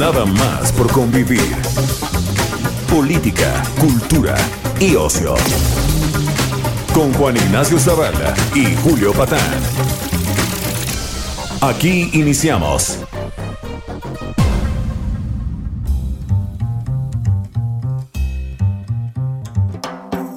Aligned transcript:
Nada 0.00 0.24
más 0.24 0.72
por 0.72 0.90
convivir. 0.90 1.54
Política, 2.90 3.62
cultura 3.78 4.34
y 4.80 4.96
ocio. 4.96 5.34
Con 6.94 7.12
Juan 7.12 7.36
Ignacio 7.36 7.78
Zavala 7.78 8.34
y 8.54 8.74
Julio 8.76 9.12
Patán. 9.12 9.38
Aquí 11.60 12.08
iniciamos. 12.14 12.98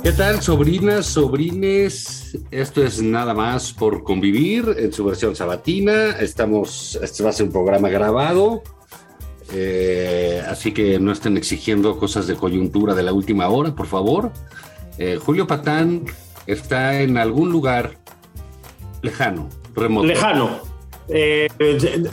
¿Qué 0.04 0.12
tal, 0.12 0.41
sobrinas, 0.41 1.05
sobrines? 1.05 2.38
Esto 2.52 2.84
es 2.84 3.02
nada 3.02 3.34
más 3.34 3.71
por 3.71 4.04
convivir 4.04 4.76
en 4.77 4.91
su 4.91 5.05
versión 5.05 5.38
sabatina. 5.38 6.18
Estamos, 6.20 6.99
este 7.02 7.23
va 7.23 7.30
a 7.30 7.34
ser 7.34 7.45
un 7.45 7.54
programa 7.54 7.88
grabado, 7.88 8.62
eh, 9.54 10.41
así 10.48 10.71
que 10.71 10.99
no 10.99 11.12
estén 11.12 11.37
exigiendo 11.37 11.98
cosas 11.98 12.27
de 12.27 12.35
coyuntura 12.35 12.93
de 12.93 13.04
la 13.04 13.13
última 13.13 13.48
hora, 13.49 13.76
por 13.76 13.87
favor. 13.87 14.32
Eh, 14.98 15.20
Julio 15.21 15.48
Patán 15.48 16.05
está 16.48 16.99
en 17.01 17.18
algún 17.18 17.51
lugar 17.51 17.98
lejano, 19.01 19.49
remoto. 19.76 20.07
Lejano. 20.07 20.59
Eh, 21.09 21.48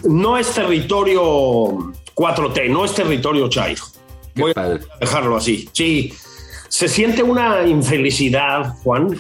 no 0.05 0.37
es 0.37 0.53
territorio 0.53 1.93
4T, 2.15 2.69
no 2.69 2.85
es 2.85 2.95
territorio 2.95 3.49
Chairo. 3.49 3.85
Voy 4.35 4.53
padre. 4.53 4.81
a 4.97 4.99
dejarlo 4.99 5.37
así. 5.37 5.69
Sí, 5.73 6.13
se 6.69 6.89
siente 6.89 7.23
una 7.23 7.67
infelicidad, 7.67 8.75
Juan, 8.83 9.19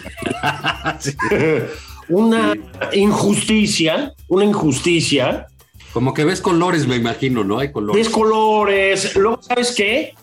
Sí. 0.98 1.14
una 2.08 2.54
injusticia, 2.92 4.12
una 4.28 4.44
injusticia. 4.44 5.46
Como 5.92 6.14
que 6.14 6.24
ves 6.24 6.40
colores, 6.40 6.86
me 6.86 6.96
imagino, 6.96 7.42
¿no? 7.44 7.58
Hay 7.58 7.72
colores. 7.72 8.04
Ves 8.06 8.12
colores. 8.14 9.16
Luego, 9.16 9.42
¿sabes 9.42 9.74
qué? 9.76 10.14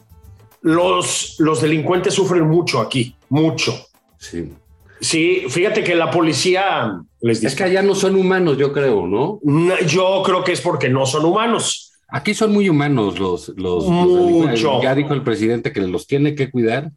Los, 0.62 1.36
los 1.40 1.62
delincuentes 1.62 2.14
sufren 2.14 2.48
mucho 2.48 2.80
aquí, 2.80 3.16
mucho. 3.30 3.74
Sí. 4.18 4.52
Sí, 5.00 5.44
fíjate 5.50 5.84
que 5.84 5.94
la 5.96 6.10
policía 6.10 7.00
les 7.22 7.38
Es 7.38 7.42
dice, 7.44 7.56
que 7.56 7.64
allá 7.66 7.84
no 7.84 7.94
son 7.94 8.16
humanos, 8.16 8.58
yo 8.58 8.74
creo, 8.74 9.06
¿no? 9.06 9.40
"No, 9.44 9.80
yo 9.82 10.24
creo 10.26 10.44
que 10.44 10.54
es 10.54 10.62
porque 10.62 10.90
no 10.90 11.06
son 11.06 11.26
humanos. 11.26 11.94
Aquí 12.10 12.34
son 12.34 12.54
muy 12.54 12.70
humanos 12.70 13.20
los, 13.20 13.50
los, 13.58 13.86
Mucho. 13.86 14.82
Ya 14.82 14.96
dijo 14.96 15.14
el 15.14 15.22
presidente 15.24 15.72
que 15.74 15.82
los 15.82 16.08
tiene 16.08 16.34
que 16.36 16.50
cuidar 16.50 16.92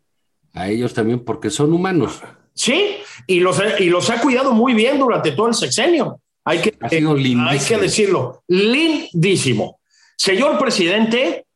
a 0.55 0.69
ellos 0.69 0.95
también 0.95 1.21
porque 1.25 1.51
son 1.51 1.73
humanos. 1.73 2.21
Sí, 2.55 2.97
y 3.27 3.41
los, 3.41 3.61
y 3.79 3.87
los 3.91 4.09
ha 4.11 4.21
cuidado 4.21 4.53
muy 4.53 4.73
bien 4.73 4.99
durante 4.99 5.33
todo 5.33 5.49
el 5.49 5.55
sexenio. 5.55 6.21
Hay 6.51 6.59
que, 6.61 6.75
Ha 6.81 6.89
sido 6.89 7.15
lindísimo. 7.15 7.49
hay 7.49 7.59
que 7.59 7.77
decirlo, 7.79 8.43
lindísimo. 8.49 9.81
Señor 10.17 10.59
presidente, 10.59 11.47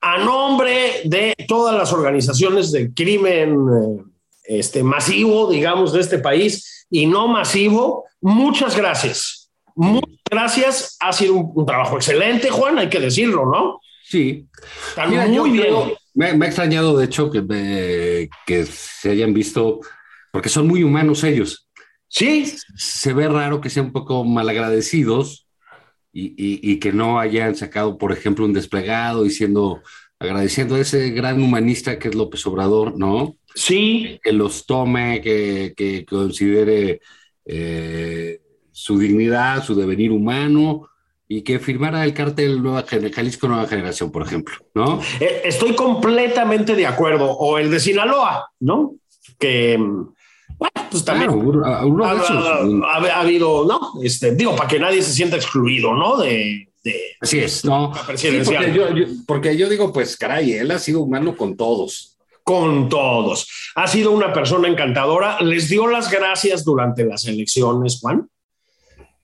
a 0.00 0.18
nombre 0.18 1.02
de 1.04 1.34
todas 1.46 1.76
las 1.76 1.92
organizaciones 1.92 2.72
de 2.72 2.92
crimen 2.92 3.54
eh, 4.48 4.58
este, 4.58 4.82
masivo, 4.82 5.50
digamos, 5.50 5.92
de 5.92 6.00
este 6.00 6.18
país 6.18 6.86
y 6.90 7.06
no 7.06 7.28
masivo, 7.28 8.04
muchas 8.20 8.76
gracias. 8.76 9.50
Muchas 9.76 10.10
gracias. 10.30 10.96
Ha 11.00 11.12
sido 11.12 11.34
un, 11.34 11.52
un 11.54 11.66
trabajo 11.66 11.96
excelente, 11.96 12.50
Juan, 12.50 12.78
hay 12.78 12.88
que 12.88 12.98
decirlo, 13.00 13.44
¿no? 13.46 13.80
Sí. 14.04 14.46
Están 14.88 15.10
Mira, 15.10 15.26
muy 15.26 15.50
bien. 15.50 15.64
creo- 15.64 15.96
me, 16.14 16.34
me 16.34 16.46
ha 16.46 16.48
extrañado, 16.48 16.96
de 16.98 17.04
hecho, 17.04 17.30
que, 17.30 17.40
me- 17.42 18.28
que 18.46 18.66
se 18.66 19.10
hayan 19.10 19.32
visto, 19.32 19.80
porque 20.32 20.48
son 20.48 20.66
muy 20.66 20.82
humanos 20.82 21.22
ellos. 21.22 21.68
Sí, 22.12 22.44
Se 22.76 23.12
ve 23.12 23.28
raro 23.28 23.60
que 23.60 23.70
sean 23.70 23.86
un 23.86 23.92
poco 23.92 24.24
malagradecidos 24.24 25.46
y, 26.12 26.26
y- 26.36 26.60
y 26.72 26.78
que 26.80 26.92
no 26.92 27.20
hayan 27.20 27.54
sacado, 27.54 27.96
por 27.98 28.10
ejemplo, 28.12 28.44
un 28.44 28.52
desplegado 28.52 29.22
diciendo, 29.22 29.80
agradeciendo 30.18 30.74
a 30.74 30.80
ese 30.80 31.10
gran 31.10 31.40
humanista 31.40 31.98
que 32.00 32.08
es 32.08 32.14
López 32.16 32.44
Obrador, 32.46 32.98
¿no? 32.98 33.36
sí, 33.54 34.18
que 34.22 34.32
los 34.32 34.66
tome, 34.66 35.20
que, 35.22 35.72
que 35.76 36.04
considere 36.04 37.00
eh, 37.44 38.40
su 38.72 38.98
dignidad, 38.98 39.64
su 39.64 39.74
devenir 39.74 40.10
humano 40.12 40.88
y 41.28 41.42
que 41.42 41.58
firmara 41.60 42.04
el 42.04 42.12
cártel 42.14 42.60
Nueva 42.62 42.84
Jalisco 43.12 43.46
Nueva 43.48 43.66
Generación, 43.68 44.10
por 44.10 44.22
ejemplo, 44.22 44.54
¿no? 44.74 45.00
Eh, 45.20 45.42
Estoy 45.44 45.74
completamente 45.76 46.74
de 46.74 46.86
acuerdo. 46.86 47.30
O 47.30 47.56
el 47.58 47.70
de 47.70 47.78
Sinaloa, 47.80 48.50
¿no? 48.60 48.96
Que, 49.38 49.78
bueno, 50.60 50.88
pues 50.90 51.04
también 51.04 51.30
Claro, 51.32 52.86
ha, 52.86 53.20
habido, 53.20 53.64
¿no? 53.66 53.92
Este, 54.02 54.34
digo, 54.36 54.54
para 54.54 54.68
que 54.68 54.78
nadie 54.78 55.02
se 55.02 55.12
sienta 55.12 55.36
excluido, 55.36 55.94
¿no? 55.94 56.18
De, 56.18 56.68
de- 56.84 57.00
Así 57.20 57.40
es, 57.40 57.64
¿no? 57.64 57.92
Sí, 58.14 58.28
porque, 58.44 58.72
yo, 58.72 58.94
yo- 58.94 59.06
porque 59.26 59.56
yo 59.56 59.68
digo, 59.68 59.92
pues 59.92 60.16
caray, 60.16 60.52
él 60.52 60.70
ha 60.70 60.78
sido 60.78 61.00
humano 61.00 61.36
con 61.36 61.56
todos. 61.56 62.16
con 62.42 62.88
todos. 62.88 63.46
Ha 63.76 63.86
sido 63.86 64.10
una 64.10 64.32
persona 64.32 64.66
encantadora. 64.66 65.40
Les 65.40 65.68
dio 65.68 65.86
las 65.86 66.10
gracias 66.10 66.64
durante 66.64 67.04
las 67.04 67.24
elecciones, 67.26 68.00
Juan. 68.00 68.28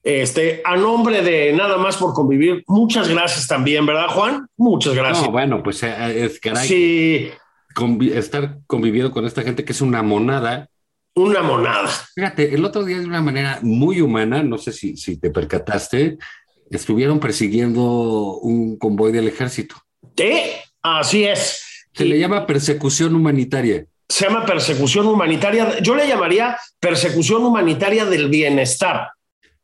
Este, 0.04 0.62
a 0.64 0.76
nombre 0.76 1.22
de 1.22 1.52
nada 1.52 1.76
más 1.78 1.96
por 1.96 2.14
convivir, 2.14 2.62
muchas 2.68 3.08
gracias 3.08 3.48
también, 3.48 3.84
¿verdad, 3.84 4.06
Juan? 4.08 4.46
Muchas 4.56 4.94
gracias. 4.94 5.24
No, 5.26 5.32
bueno, 5.32 5.60
pues 5.64 5.82
eh, 5.82 6.24
es 6.26 6.38
caray, 6.38 6.68
sí, 6.68 7.28
convi- 7.74 8.12
estar 8.14 8.58
conviviendo 8.68 9.10
con 9.10 9.26
esta 9.26 9.42
gente 9.42 9.64
que 9.64 9.72
es 9.72 9.80
una 9.80 10.02
monada. 10.04 10.68
Una 11.16 11.42
monada. 11.42 11.88
Fíjate, 12.14 12.54
el 12.54 12.64
otro 12.64 12.84
día 12.84 12.98
de 12.98 13.06
una 13.06 13.22
manera 13.22 13.58
muy 13.62 14.00
humana, 14.00 14.42
no 14.42 14.58
sé 14.58 14.72
si, 14.72 14.96
si 14.96 15.16
te 15.16 15.30
percataste, 15.30 16.18
estuvieron 16.70 17.18
persiguiendo 17.20 17.82
un 18.38 18.76
convoy 18.78 19.12
del 19.12 19.26
ejército. 19.28 19.76
Sí, 20.16 20.40
así 20.82 21.24
es. 21.24 21.62
Se 21.94 22.04
Y 22.04 22.08
le 22.08 22.18
llama 22.18 22.46
persecución 22.46 23.14
humanitaria. 23.14 23.86
se 24.08 24.26
llama 24.26 24.44
persecución 24.44 25.06
humanitaria. 25.06 25.78
Yo 25.80 25.94
le 25.94 26.06
llamaría 26.06 26.56
persecución 26.78 27.44
humanitaria 27.44 28.04
del 28.04 28.28
bienestar. 28.28 29.08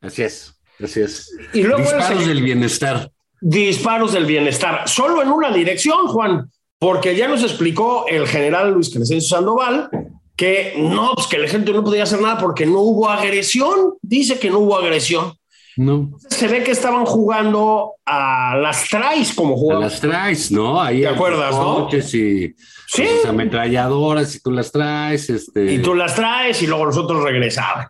Así 0.01 0.23
es, 0.23 0.55
así 0.83 1.01
es. 1.01 1.31
Y 1.53 1.63
luego 1.63 1.83
Disparos 1.83 2.27
del 2.27 2.43
bienestar. 2.43 3.11
disparos 3.41 4.13
del 4.13 4.25
bienestar, 4.25 4.89
solo 4.89 5.21
en 5.23 5.29
una 5.29 5.53
dirección, 5.53 6.07
Juan, 6.09 6.51
porque 6.79 7.15
ya 7.15 7.29
nos 7.29 7.43
explicó 7.43 8.07
el 8.09 8.27
general 8.27 8.73
Luis 8.73 8.89
Crescencio 8.93 9.37
Sandoval 9.37 9.91
que 10.37 10.75
no, 10.79 11.13
pues 11.15 11.27
que 11.27 11.37
el 11.37 11.45
ejército 11.45 11.73
no 11.73 11.85
podía 11.85 12.05
hacer 12.05 12.21
nada 12.21 12.39
porque 12.39 12.67
no 12.67 12.81
hubo 12.81 13.09
agresión. 13.09 13.95
Dice 14.01 14.39
que 14.39 14.51
no 14.51 14.61
hubo 14.61 14.77
agresión. 14.77 15.35
No, 15.77 16.11
Se 16.29 16.49
ve 16.49 16.63
que 16.63 16.71
estaban 16.73 17.07
jugando 17.07 17.93
a 18.05 18.55
las 18.57 18.89
traes 18.91 19.33
como 19.35 19.57
jugaban. 19.57 19.85
las 19.85 20.01
traes, 20.01 20.51
¿no? 20.53 20.81
Ahí 20.83 21.01
¿Te 21.01 21.09
acuerdas, 21.09 21.55
no? 21.55 21.89
y 21.91 22.03
Sí. 22.03 22.55
sus 22.87 23.25
ametralladoras 23.27 24.35
y 24.37 24.41
tú 24.41 24.51
las 24.51 24.71
traes, 24.71 25.31
este, 25.31 25.73
Y 25.73 25.79
tú 25.81 25.95
las 25.95 26.15
traes 26.15 26.61
y 26.63 26.67
luego 26.67 26.85
los 26.87 26.97
otros 26.99 27.23
regresaban. 27.25 27.87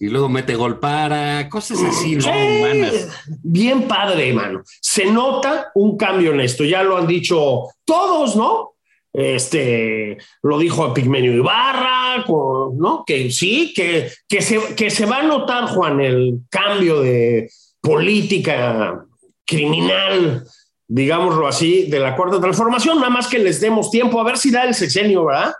y 0.00 0.08
luego 0.08 0.28
mete 0.30 0.54
gol 0.54 0.78
para, 0.78 1.46
cosas 1.50 1.78
así, 1.82 2.16
¿no? 2.16 2.22
Sí, 2.22 2.28
Humanas. 2.30 3.08
bien 3.42 3.82
padre, 3.88 4.28
hermano. 4.30 4.62
Se 4.80 5.04
nota 5.06 5.70
un 5.74 5.96
cambio 5.98 6.32
en 6.32 6.40
esto. 6.40 6.64
Ya 6.64 6.82
lo 6.82 6.96
han 6.96 7.06
dicho 7.06 7.64
todos, 7.84 8.34
¿no? 8.36 8.75
Este 9.16 10.18
lo 10.42 10.58
dijo 10.58 10.92
Pigmenio 10.92 11.32
Ibarra, 11.32 12.24
¿no? 12.26 13.02
Que 13.06 13.30
sí, 13.30 13.72
que, 13.74 14.10
que, 14.28 14.42
se, 14.42 14.74
que 14.74 14.90
se 14.90 15.06
va 15.06 15.18
a 15.18 15.22
notar, 15.22 15.68
Juan, 15.68 16.00
el 16.00 16.40
cambio 16.50 17.00
de 17.00 17.50
política 17.80 19.06
criminal, 19.46 20.44
digámoslo 20.86 21.46
así, 21.46 21.86
de 21.86 21.98
la 21.98 22.14
cuarta 22.14 22.40
transformación. 22.40 22.98
Nada 22.98 23.08
más 23.08 23.26
que 23.26 23.38
les 23.38 23.58
demos 23.60 23.90
tiempo 23.90 24.20
a 24.20 24.24
ver 24.24 24.36
si 24.36 24.50
da 24.50 24.64
el 24.64 24.74
sexenio, 24.74 25.24
¿verdad? 25.24 25.54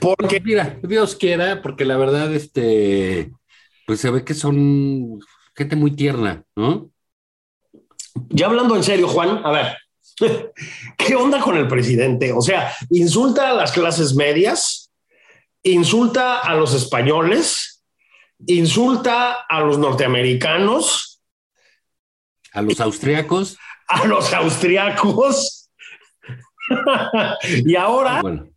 Porque 0.00 0.40
Mira, 0.40 0.76
Dios 0.82 1.14
quiera, 1.14 1.62
porque 1.62 1.84
la 1.84 1.96
verdad, 1.96 2.34
este, 2.34 3.30
pues 3.86 4.00
se 4.00 4.10
ve 4.10 4.24
que 4.24 4.34
son 4.34 5.20
gente 5.54 5.76
muy 5.76 5.92
tierna, 5.92 6.42
¿no? 6.56 6.90
ya 8.30 8.46
hablando 8.46 8.76
en 8.76 8.82
serio, 8.82 9.08
Juan, 9.08 9.40
a 9.44 9.50
ver, 9.50 9.76
¿qué 10.96 11.14
onda 11.14 11.40
con 11.40 11.56
el 11.56 11.68
presidente? 11.68 12.32
O 12.32 12.40
sea, 12.40 12.74
insulta 12.90 13.50
a 13.50 13.54
las 13.54 13.72
clases 13.72 14.14
medias, 14.14 14.90
insulta 15.62 16.38
a 16.38 16.54
los 16.54 16.74
españoles 16.74 17.76
insulta 18.46 19.44
a 19.48 19.60
los 19.60 19.78
norteamericanos, 19.78 21.22
a 22.52 22.62
los 22.62 22.80
austriacos, 22.80 23.56
a 23.88 24.06
los 24.06 24.32
austriacos, 24.32 25.70
y 27.64 27.76
ahora 27.76 28.22
bueno. 28.22 28.48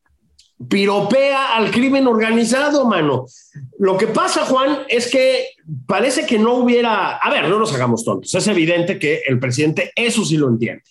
piropea 0.68 1.56
al 1.56 1.72
crimen 1.72 2.08
organizado, 2.08 2.86
mano. 2.86 3.26
Lo 3.78 3.98
que 3.98 4.08
pasa, 4.08 4.46
Juan, 4.46 4.80
es 4.88 5.10
que 5.10 5.50
parece 5.86 6.26
que 6.26 6.40
no 6.40 6.56
hubiera, 6.56 7.18
a 7.18 7.30
ver, 7.30 7.48
no 7.48 7.60
nos 7.60 7.74
hagamos 7.74 8.04
tontos, 8.04 8.34
es 8.34 8.48
evidente 8.48 9.00
que 9.00 9.22
el 9.28 9.40
presidente 9.40 9.92
eso 9.96 10.26
sí 10.26 10.38
lo 10.38 10.50
entiende. 10.50 10.84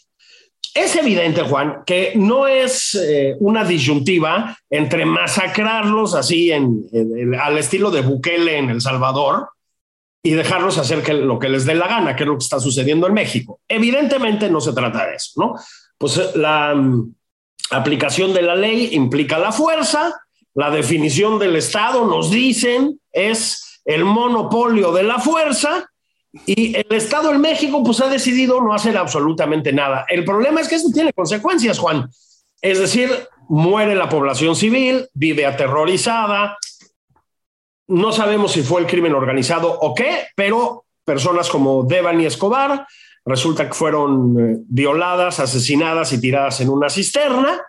Es 0.79 0.95
evidente, 0.95 1.43
Juan, 1.43 1.83
que 1.85 2.13
no 2.15 2.47
es 2.47 2.95
eh, 2.95 3.35
una 3.41 3.65
disyuntiva 3.65 4.57
entre 4.71 5.05
masacrarlos 5.05 6.15
así 6.15 6.53
al 6.53 7.59
estilo 7.59 7.91
de 7.91 8.03
Bukele 8.03 8.59
en 8.59 8.71
El 8.71 8.81
Salvador 8.81 9.49
y 10.23 10.31
dejarlos 10.31 10.79
hacer 10.79 11.17
lo 11.17 11.37
que 11.41 11.49
les 11.49 11.67
dé 11.67 11.75
la 11.75 11.89
gana, 11.89 12.15
que 12.15 12.23
es 12.23 12.29
lo 12.29 12.39
que 12.39 12.45
está 12.45 12.61
sucediendo 12.61 13.09
en 13.09 13.15
México. 13.15 13.59
Evidentemente 13.67 14.49
no 14.49 14.61
se 14.61 14.73
trata 14.73 15.05
de 15.05 15.17
eso, 15.17 15.33
¿no? 15.35 15.55
Pues 15.99 16.17
eh, 16.17 16.31
la 16.37 16.77
mm, 16.77 17.13
aplicación 17.73 18.33
de 18.33 18.43
la 18.43 18.55
ley 18.55 18.91
implica 18.93 19.37
la 19.37 19.51
fuerza, 19.51 20.15
la 20.55 20.71
definición 20.71 21.41
del 21.41 21.57
Estado, 21.57 22.07
nos 22.07 22.31
dicen, 22.31 23.01
es 23.11 23.81
el 23.85 24.05
monopolio 24.05 24.93
de 24.93 25.03
la 25.03 25.19
fuerza 25.19 25.91
y 26.33 26.77
el 26.77 26.87
Estado 26.91 27.33
en 27.33 27.41
México 27.41 27.83
pues 27.83 28.01
ha 28.01 28.09
decidido 28.09 28.61
no 28.61 28.75
hacer 28.75 28.97
absolutamente 28.97 29.73
nada. 29.73 30.05
El 30.09 30.25
problema 30.25 30.61
es 30.61 30.69
que 30.69 30.75
esto 30.75 30.91
tiene 30.93 31.13
consecuencias, 31.13 31.79
Juan. 31.79 32.09
Es 32.61 32.79
decir, 32.79 33.11
muere 33.49 33.95
la 33.95 34.09
población 34.09 34.55
civil, 34.55 35.09
vive 35.15 35.47
aterrorizada. 35.47 36.59
No 37.87 38.13
sabemos 38.13 38.53
si 38.53 38.63
fue 38.63 38.81
el 38.81 38.87
crimen 38.87 39.15
organizado 39.15 39.73
o 39.81 39.95
qué, 39.95 40.27
pero 40.37 40.85
personas 41.05 41.49
como 41.49 41.85
Devani 41.85 42.27
Escobar 42.27 42.87
resulta 43.25 43.67
que 43.67 43.75
fueron 43.75 44.37
eh, 44.39 44.57
violadas, 44.69 45.41
asesinadas 45.41 46.13
y 46.13 46.21
tiradas 46.21 46.61
en 46.61 46.69
una 46.69 46.91
cisterna. 46.91 47.61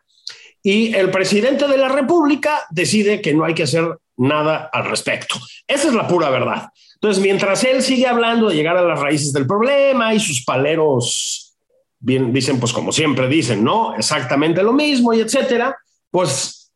Y 0.61 0.93
el 0.93 1.09
presidente 1.09 1.67
de 1.67 1.77
la 1.77 1.87
República 1.87 2.65
decide 2.69 3.21
que 3.21 3.33
no 3.33 3.45
hay 3.45 3.53
que 3.53 3.63
hacer 3.63 3.97
nada 4.17 4.69
al 4.73 4.89
respecto. 4.89 5.35
Esa 5.65 5.87
es 5.87 5.93
la 5.93 6.07
pura 6.07 6.29
verdad. 6.29 6.69
Entonces, 7.01 7.23
mientras 7.23 7.63
él 7.63 7.81
sigue 7.81 8.07
hablando 8.07 8.49
de 8.49 8.55
llegar 8.55 8.75
a 8.75 8.81
las 8.81 8.99
raíces 8.99 9.31
del 9.31 9.47
problema 9.47 10.13
y 10.13 10.19
sus 10.19 10.43
paleros 10.43 11.55
bien, 11.99 12.33
dicen, 12.33 12.59
pues 12.59 12.73
como 12.73 12.91
siempre 12.91 13.27
dicen, 13.27 13.63
¿no? 13.63 13.95
Exactamente 13.95 14.63
lo 14.63 14.73
mismo 14.73 15.13
y 15.13 15.21
etcétera, 15.21 15.77
pues 16.11 16.71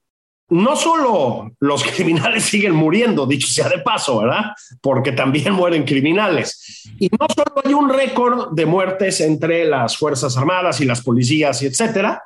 no 0.50 0.76
solo 0.76 1.52
los 1.60 1.84
criminales 1.96 2.44
siguen 2.44 2.74
muriendo, 2.74 3.26
dicho 3.26 3.48
sea 3.48 3.68
de 3.70 3.80
paso, 3.80 4.20
¿verdad? 4.20 4.52
Porque 4.82 5.12
también 5.12 5.54
mueren 5.54 5.84
criminales. 5.84 6.84
Y 7.00 7.08
no 7.08 7.28
solo 7.34 7.62
hay 7.64 7.74
un 7.74 7.90
récord 7.90 8.54
de 8.54 8.66
muertes 8.66 9.22
entre 9.22 9.66
las 9.66 9.98
Fuerzas 9.98 10.38
Armadas 10.38 10.80
y 10.82 10.86
las 10.86 11.02
policías 11.02 11.62
y 11.64 11.68
etcétera, 11.68 12.24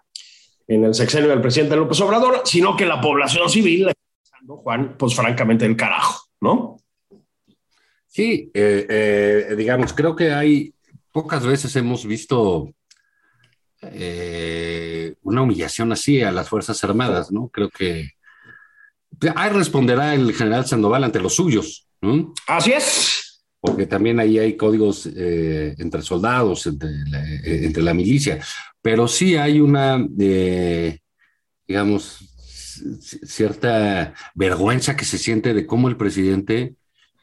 en 0.67 0.83
el 0.83 0.93
sexenio 0.93 1.29
del 1.29 1.41
presidente 1.41 1.75
López 1.75 1.99
Obrador, 2.01 2.41
sino 2.43 2.75
que 2.75 2.85
la 2.85 2.99
población 2.99 3.49
civil, 3.49 3.91
Juan, 4.45 4.95
pues 4.97 5.15
francamente 5.15 5.65
el 5.65 5.75
carajo, 5.75 6.25
¿no? 6.41 6.77
Sí, 8.17 8.49
eh, 8.51 8.87
eh, 8.89 9.55
digamos, 9.55 9.93
creo 9.93 10.15
que 10.15 10.31
hay 10.31 10.73
pocas 11.11 11.45
veces 11.45 11.75
hemos 11.75 12.03
visto 12.03 12.73
eh, 13.79 15.13
una 15.21 15.43
humillación 15.43 15.91
así 15.91 16.23
a 16.23 16.31
las 16.31 16.49
Fuerzas 16.49 16.83
Armadas, 16.83 17.31
¿no? 17.31 17.49
Creo 17.49 17.69
que 17.69 18.09
ahí 19.35 19.51
responderá 19.51 20.15
el 20.15 20.33
general 20.33 20.65
Sandoval 20.65 21.03
ante 21.03 21.19
los 21.19 21.35
suyos, 21.35 21.89
¿no? 22.01 22.33
Así 22.47 22.71
es. 22.71 23.43
Porque 23.59 23.85
también 23.85 24.19
ahí 24.19 24.39
hay 24.39 24.57
códigos 24.57 25.05
entre 25.05 26.01
soldados, 26.01 26.65
entre 26.65 26.89
la, 27.11 27.23
entre 27.43 27.83
la, 27.83 27.93
milicia, 27.93 28.39
pero 28.81 29.07
sí 29.07 29.35
hay 29.35 29.59
una, 29.59 30.03
digamos, 31.67 32.17
cierta 33.23 34.15
vergüenza 34.33 34.95
que 34.95 35.05
se 35.05 35.19
siente 35.19 35.53
de 35.53 35.67
cómo 35.67 35.87
el 35.87 35.97
presidente 35.97 36.77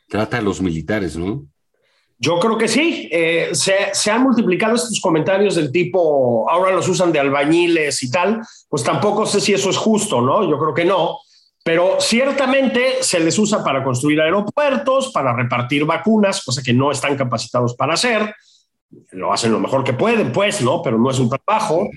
trata 0.08 0.38
a 0.38 0.42
los 0.42 0.60
militares, 0.60 1.16
¿no? 1.16 1.46
Yo 2.18 2.38
creo 2.38 2.56
que 2.56 2.68
sí. 2.68 3.08
Eh, 3.12 3.50
se, 3.52 4.10
han 4.10 4.22
multiplicado 4.22 4.76
estos 4.76 5.00
comentarios 5.00 5.56
del 5.56 5.72
tipo, 5.72 6.48
ahora 6.48 6.72
los 6.72 6.88
usan 6.88 7.12
de 7.12 7.18
albañiles 7.18 8.02
y 8.02 8.10
tal. 8.10 8.40
Pues 8.68 8.82
tampoco 8.82 9.26
sé 9.26 9.40
si 9.40 9.52
eso 9.52 9.70
es 9.70 9.76
justo, 9.76 10.20
¿no? 10.20 10.48
Yo 10.48 10.58
creo 10.58 10.74
que 10.74 10.84
no. 10.84 11.18
Pero 11.62 11.96
ciertamente 11.98 13.02
se 13.02 13.20
les 13.20 13.38
usa 13.38 13.64
para 13.64 13.82
construir 13.82 14.20
aeropuertos, 14.20 15.10
para 15.12 15.34
repartir 15.34 15.84
vacunas, 15.84 16.42
cosa 16.42 16.62
que 16.62 16.72
no 16.72 16.90
están 16.90 17.16
capacitados 17.16 17.74
para 17.74 17.94
hacer. 17.94 18.34
Lo 19.12 19.32
hacen 19.32 19.50
lo 19.50 19.58
mejor 19.58 19.82
que 19.82 19.94
pueden, 19.94 20.30
pues, 20.30 20.60
¿no? 20.60 20.82
Pero 20.82 20.98
no 20.98 21.10
es 21.10 21.18
un 21.18 21.30
trabajo. 21.30 21.88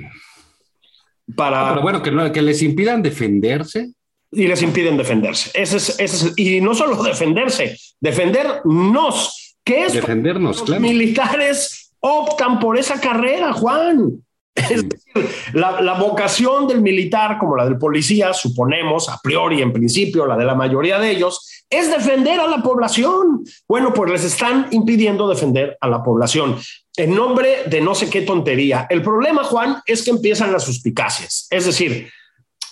Para... 1.36 1.70
Pero 1.70 1.82
bueno, 1.82 2.02
que, 2.02 2.32
que 2.32 2.42
les 2.42 2.62
impidan 2.64 3.04
defenderse 3.04 3.92
y 4.32 4.48
les 4.48 4.62
impiden 4.62 4.98
defenderse. 4.98 5.52
Ese 5.54 5.78
es, 5.78 6.00
ese 6.00 6.34
y 6.36 6.62
no 6.62 6.74
solo 6.74 7.02
defenderse, 7.04 7.78
defendernos. 8.00 9.56
¿Qué 9.64 9.86
es? 9.86 9.94
Defendernos, 9.94 10.68
Los 10.68 10.80
militares 10.80 11.92
optan 12.00 12.60
por 12.60 12.78
esa 12.78 13.00
carrera, 13.02 13.54
Juan. 13.54 14.24
Es 14.56 14.70
decir, 14.70 15.30
la, 15.54 15.82
la, 15.82 15.94
vocación 15.94 16.68
del 16.68 16.82
militar, 16.82 17.38
como 17.38 17.56
la 17.56 17.66
del 17.66 17.78
policía, 17.78 18.34
suponemos, 18.34 19.08
a 19.08 19.20
priori, 19.22 19.62
en 19.62 19.72
principio, 19.72 20.26
la 20.26 20.36
de 20.36 20.46
la 20.46 20.56
mayoría 20.56 20.98
de 20.98 21.12
ellos, 21.12 21.66
es 21.70 21.92
defender 21.92 22.40
a 22.40 22.48
la 22.48 22.64
población. 22.64 23.44
Bueno, 23.68 23.94
pues 23.94 24.12
les 24.12 24.24
están 24.24 24.68
impidiendo 24.72 25.28
defender 25.28 25.78
a 25.80 25.88
la 25.88 26.02
población 26.02 26.58
en 26.98 27.14
nombre 27.14 27.64
de 27.68 27.80
no 27.80 27.94
sé 27.94 28.10
qué 28.10 28.22
tontería. 28.22 28.88
El 28.90 29.04
problema, 29.04 29.44
Juan, 29.44 29.82
es 29.86 30.04
que 30.04 30.10
empiezan 30.10 30.52
las 30.52 30.64
suspicacias. 30.64 31.48
Es 31.52 31.66
decir, 31.66 32.10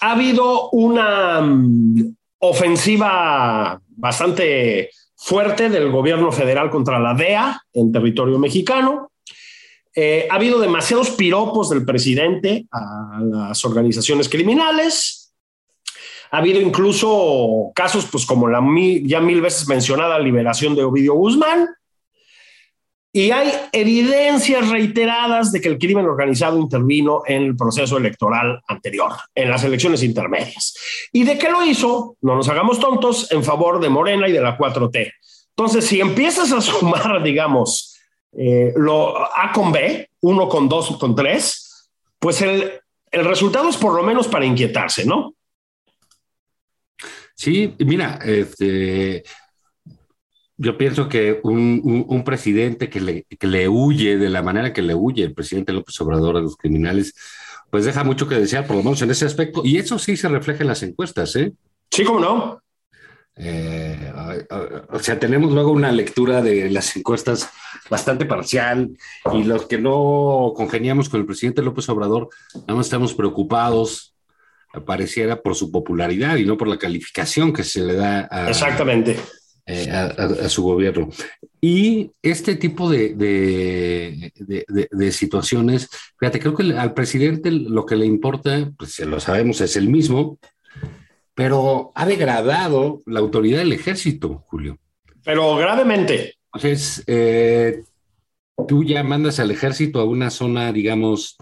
ha 0.01 0.11
habido 0.11 0.69
una 0.71 1.41
mm, 1.41 2.15
ofensiva 2.39 3.79
bastante 3.87 4.89
fuerte 5.15 5.69
del 5.69 5.91
gobierno 5.91 6.31
federal 6.31 6.69
contra 6.69 6.99
la 6.99 7.13
DEA 7.13 7.61
en 7.73 7.91
territorio 7.91 8.37
mexicano. 8.37 9.11
Eh, 9.95 10.27
ha 10.29 10.35
habido 10.35 10.59
demasiados 10.59 11.11
piropos 11.11 11.69
del 11.69 11.85
presidente 11.85 12.67
a 12.71 13.19
las 13.21 13.63
organizaciones 13.63 14.27
criminales. 14.27 15.33
Ha 16.31 16.39
habido 16.39 16.59
incluso 16.59 17.71
casos, 17.73 18.05
pues 18.11 18.25
como 18.25 18.47
la 18.49 18.61
ya 19.03 19.21
mil 19.21 19.41
veces 19.41 19.67
mencionada 19.69 20.19
liberación 20.19 20.75
de 20.75 20.83
Ovidio 20.83 21.13
Guzmán, 21.13 21.69
y 23.15 23.31
hay 23.31 23.49
evidencias 23.71 24.67
reiteradas 24.67 25.53
de 25.53 25.61
que 25.61 25.69
el 25.69 25.77
crimen 25.77 26.05
organizado 26.05 26.59
intervino 26.59 27.23
en 27.25 27.43
el 27.43 27.55
proceso 27.55 27.95
electoral 27.95 28.61
anterior, 28.67 29.13
en 29.33 29.49
las 29.49 29.63
elecciones 29.63 30.03
intermedias. 30.03 30.75
¿Y 31.13 31.23
de 31.23 31.37
qué 31.37 31.49
lo 31.49 31.63
hizo? 31.63 32.17
No 32.19 32.35
nos 32.35 32.49
hagamos 32.49 32.77
tontos 32.77 33.31
en 33.31 33.41
favor 33.41 33.79
de 33.79 33.87
Morena 33.87 34.27
y 34.27 34.33
de 34.33 34.41
la 34.41 34.57
4T. 34.57 35.13
Entonces, 35.51 35.85
si 35.85 36.01
empiezas 36.01 36.51
a 36.51 36.59
sumar, 36.59 37.23
digamos, 37.23 37.97
eh, 38.33 38.73
lo 38.75 39.15
A 39.17 39.53
con 39.53 39.71
B, 39.71 40.09
uno 40.19 40.49
con 40.49 40.67
dos 40.67 40.97
con 40.97 41.15
tres, 41.15 41.89
pues 42.19 42.41
el, 42.41 42.69
el 43.11 43.23
resultado 43.23 43.69
es 43.69 43.77
por 43.77 43.93
lo 43.93 44.03
menos 44.03 44.27
para 44.27 44.43
inquietarse, 44.43 45.05
¿no? 45.05 45.35
Sí, 47.33 47.73
mira, 47.79 48.19
este, 48.25 49.23
yo 50.57 50.77
pienso 50.77 51.09
que 51.09 51.39
un, 51.43 52.23
presidente 52.25 52.89
que 52.89 53.01
le, 53.01 53.23
que 53.23 53.47
le, 53.47 53.67
huye 53.67 54.17
de 54.17 54.29
la 54.29 54.41
manera 54.41 54.73
que 54.73 54.81
le 54.81 54.95
huye 54.95 55.23
el 55.23 55.33
presidente 55.33 55.73
López 55.73 55.99
Obrador 56.01 56.37
a 56.37 56.41
los 56.41 56.55
criminales, 56.55 57.13
pues 57.69 57.85
deja 57.85 58.03
mucho 58.03 58.27
que 58.27 58.35
desear, 58.35 58.65
por 58.65 58.77
lo 58.77 58.83
menos 58.83 59.01
en 59.01 59.11
ese 59.11 59.25
aspecto. 59.25 59.61
Y 59.65 59.77
eso 59.77 59.99
sí 59.99 60.15
se 60.15 60.29
refleja 60.29 60.61
en 60.61 60.69
las 60.69 60.83
encuestas, 60.83 61.35
¿eh? 61.35 61.53
Sí, 61.91 62.03
cómo 62.03 62.19
no. 62.19 62.61
Eh, 63.37 64.13
o 64.91 64.99
sea, 64.99 65.19
tenemos 65.19 65.51
luego 65.51 65.71
una 65.71 65.91
lectura 65.91 66.41
de 66.41 66.69
las 66.69 66.95
encuestas 66.95 67.49
bastante 67.89 68.25
parcial 68.25 68.97
y 69.33 69.43
los 69.43 69.65
que 69.65 69.77
no 69.77 70.53
congeniamos 70.55 71.09
con 71.09 71.19
el 71.19 71.25
presidente 71.25 71.61
López 71.61 71.89
Obrador, 71.89 72.29
nada 72.53 72.75
más 72.75 72.85
estamos 72.85 73.13
preocupados, 73.13 74.15
pareciera, 74.85 75.41
por 75.41 75.55
su 75.55 75.69
popularidad 75.69 76.37
y 76.37 76.45
no 76.45 76.57
por 76.57 76.69
la 76.69 76.77
calificación 76.77 77.51
que 77.51 77.65
se 77.65 77.81
le 77.81 77.95
da 77.95 78.27
a, 78.31 78.49
Exactamente 78.49 79.17
eh, 79.67 79.89
a, 79.91 80.47
su 80.49 80.63
gobierno. 80.63 81.09
Y 81.59 82.11
este 82.21 82.55
tipo 82.55 82.89
de, 82.89 83.15
de, 83.15 85.11
situaciones, 85.11 85.89
fíjate, 86.19 86.39
creo 86.39 86.55
que 86.55 86.73
al 86.73 86.93
presidente 86.93 87.49
lo 87.49 87.85
que 87.85 87.95
le 87.95 88.05
importa, 88.05 88.71
pues 88.77 88.99
lo 88.99 89.19
sabemos, 89.19 89.61
es 89.61 89.75
el 89.75 89.89
mismo, 89.89 90.37
pero 91.33 91.91
ha 91.95 92.05
degradado 92.05 93.01
la 93.07 93.19
autoridad 93.19 93.59
del 93.59 93.73
ejército, 93.73 94.43
Julio. 94.47 94.77
Pero 95.23 95.55
gravemente. 95.55 96.35
Entonces, 96.53 97.03
eh, 97.07 97.83
tú 98.67 98.83
ya 98.83 99.03
mandas 99.03 99.39
al 99.39 99.51
ejército 99.51 99.99
a 99.99 100.05
una 100.05 100.29
zona, 100.29 100.71
digamos, 100.71 101.37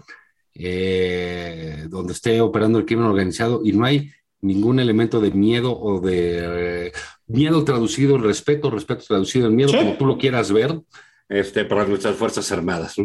eh, 0.54 1.86
donde 1.88 2.12
esté 2.12 2.40
operando 2.40 2.78
el 2.78 2.86
crimen 2.86 3.06
organizado 3.06 3.60
y 3.64 3.72
no 3.72 3.84
hay 3.84 4.10
ningún 4.40 4.80
elemento 4.80 5.20
de 5.20 5.30
miedo 5.30 5.78
o 5.78 6.00
de 6.00 6.92
miedo 7.26 7.64
traducido 7.64 8.16
en 8.16 8.22
respeto, 8.22 8.70
respeto 8.70 9.04
traducido 9.06 9.48
en 9.48 9.56
miedo, 9.56 9.72
como 9.76 9.96
tú 9.96 10.06
lo 10.06 10.18
quieras 10.18 10.52
ver, 10.52 10.80
este, 11.28 11.64
para 11.64 11.84
nuestras 11.86 12.16
Fuerzas 12.16 12.50
Armadas. 12.52 12.96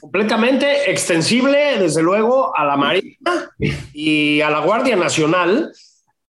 Completamente 0.00 0.90
extensible, 0.90 1.78
desde 1.78 2.02
luego, 2.02 2.56
a 2.56 2.64
la 2.64 2.76
Marina 2.76 3.50
y 3.92 4.40
a 4.40 4.50
la 4.50 4.60
Guardia 4.60 4.96
Nacional, 4.96 5.72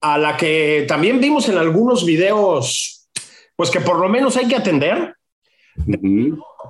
a 0.01 0.17
la 0.17 0.35
que 0.35 0.85
también 0.87 1.19
vimos 1.21 1.47
en 1.47 1.57
algunos 1.57 2.05
videos, 2.05 3.09
pues 3.55 3.69
que 3.69 3.79
por 3.79 3.99
lo 3.99 4.09
menos 4.09 4.35
hay 4.35 4.47
que 4.47 4.55
atender, 4.55 5.15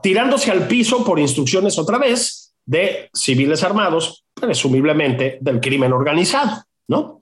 tirándose 0.03 0.51
al 0.51 0.67
piso 0.67 1.03
por 1.03 1.19
instrucciones 1.19 1.79
otra 1.79 1.97
vez 1.97 2.53
de 2.65 3.09
civiles 3.13 3.63
armados, 3.63 4.25
presumiblemente 4.33 5.39
del 5.41 5.59
crimen 5.59 5.93
organizado, 5.93 6.63
¿no? 6.87 7.19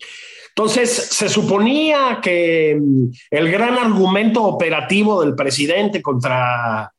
Entonces, 0.59 0.91
se 0.91 1.29
suponía 1.29 2.19
que 2.21 2.77
mm, 2.77 3.11
el 3.31 3.49
gran 3.49 3.77
argumento 3.77 4.43
operativo 4.43 5.21
del 5.21 5.33
presidente 5.33 6.01
contra, 6.01 6.91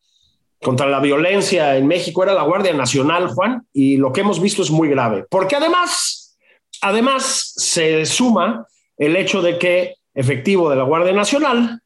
contra 0.62 0.86
la 0.86 0.98
violencia 0.98 1.76
en 1.76 1.86
México 1.86 2.22
era 2.22 2.32
la 2.32 2.44
Guardia 2.44 2.72
Nacional, 2.72 3.28
Juan, 3.28 3.66
y 3.74 3.98
lo 3.98 4.14
que 4.14 4.22
hemos 4.22 4.40
visto 4.40 4.62
es 4.62 4.70
muy 4.70 4.88
grave, 4.88 5.26
porque 5.28 5.56
además, 5.56 6.38
además 6.80 7.52
se 7.54 8.06
suma 8.06 8.66
el 8.96 9.14
hecho 9.14 9.42
de 9.42 9.58
que 9.58 9.96
efectivo 10.14 10.70
de 10.70 10.76
la 10.76 10.84
Guardia 10.84 11.12
Nacional 11.12 11.82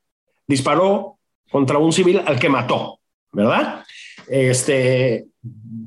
disparó 0.46 1.18
contra 1.50 1.78
un 1.78 1.92
civil 1.92 2.22
al 2.24 2.38
que 2.38 2.48
mató, 2.48 3.00
¿verdad? 3.32 3.82
Este, 4.26 5.26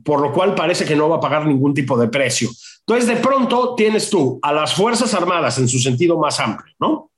por 0.04 0.22
lo 0.22 0.32
cual 0.32 0.56
parece 0.56 0.86
que 0.86 0.96
no 0.96 1.10
va 1.10 1.18
a 1.18 1.22
pagar 1.22 1.46
ningún 1.46 1.74
tipo 1.74 1.98
de 1.98 2.08
precio. 2.08 2.50
Entonces, 2.80 3.08
de 3.08 3.18
pronto 3.18 3.76
tienes 3.76 4.10
tú 4.10 4.40
a 4.42 4.54
las 4.54 4.74
Fuerzas 4.74 5.14
Armadas 5.14 5.58
en 5.58 5.68
su 5.68 5.80
sentido 5.80 6.18
más 6.18 6.40
amplio, 6.40 6.74
¿no? 6.80 7.12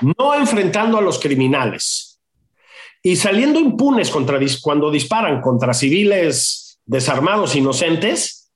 No 0.00 0.34
enfrentando 0.34 0.98
a 0.98 1.02
los 1.02 1.18
criminales 1.18 2.20
y 3.02 3.16
saliendo 3.16 3.58
impunes 3.58 4.10
cuando 4.10 4.90
disparan 4.90 5.40
contra 5.40 5.74
civiles 5.74 6.78
desarmados 6.86 7.56
inocentes, 7.56 8.50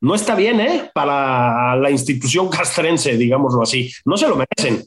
no 0.00 0.14
está 0.14 0.34
bien, 0.34 0.60
¿eh? 0.60 0.90
Para 0.94 1.76
la 1.76 1.90
institución 1.90 2.48
castrense, 2.48 3.18
digámoslo 3.18 3.62
así. 3.62 3.92
No 4.06 4.16
se 4.16 4.28
lo 4.28 4.36
merecen. 4.36 4.86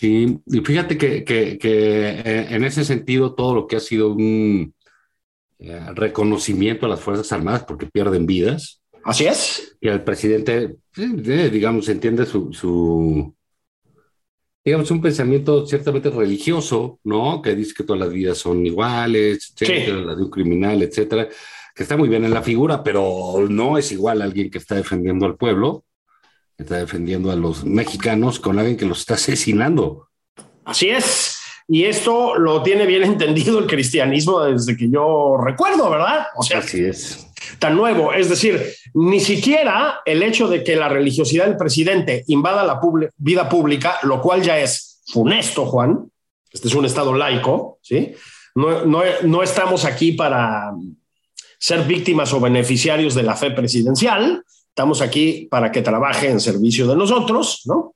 Sí, 0.00 0.40
y 0.46 0.60
fíjate 0.60 0.96
que, 0.96 1.24
que, 1.24 1.58
que 1.58 2.08
eh, 2.08 2.46
en 2.48 2.64
ese 2.64 2.86
sentido 2.86 3.34
todo 3.34 3.54
lo 3.54 3.66
que 3.66 3.76
ha 3.76 3.80
sido 3.80 4.14
un 4.14 4.74
eh, 5.58 5.86
reconocimiento 5.94 6.86
a 6.86 6.88
las 6.88 7.00
Fuerzas 7.00 7.30
Armadas 7.32 7.64
porque 7.64 7.84
pierden 7.84 8.24
vidas. 8.24 8.80
Así 9.04 9.26
es. 9.26 9.76
Y 9.78 9.88
el 9.88 10.02
presidente, 10.02 10.76
digamos, 10.96 11.86
entiende 11.90 12.24
su, 12.24 12.50
su, 12.50 13.34
digamos, 14.64 14.90
un 14.90 15.02
pensamiento 15.02 15.66
ciertamente 15.66 16.08
religioso, 16.08 16.98
¿no? 17.04 17.42
Que 17.42 17.54
dice 17.54 17.74
que 17.76 17.84
todas 17.84 18.00
las 18.00 18.10
vidas 18.10 18.38
son 18.38 18.64
iguales, 18.64 19.52
etcétera, 19.54 19.98
la 19.98 20.14
de 20.14 20.22
un 20.22 20.30
criminal, 20.30 20.82
etcétera, 20.82 21.28
que 21.74 21.82
está 21.82 21.98
muy 21.98 22.08
bien 22.08 22.24
en 22.24 22.32
la 22.32 22.42
figura, 22.42 22.82
pero 22.82 23.46
no 23.50 23.76
es 23.76 23.92
igual 23.92 24.22
a 24.22 24.24
alguien 24.24 24.50
que 24.50 24.56
está 24.56 24.76
defendiendo 24.76 25.26
al 25.26 25.36
pueblo, 25.36 25.84
está 26.62 26.76
defendiendo 26.76 27.30
a 27.30 27.36
los 27.36 27.64
mexicanos 27.64 28.38
con 28.38 28.58
alguien 28.58 28.76
que 28.76 28.84
los 28.86 29.00
está 29.00 29.14
asesinando. 29.14 30.08
Así 30.64 30.90
es. 30.90 31.38
Y 31.66 31.84
esto 31.84 32.36
lo 32.36 32.62
tiene 32.62 32.86
bien 32.86 33.02
entendido 33.04 33.58
el 33.58 33.66
cristianismo 33.66 34.40
desde 34.40 34.76
que 34.76 34.90
yo 34.90 35.36
recuerdo, 35.42 35.90
¿verdad? 35.90 36.26
O 36.36 36.42
sea, 36.42 36.58
así 36.58 36.84
es. 36.84 37.26
Tan 37.58 37.76
nuevo. 37.76 38.12
Es 38.12 38.28
decir, 38.28 38.60
ni 38.94 39.20
siquiera 39.20 40.00
el 40.04 40.22
hecho 40.22 40.48
de 40.48 40.62
que 40.62 40.76
la 40.76 40.88
religiosidad 40.88 41.46
del 41.46 41.56
presidente 41.56 42.24
invada 42.26 42.64
la 42.64 42.80
vida 43.16 43.48
pública, 43.48 43.98
lo 44.02 44.20
cual 44.20 44.42
ya 44.42 44.58
es 44.58 45.00
funesto, 45.06 45.66
Juan. 45.66 46.10
Este 46.52 46.68
es 46.68 46.74
un 46.74 46.84
estado 46.84 47.14
laico, 47.14 47.78
¿sí? 47.82 48.14
No, 48.54 48.84
no, 48.84 49.02
no 49.22 49.42
estamos 49.42 49.84
aquí 49.84 50.12
para 50.12 50.72
ser 51.58 51.84
víctimas 51.84 52.32
o 52.32 52.40
beneficiarios 52.40 53.14
de 53.14 53.22
la 53.22 53.36
fe 53.36 53.52
presidencial. 53.52 54.44
Estamos 54.70 55.00
aquí 55.00 55.46
para 55.50 55.70
que 55.70 55.82
trabaje 55.82 56.28
en 56.28 56.40
servicio 56.40 56.86
de 56.86 56.96
nosotros, 56.96 57.62
¿no? 57.66 57.94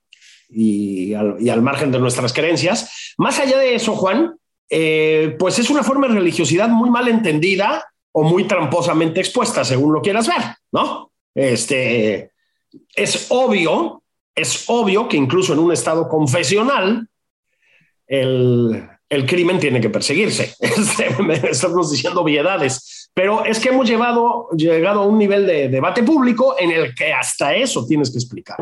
y 0.49 1.15
al, 1.15 1.63
margen 1.63 1.91
de 1.91 1.99
nuestras 1.99 2.33
creencias. 2.33 3.15
Más 3.19 3.39
allá 3.39 3.59
de 3.59 3.75
eso, 3.75 3.97
Juan, 3.97 4.37
eh, 4.71 5.37
pues 5.39 5.59
es 5.59 5.71
una 5.71 5.83
forma 5.83 6.09
de 6.09 6.15
religiosidad 6.15 6.69
muy 6.69 6.91
mal 6.91 7.09
entendida 7.09 7.85
o 8.13 8.23
muy 8.23 8.45
tramposamente 8.45 9.21
expuesta, 9.21 9.65
según 9.65 9.93
lo 9.93 10.01
quieras 10.01 10.29
ver, 10.29 10.43
¿no? 10.73 11.11
Este, 11.35 12.31
es 12.95 13.27
obvio, 13.31 14.03
es 14.35 14.65
obvio 14.69 15.09
que 15.09 15.17
incluso 15.17 15.53
en 15.53 15.59
un 15.59 15.73
estado 15.73 16.09
confesional, 16.09 17.09
el, 18.07 18.89
crimen 19.27 19.59
tiene 19.59 19.81
que 19.81 19.91
perseguirse. 19.91 20.55
Estamos 21.51 21.91
diciendo 21.91 22.21
obviedades, 22.21 23.04
pero 23.15 23.45
es 23.45 23.61
que 23.61 23.69
hemos 23.69 23.89
llevado, 23.89 24.49
llegado 24.57 25.03
a 25.03 25.07
un 25.07 25.19
nivel 25.19 25.47
de 25.47 25.69
debate 25.69 26.03
público 26.03 26.57
en 26.59 26.73
el 26.73 26.95
que 26.95 27.13
hasta 27.13 27.55
eso 27.55 27.87
tienes 27.87 28.11
que 28.11 28.19
explicar. 28.19 28.57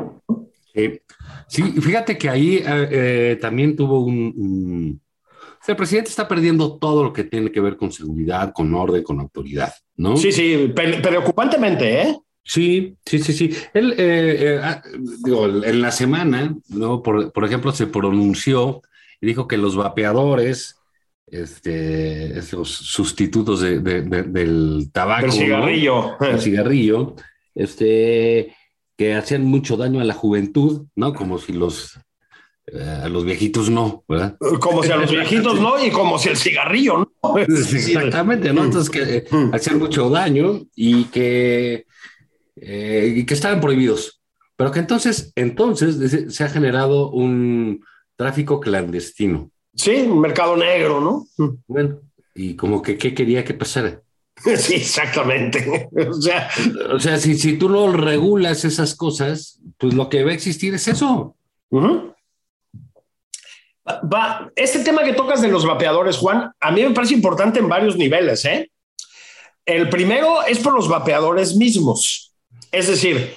Sí. 0.74 1.00
Sí, 1.48 1.62
fíjate 1.62 2.16
que 2.16 2.30
ahí 2.30 2.56
eh, 2.56 2.62
eh, 2.66 3.38
también 3.38 3.76
tuvo 3.76 4.00
un, 4.00 4.98
el 5.66 5.76
presidente 5.76 6.10
está 6.10 6.26
perdiendo 6.26 6.78
todo 6.78 7.04
lo 7.04 7.12
que 7.12 7.24
tiene 7.24 7.52
que 7.52 7.60
ver 7.60 7.76
con 7.76 7.92
seguridad, 7.92 8.52
con 8.52 8.74
orden, 8.74 9.02
con 9.02 9.20
autoridad, 9.20 9.72
¿no? 9.96 10.16
Sí, 10.16 10.32
sí, 10.32 10.72
preocupantemente, 10.74 12.02
¿eh? 12.02 12.18
Sí, 12.42 12.96
sí, 13.04 13.18
sí, 13.20 13.32
sí. 13.32 13.54
Él, 13.72 13.94
eh, 13.96 14.60
ah, 14.62 14.82
digo, 15.24 15.46
en 15.46 15.80
la 15.80 15.92
semana, 15.92 16.56
¿no? 16.68 17.02
Por, 17.02 17.32
por, 17.32 17.44
ejemplo, 17.44 17.70
se 17.70 17.86
pronunció 17.86 18.82
y 19.20 19.26
dijo 19.26 19.46
que 19.46 19.56
los 19.56 19.76
vapeadores, 19.76 20.81
este, 21.26 22.34
los 22.52 22.68
sustitutos 22.68 23.60
de, 23.60 23.80
del 23.80 24.90
tabaco. 24.92 25.26
El 25.26 25.32
cigarrillo. 25.32 26.20
El 26.20 26.40
cigarrillo, 26.40 27.16
este 27.54 28.54
que 28.96 29.14
hacían 29.14 29.44
mucho 29.44 29.76
daño 29.76 30.00
a 30.00 30.04
la 30.04 30.14
juventud, 30.14 30.86
¿no? 30.94 31.14
Como 31.14 31.38
si 31.38 31.52
los 31.52 31.98
eh, 32.66 33.00
a 33.04 33.08
los 33.08 33.24
viejitos 33.24 33.68
no, 33.70 34.04
¿verdad? 34.08 34.36
Como 34.60 34.82
si 34.82 34.92
a 34.92 34.96
los 34.96 35.10
viejitos 35.10 35.60
no 35.60 35.84
y 35.84 35.90
como 35.90 36.18
si 36.18 36.28
el 36.28 36.36
cigarrillo 36.36 36.98
no. 37.22 37.38
Exactamente, 37.38 38.52
¿no? 38.52 38.64
Entonces 38.64 38.90
que 38.90 39.16
eh, 39.16 39.24
mm. 39.28 39.54
hacían 39.54 39.78
mucho 39.78 40.08
daño 40.08 40.62
y 40.76 41.04
que, 41.04 41.86
eh, 42.56 43.14
y 43.16 43.26
que 43.26 43.34
estaban 43.34 43.60
prohibidos. 43.60 44.20
Pero 44.56 44.70
que 44.70 44.78
entonces, 44.78 45.32
entonces 45.34 46.32
se 46.34 46.44
ha 46.44 46.48
generado 46.48 47.10
un 47.10 47.84
tráfico 48.16 48.60
clandestino. 48.60 49.50
Sí, 49.74 49.96
un 50.08 50.20
mercado 50.20 50.56
negro, 50.56 51.00
¿no? 51.00 51.26
Bueno, 51.66 52.00
y 52.34 52.54
como 52.56 52.82
que 52.82 52.98
qué 52.98 53.14
quería 53.14 53.44
que 53.44 53.54
pasara. 53.54 54.00
Sí, 54.56 54.74
exactamente. 54.74 55.88
O 56.08 56.20
sea, 56.20 56.48
o 56.92 56.98
sea 56.98 57.18
si, 57.18 57.38
si 57.38 57.58
tú 57.58 57.68
no 57.68 57.92
regulas 57.92 58.64
esas 58.64 58.94
cosas, 58.94 59.60
pues 59.78 59.94
lo 59.94 60.08
que 60.08 60.24
va 60.24 60.30
a 60.30 60.34
existir 60.34 60.74
es 60.74 60.88
eso. 60.88 61.36
Va, 63.86 64.50
este 64.56 64.80
tema 64.80 65.04
que 65.04 65.12
tocas 65.12 65.42
de 65.42 65.48
los 65.48 65.66
vapeadores, 65.66 66.16
Juan, 66.16 66.52
a 66.60 66.70
mí 66.70 66.82
me 66.82 66.90
parece 66.90 67.14
importante 67.14 67.60
en 67.60 67.68
varios 67.68 67.96
niveles. 67.96 68.44
¿eh? 68.44 68.70
El 69.66 69.88
primero 69.88 70.42
es 70.42 70.58
por 70.58 70.74
los 70.74 70.88
vapeadores 70.88 71.56
mismos. 71.56 72.32
Es 72.70 72.88
decir, 72.88 73.36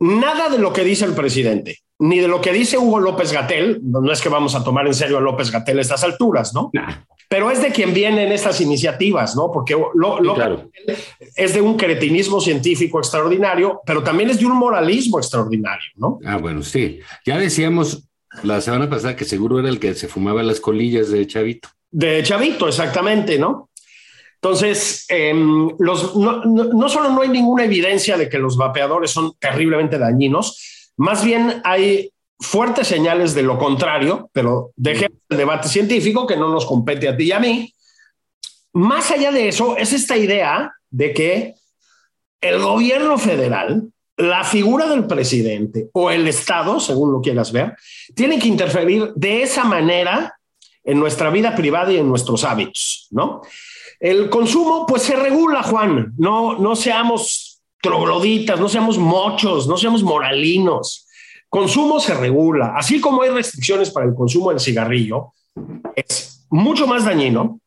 nada 0.00 0.48
de 0.48 0.58
lo 0.58 0.72
que 0.72 0.84
dice 0.84 1.04
el 1.04 1.12
presidente, 1.12 1.78
ni 1.98 2.18
de 2.18 2.28
lo 2.28 2.40
que 2.40 2.52
dice 2.52 2.78
Hugo 2.78 3.00
López 3.00 3.32
Gatel, 3.32 3.80
no 3.82 4.12
es 4.12 4.20
que 4.20 4.28
vamos 4.28 4.54
a 4.54 4.62
tomar 4.62 4.86
en 4.86 4.94
serio 4.94 5.18
a 5.18 5.20
López 5.20 5.50
Gatel 5.50 5.78
a 5.78 5.82
estas 5.82 6.04
alturas, 6.04 6.54
¿no? 6.54 6.70
Pero 7.28 7.50
es 7.50 7.60
de 7.60 7.72
quien 7.72 7.92
vienen 7.92 8.32
estas 8.32 8.60
iniciativas, 8.60 9.36
¿no? 9.36 9.50
Porque 9.52 9.76
lo, 9.94 10.70
es 11.36 11.54
de 11.54 11.60
un 11.60 11.76
cretinismo 11.76 12.40
científico 12.40 12.98
extraordinario, 12.98 13.80
pero 13.84 14.02
también 14.02 14.30
es 14.30 14.38
de 14.38 14.46
un 14.46 14.56
moralismo 14.56 15.18
extraordinario, 15.18 15.90
¿no? 15.96 16.20
Ah, 16.24 16.38
bueno, 16.38 16.62
sí. 16.62 17.00
Ya 17.26 17.36
decíamos 17.36 18.08
la 18.42 18.60
semana 18.60 18.88
pasada 18.88 19.16
que 19.16 19.24
seguro 19.24 19.58
era 19.58 19.68
el 19.68 19.78
que 19.78 19.94
se 19.94 20.08
fumaba 20.08 20.42
las 20.42 20.60
colillas 20.60 21.10
de 21.10 21.26
Chavito. 21.26 21.68
De 21.90 22.22
Chavito, 22.22 22.68
exactamente, 22.68 23.38
¿no? 23.38 23.67
Entonces, 24.40 25.04
em, 25.08 25.68
los, 25.80 26.14
no, 26.14 26.44
no, 26.44 26.88
solo 26.88 27.10
no 27.10 27.22
hay 27.22 27.28
ninguna 27.28 27.64
evidencia 27.64 28.16
de 28.16 28.28
que 28.28 28.38
los 28.38 28.56
vapeadores 28.56 29.10
son 29.10 29.32
terriblemente 29.38 29.98
dañinos, 29.98 30.92
más 30.96 31.24
bien 31.24 31.60
hay 31.64 32.12
fuertes 32.38 32.86
señales 32.86 33.34
de 33.34 33.42
lo 33.42 33.58
contrario, 33.58 34.30
pero 34.32 34.70
dejemos 34.76 35.18
el 35.28 35.38
debate 35.38 35.68
científico 35.68 36.26
que 36.26 36.36
no 36.36 36.48
nos 36.48 36.66
compete 36.66 37.08
a 37.08 37.16
ti 37.16 37.24
y 37.24 37.32
a 37.32 37.40
mí. 37.40 37.74
Más 38.72 39.10
allá 39.10 39.32
de 39.32 39.48
eso, 39.48 39.76
es 39.76 39.92
esta 39.92 40.16
idea 40.16 40.72
de 40.90 41.12
que 41.12 41.54
el 42.40 42.62
gobierno 42.62 43.18
federal, 43.18 43.90
la 44.16 44.44
figura 44.44 44.86
del 44.86 45.06
presidente 45.06 45.88
o 45.92 46.10
el 46.10 46.28
Estado, 46.28 46.78
según 46.78 47.12
lo 47.12 47.20
quieras 47.20 47.50
ver, 47.50 47.74
tiene 48.14 48.38
que 48.38 48.46
interferir 48.46 49.12
de 49.16 49.42
esa 49.42 49.64
manera 49.64 50.38
en 50.84 50.98
nuestra 51.00 51.30
vida 51.30 51.54
privada 51.56 51.92
y 51.92 51.96
en 51.96 52.08
nuestros 52.08 52.44
hábitos, 52.44 53.08
¿no? 53.10 53.42
El 54.00 54.30
consumo, 54.30 54.86
pues 54.86 55.02
se 55.02 55.16
regula, 55.16 55.62
Juan. 55.62 56.14
No, 56.16 56.58
no 56.58 56.76
seamos 56.76 57.58
trogloditas, 57.80 58.58
no 58.60 58.68
seamos 58.68 58.98
mochos, 58.98 59.66
no 59.66 59.76
seamos 59.76 60.02
moralinos. 60.02 61.06
consumo 61.48 61.98
se 62.00 62.14
regula, 62.14 62.74
así 62.76 63.00
como 63.00 63.22
hay 63.22 63.30
restricciones 63.30 63.90
para 63.90 64.06
el 64.06 64.14
consumo 64.14 64.50
del 64.50 64.60
cigarrillo, 64.60 65.32
es 65.94 66.46
mucho 66.50 66.86
más 66.86 67.04
dañino, 67.04 67.60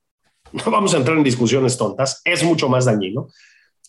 no 0.52 0.72
vamos 0.72 0.94
a 0.94 0.98
entrar 0.98 1.18
en 1.18 1.24
discusiones 1.24 1.78
tontas, 1.78 2.22
es 2.24 2.44
mucho 2.44 2.70
más 2.70 2.86
dañino, 2.86 3.30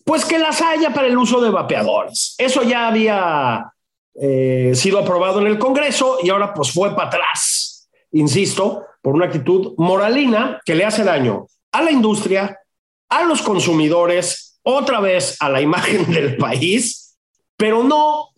pues 0.04 0.24
que 0.24 0.38
las 0.38 0.62
haya 0.62 0.94
para 0.94 1.08
el 1.08 1.18
uso 1.18 1.40
de 1.40 1.50
vapeadores. 1.50 2.34
Eso 2.38 2.62
ya 2.62 2.88
había 2.88 3.70
eh, 4.14 4.72
sido 4.74 5.00
aprobado 5.00 5.40
en 5.40 5.48
el 5.48 5.58
Congreso 5.58 6.18
y 6.22 6.30
ahora 6.30 6.54
pues 6.54 6.72
fue 6.72 6.94
para 6.94 7.08
atrás, 7.08 7.90
insisto, 8.12 8.84
por 9.02 9.14
una 9.14 9.26
actitud 9.26 9.74
moralina 9.76 10.60
que 10.64 10.74
le 10.74 10.84
hace 10.84 11.04
daño 11.04 11.46
a 11.72 11.82
la 11.82 11.90
industria, 11.90 12.58
a 13.08 13.24
los 13.24 13.42
consumidores, 13.42 14.60
otra 14.62 15.00
vez 15.00 15.36
a 15.40 15.48
la 15.48 15.60
imagen 15.60 16.10
del 16.12 16.36
país, 16.36 17.16
pero 17.56 17.82
no 17.82 18.28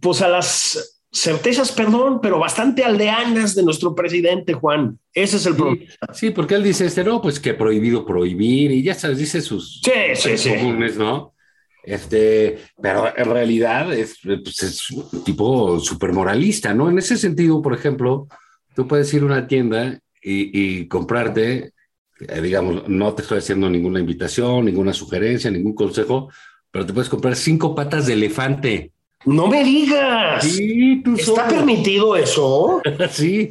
pues 0.00 0.20
a 0.22 0.28
las 0.28 0.98
certezas, 1.10 1.72
perdón, 1.72 2.20
pero 2.20 2.38
bastante 2.38 2.84
aldeanas 2.84 3.54
de 3.54 3.62
nuestro 3.62 3.94
presidente, 3.94 4.52
Juan. 4.52 4.98
Ese 5.12 5.36
es 5.36 5.46
el 5.46 5.56
problema. 5.56 5.86
Sí, 6.12 6.30
porque 6.30 6.54
él 6.54 6.62
dice, 6.62 6.84
este, 6.84 7.02
no, 7.02 7.22
pues 7.22 7.40
que 7.40 7.54
prohibido 7.54 8.04
prohibir, 8.04 8.70
y 8.70 8.82
ya 8.82 8.94
sabes, 8.94 9.18
dice 9.18 9.40
sus 9.40 9.80
sí, 9.82 9.90
sí, 10.14 10.36
sí. 10.36 10.50
comunes, 10.50 10.96
¿no? 10.96 11.34
Este, 11.82 12.58
pero 12.82 13.10
en 13.16 13.30
realidad 13.30 13.92
es, 13.94 14.18
pues 14.22 14.62
es 14.62 14.90
un 14.90 15.24
tipo 15.24 15.80
súper 15.80 16.12
moralista, 16.12 16.74
¿no? 16.74 16.90
En 16.90 16.98
ese 16.98 17.16
sentido, 17.16 17.62
por 17.62 17.72
ejemplo, 17.72 18.28
tú 18.74 18.86
puedes 18.86 19.12
ir 19.14 19.22
a 19.22 19.26
una 19.26 19.46
tienda 19.46 19.98
y, 20.22 20.80
y 20.80 20.88
comprarte, 20.88 21.72
eh, 22.20 22.40
digamos, 22.40 22.88
no 22.88 23.14
te 23.14 23.22
estoy 23.22 23.38
haciendo 23.38 23.68
ninguna 23.70 24.00
invitación, 24.00 24.64
ninguna 24.64 24.92
sugerencia, 24.92 25.50
ningún 25.50 25.74
consejo, 25.74 26.30
pero 26.70 26.84
te 26.84 26.92
puedes 26.92 27.08
comprar 27.08 27.36
cinco 27.36 27.74
patas 27.74 28.06
de 28.06 28.14
elefante. 28.14 28.92
No 29.24 29.48
me 29.48 29.64
digas. 29.64 30.44
Sí, 30.44 31.02
tú 31.04 31.14
¿Está 31.14 31.24
solo. 31.26 31.48
permitido 31.48 32.16
eso? 32.16 32.80
sí, 33.10 33.50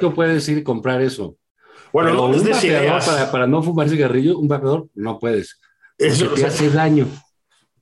tú 0.00 0.14
puedes 0.14 0.48
ir 0.48 0.58
a 0.58 0.64
comprar 0.64 1.00
eso. 1.02 1.36
Bueno, 1.92 2.10
Pero 2.10 2.28
no 2.28 2.34
es 2.34 2.40
un 2.40 2.46
decir, 2.46 2.72
vapeador 2.72 3.04
para, 3.04 3.30
para 3.30 3.46
no 3.46 3.62
fumar 3.62 3.88
cigarrillo, 3.88 4.38
un 4.38 4.48
vapeador 4.48 4.88
no 4.94 5.18
puedes. 5.18 5.60
Eso, 5.96 6.26
Eso 6.26 6.34
te 6.34 6.46
hace 6.46 6.70
daño. 6.70 7.06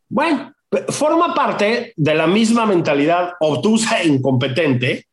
Bueno, 0.09 0.53
forma 0.89 1.35
parte 1.35 1.93
de 1.97 2.15
la 2.15 2.27
misma 2.27 2.67
mentalidad 2.67 3.33
obtusa 3.41 4.01
e 4.01 4.09
incompetente, 4.09 5.07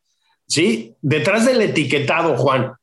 ¿sí? 0.48 0.96
Detrás 1.02 1.46
del 1.46 1.62
etiquetado, 1.62 2.38
Juan. 2.38 2.74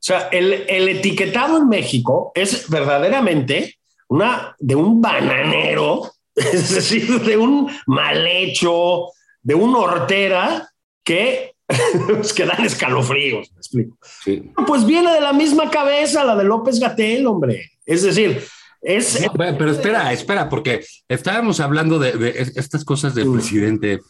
O 0.00 0.02
sea, 0.08 0.28
el, 0.30 0.64
el 0.68 0.88
etiquetado 0.88 1.58
en 1.58 1.68
México 1.68 2.30
es 2.34 2.68
verdaderamente 2.70 3.78
una 4.08 4.54
de 4.58 4.74
un 4.76 5.00
bananero, 5.02 6.12
es 6.34 6.70
decir, 6.74 7.20
de 7.22 7.36
un 7.36 7.70
mal 7.86 8.26
hecho, 8.26 9.06
de 9.42 9.54
un 9.54 9.74
hortera 9.74 10.70
que, 11.02 11.54
que 12.36 12.44
dan 12.46 12.64
escalofríos, 12.64 13.50
me 13.52 13.58
explico. 13.58 13.98
Sí. 14.24 14.50
Pues 14.66 14.86
viene 14.86 15.12
de 15.12 15.20
la 15.20 15.32
misma 15.32 15.68
cabeza 15.70 16.24
la 16.24 16.36
de 16.36 16.44
López 16.44 16.78
Gatel, 16.78 17.26
hombre. 17.26 17.72
Es 17.84 18.02
decir, 18.02 18.42
es... 18.80 19.20
No, 19.26 19.32
pero 19.34 19.72
espera, 19.72 20.12
espera, 20.12 20.48
porque 20.48 20.84
estábamos 21.08 21.58
hablando 21.60 21.98
de, 21.98 22.12
de 22.12 22.52
estas 22.56 22.84
cosas 22.84 23.14
del 23.14 23.26
Mm. 23.28 23.32
presidente, 23.34 24.00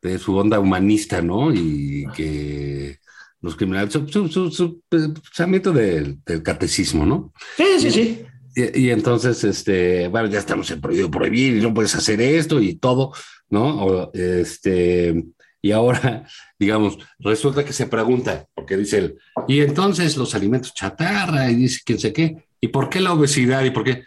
de 0.00 0.18
su 0.18 0.36
onda 0.36 0.58
humanista, 0.58 1.20
¿no? 1.22 1.52
Y 1.52 2.06
que 2.16 2.98
los 3.44 3.56
criminales, 3.56 3.92
su, 3.92 4.28
su, 4.28 4.50
su, 4.50 4.80
pensamiento 4.88 5.70
del, 5.70 6.18
del 6.24 6.42
catecismo, 6.42 7.04
¿no? 7.04 7.32
Sí, 7.58 7.64
sí, 7.78 7.90
sí. 7.90 8.24
Y, 8.56 8.86
y, 8.86 8.90
entonces, 8.90 9.44
este, 9.44 10.08
bueno, 10.08 10.28
ya 10.28 10.38
estamos 10.38 10.70
en 10.70 10.80
prohibido 10.80 11.10
prohibir 11.10 11.58
y 11.58 11.60
no 11.60 11.74
puedes 11.74 11.94
hacer 11.94 12.22
esto 12.22 12.58
y 12.58 12.76
todo, 12.76 13.12
¿no? 13.50 13.84
O, 13.84 14.12
este, 14.14 15.24
y 15.60 15.72
ahora, 15.72 16.26
digamos, 16.58 16.96
resulta 17.18 17.66
que 17.66 17.74
se 17.74 17.86
pregunta, 17.86 18.46
porque 18.54 18.78
dice 18.78 18.98
él, 18.98 19.18
y 19.46 19.60
entonces 19.60 20.16
los 20.16 20.34
alimentos 20.34 20.72
chatarra, 20.72 21.50
y 21.50 21.56
dice 21.56 21.80
quién 21.84 21.98
sé 21.98 22.14
qué, 22.14 22.46
¿y 22.62 22.68
por 22.68 22.88
qué 22.88 23.00
la 23.00 23.12
obesidad? 23.12 23.62
¿Y 23.62 23.72
por 23.72 23.84
qué? 23.84 24.04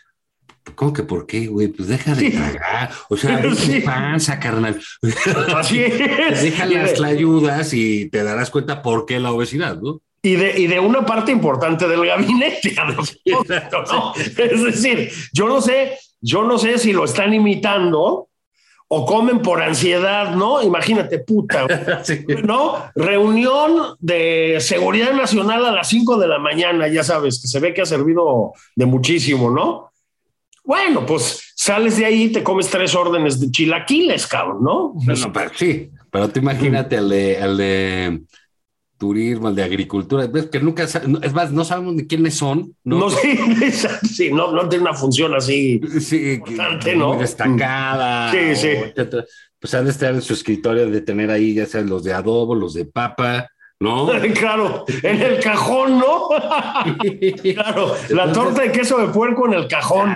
¿Cómo 0.75 0.93
que 0.93 1.03
por 1.03 1.25
qué, 1.25 1.47
güey? 1.47 1.67
Pues 1.69 1.87
deja 1.89 2.13
de 2.15 2.31
tragar, 2.31 2.91
o 3.09 3.17
sea, 3.17 3.41
Sí. 3.55 3.79
tu 3.79 3.85
panza, 3.85 4.39
carnal. 4.39 4.79
Así 5.55 5.81
es. 5.81 6.41
Deja 6.41 6.65
las 6.65 7.01
ayudas 7.01 7.73
y 7.73 8.09
te 8.09 8.23
darás 8.23 8.49
cuenta 8.49 8.81
por 8.81 9.05
qué 9.05 9.19
la 9.19 9.31
obesidad, 9.31 9.77
¿no? 9.81 10.01
y 10.23 10.35
de, 10.35 10.59
y 10.59 10.67
de 10.67 10.79
una 10.79 11.05
parte 11.05 11.31
importante 11.31 11.87
del 11.87 12.05
gabinete. 12.05 12.75
¿no? 13.25 14.13
Es 14.15 14.63
decir, 14.63 15.09
yo 15.31 15.47
no 15.47 15.61
sé, 15.61 15.93
yo 16.19 16.43
no 16.43 16.57
sé 16.57 16.77
si 16.79 16.91
lo 16.91 17.05
están 17.05 17.33
imitando 17.33 18.27
o 18.89 19.05
comen 19.05 19.39
por 19.41 19.61
ansiedad, 19.61 20.33
¿no? 20.35 20.61
Imagínate, 20.63 21.19
puta, 21.19 22.03
Sí. 22.03 22.25
¿no? 22.43 22.75
Reunión 22.95 23.95
de 23.99 24.57
seguridad 24.59 25.13
nacional 25.13 25.65
a 25.65 25.71
las 25.71 25.89
5 25.89 26.17
de 26.17 26.27
la 26.27 26.39
mañana, 26.39 26.87
ya 26.87 27.03
sabes, 27.03 27.41
que 27.41 27.47
se 27.47 27.59
ve 27.59 27.73
que 27.73 27.81
ha 27.81 27.85
servido 27.85 28.53
de 28.75 28.85
muchísimo, 28.85 29.49
¿no? 29.49 29.91
Bueno, 30.67 31.05
pues 31.05 31.53
sales 31.55 31.95
de 31.95 32.03
ahí 32.03 32.23
y 32.23 32.31
te 32.33 32.43
comes 32.43 32.69
tres 32.69 32.93
órdenes 32.93 33.39
de 33.39 33.49
chilaquiles, 33.49 34.27
cabrón, 34.27 34.61
¿no? 34.61 34.93
No, 35.01 35.13
no, 35.13 35.31
pero 35.31 35.51
sí, 35.55 35.89
pero 36.11 36.27
tú 36.27 36.41
imagínate 36.41 36.97
al 36.97 37.07
de, 37.07 37.37
al 37.37 37.55
de 37.55 38.21
turismo, 38.97 39.47
al 39.47 39.55
de 39.55 39.63
agricultura, 39.63 40.27
ves 40.27 40.47
que 40.47 40.59
nunca, 40.59 40.83
es 40.83 41.33
más, 41.33 41.53
no 41.53 41.63
sabemos 41.63 41.95
ni 41.95 42.05
quiénes 42.05 42.33
son, 42.33 42.75
¿no? 42.83 42.99
No, 42.99 43.09
sí, 43.11 43.39
sí, 44.13 44.29
no, 44.29 44.51
no 44.51 44.67
tiene 44.67 44.81
una 44.81 44.93
función 44.93 45.33
así. 45.35 45.79
Sí, 46.01 46.33
Importante, 46.33 46.97
¿no? 46.97 47.13
muy 47.13 47.19
destacada. 47.19 48.29
Sí, 48.33 48.55
sí. 48.57 48.67
o 48.67 48.85
etcétera. 48.87 49.23
Pues 49.61 49.73
han 49.73 49.85
de 49.85 49.91
estar 49.91 50.13
en 50.13 50.21
su 50.21 50.33
escritorio 50.33 50.91
de 50.91 50.99
tener 50.99 51.31
ahí, 51.31 51.53
ya 51.53 51.65
sean 51.65 51.87
los 51.87 52.03
de 52.03 52.11
adobo, 52.11 52.55
los 52.55 52.73
de 52.73 52.83
papa, 52.83 53.49
¿no? 53.79 54.07
Claro, 54.33 54.85
en 55.03 55.21
el 55.21 55.39
cajón, 55.39 55.99
¿no? 55.99 56.29
Claro, 57.53 57.95
la 58.09 58.31
torta 58.31 58.61
de 58.63 58.71
queso 58.71 58.97
de 58.97 59.07
puerco 59.07 59.47
en 59.47 59.53
el 59.53 59.67
cajón. 59.67 60.15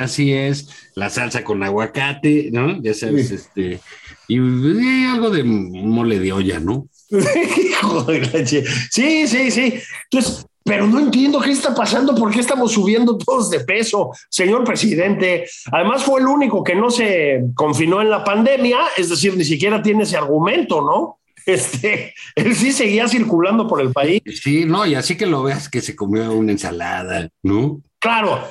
Así 0.00 0.32
es, 0.32 0.68
la 0.94 1.10
salsa 1.10 1.44
con 1.44 1.62
aguacate, 1.62 2.50
¿no? 2.52 2.80
Ya 2.82 2.94
sabes, 2.94 3.28
Sí. 3.28 3.34
este, 3.34 3.80
y 4.28 4.38
eh, 4.38 5.06
algo 5.12 5.30
de 5.30 5.44
mole 5.44 6.18
de 6.18 6.32
olla, 6.32 6.58
¿no? 6.60 6.86
Sí, 8.90 9.26
sí, 9.26 9.50
sí. 9.50 9.74
Entonces, 10.10 10.46
pero 10.64 10.86
no 10.86 11.00
entiendo 11.00 11.40
qué 11.40 11.50
está 11.50 11.74
pasando, 11.74 12.14
por 12.14 12.30
qué 12.30 12.40
estamos 12.40 12.72
subiendo 12.72 13.18
todos 13.18 13.50
de 13.50 13.60
peso, 13.60 14.10
señor 14.30 14.64
presidente. 14.64 15.44
Además, 15.72 16.04
fue 16.04 16.20
el 16.20 16.26
único 16.28 16.62
que 16.62 16.74
no 16.74 16.90
se 16.90 17.44
confinó 17.54 18.00
en 18.00 18.10
la 18.10 18.22
pandemia, 18.22 18.78
es 18.96 19.08
decir, 19.08 19.36
ni 19.36 19.44
siquiera 19.44 19.82
tiene 19.82 20.04
ese 20.04 20.16
argumento, 20.16 20.80
¿no? 20.80 21.18
Este, 21.46 22.14
él 22.36 22.54
sí 22.54 22.72
seguía 22.72 23.08
circulando 23.08 23.66
por 23.66 23.80
el 23.80 23.92
país. 23.92 24.22
Sí, 24.42 24.64
no, 24.64 24.86
y 24.86 24.94
así 24.94 25.16
que 25.16 25.26
lo 25.26 25.42
veas 25.42 25.68
que 25.68 25.80
se 25.80 25.96
comió 25.96 26.32
una 26.32 26.52
ensalada, 26.52 27.28
¿no? 27.42 27.80
Claro. 27.98 28.46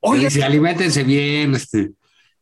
Oye, 0.00 0.30
si 0.30 0.42
alimentense 0.42 1.02
bien, 1.02 1.54
este, 1.54 1.90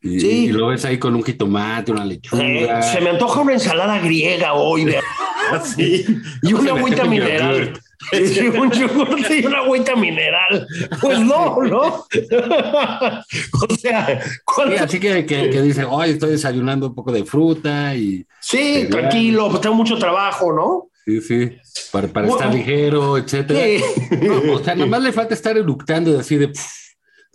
y, 0.01 0.19
Sí. 0.19 0.27
y 0.27 0.47
lo 0.51 0.67
ves 0.67 0.83
ahí 0.85 0.97
con 0.97 1.15
un 1.15 1.23
jitomate, 1.23 1.91
una 1.91 2.03
eh, 2.03 2.07
lechuga. 2.07 2.81
se 2.81 2.99
me 2.99 3.11
antoja 3.11 3.41
una 3.41 3.53
ensalada 3.53 3.99
griega 3.99 4.53
hoy, 4.53 4.85
vea. 4.85 5.01
Sí. 5.75 6.05
Y 6.41 6.53
una 6.53 6.63
Se 6.63 6.69
agüita 6.71 7.03
mineral. 7.05 7.79
Sí, 8.11 8.47
un 8.47 8.69
yogurt 8.71 9.19
y 9.31 9.45
una 9.45 9.59
agüita 9.59 9.95
mineral. 9.95 10.67
Pues 11.01 11.19
no, 11.19 11.61
¿no? 11.63 11.81
o 11.81 13.75
sea, 13.79 14.21
Sí, 14.21 14.29
¿cuánto- 14.45 14.83
así 14.83 14.99
que, 14.99 15.25
que, 15.25 15.49
que 15.49 15.61
dice, 15.61 15.83
hoy 15.85 16.11
estoy 16.11 16.31
desayunando 16.31 16.87
un 16.87 16.95
poco 16.95 17.11
de 17.11 17.23
fruta 17.25 17.95
y 17.95 18.25
Sí, 18.39 18.87
tranquilo, 18.89 19.49
pues 19.49 19.61
tengo 19.61 19.75
mucho 19.75 19.97
trabajo, 19.97 20.51
¿no? 20.53 20.87
sí, 21.05 21.19
sí, 21.21 21.51
para, 21.91 22.07
para 22.07 22.27
Bueno. 22.27 22.39
estar 22.41 22.53
ligero, 22.55 23.17
etcétera. 23.17 23.59
Sí. 23.59 23.83
No, 24.21 24.53
o 24.53 24.59
sea, 24.63 24.75
nomás 24.75 25.01
le 25.01 25.11
falta 25.11 25.33
estar 25.33 25.57
eructando 25.57 26.17
así 26.19 26.37
de. 26.37 26.51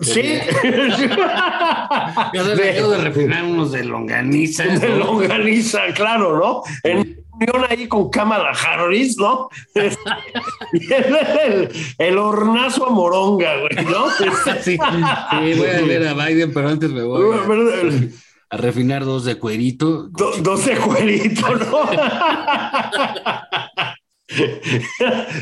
Sí. 0.00 0.38
Se 0.62 2.54
me 2.56 2.70
acabo 2.70 2.90
de 2.90 2.98
refinar 2.98 3.44
unos 3.44 3.72
de 3.72 3.84
longaniza. 3.84 4.64
de 4.64 4.88
longaniza, 4.96 5.80
claro, 5.94 6.38
¿no? 6.38 6.62
En 6.84 7.20
unión 7.40 7.66
ahí 7.68 7.86
con 7.88 8.10
Kamala 8.10 8.50
Harris, 8.50 9.16
¿no? 9.18 9.48
Y 10.72 10.92
el, 10.92 11.16
el- 11.44 11.68
el 11.98 12.18
hornazo 12.18 12.86
a 12.86 12.90
moronga, 12.90 13.54
güey, 13.60 13.84
¿no? 13.86 14.06
Sí, 14.62 14.72
sí, 14.72 14.76
voy 14.76 15.68
a 15.68 15.80
ver 15.82 16.06
a 16.08 16.14
Biden, 16.14 16.52
pero 16.52 16.68
antes 16.68 16.90
me 16.90 17.02
voy 17.02 17.36
a, 17.36 17.42
a 18.50 18.56
refinar 18.56 19.04
dos 19.04 19.24
de 19.24 19.36
cuerito. 19.36 20.08
Do- 20.08 20.36
dos 20.38 20.64
de 20.66 20.76
cuerito, 20.76 21.54
¿no? 21.56 21.88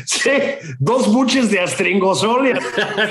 Sí, 0.05 0.31
dos 0.79 1.11
buches 1.11 1.51
de 1.51 1.59
astringosol. 1.59 2.47
y- 2.47 2.53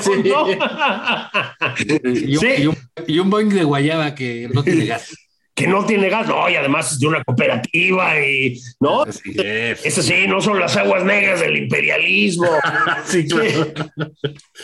Sí. 0.02 0.10
¿no? 0.24 0.48
Y 0.48 2.34
un, 2.36 2.40
Sí. 2.40 2.48
y 2.58 2.66
un- 2.66 2.76
y 3.06 3.18
un 3.18 3.28
boing 3.30 3.50
de 3.50 3.62
guayaba 3.64 4.14
que 4.14 4.48
no 4.52 4.62
tiene 4.64 4.86
gas. 4.86 5.14
Que 5.56 5.66
no 5.66 5.86
tiene 5.86 6.10
gas, 6.10 6.28
no, 6.28 6.48
y 6.50 6.54
además 6.54 6.92
es 6.92 7.00
de 7.00 7.06
una 7.06 7.24
cooperativa 7.24 8.20
y, 8.20 8.60
¿no? 8.78 9.02
Así 9.02 9.34
es. 9.42 9.84
Eso 9.86 10.02
sí, 10.02 10.26
no 10.28 10.40
son 10.42 10.60
las 10.60 10.76
aguas 10.76 11.02
negras 11.02 11.40
del 11.40 11.56
imperialismo. 11.56 12.46
Sí, 13.06 13.26
claro. 13.26 13.72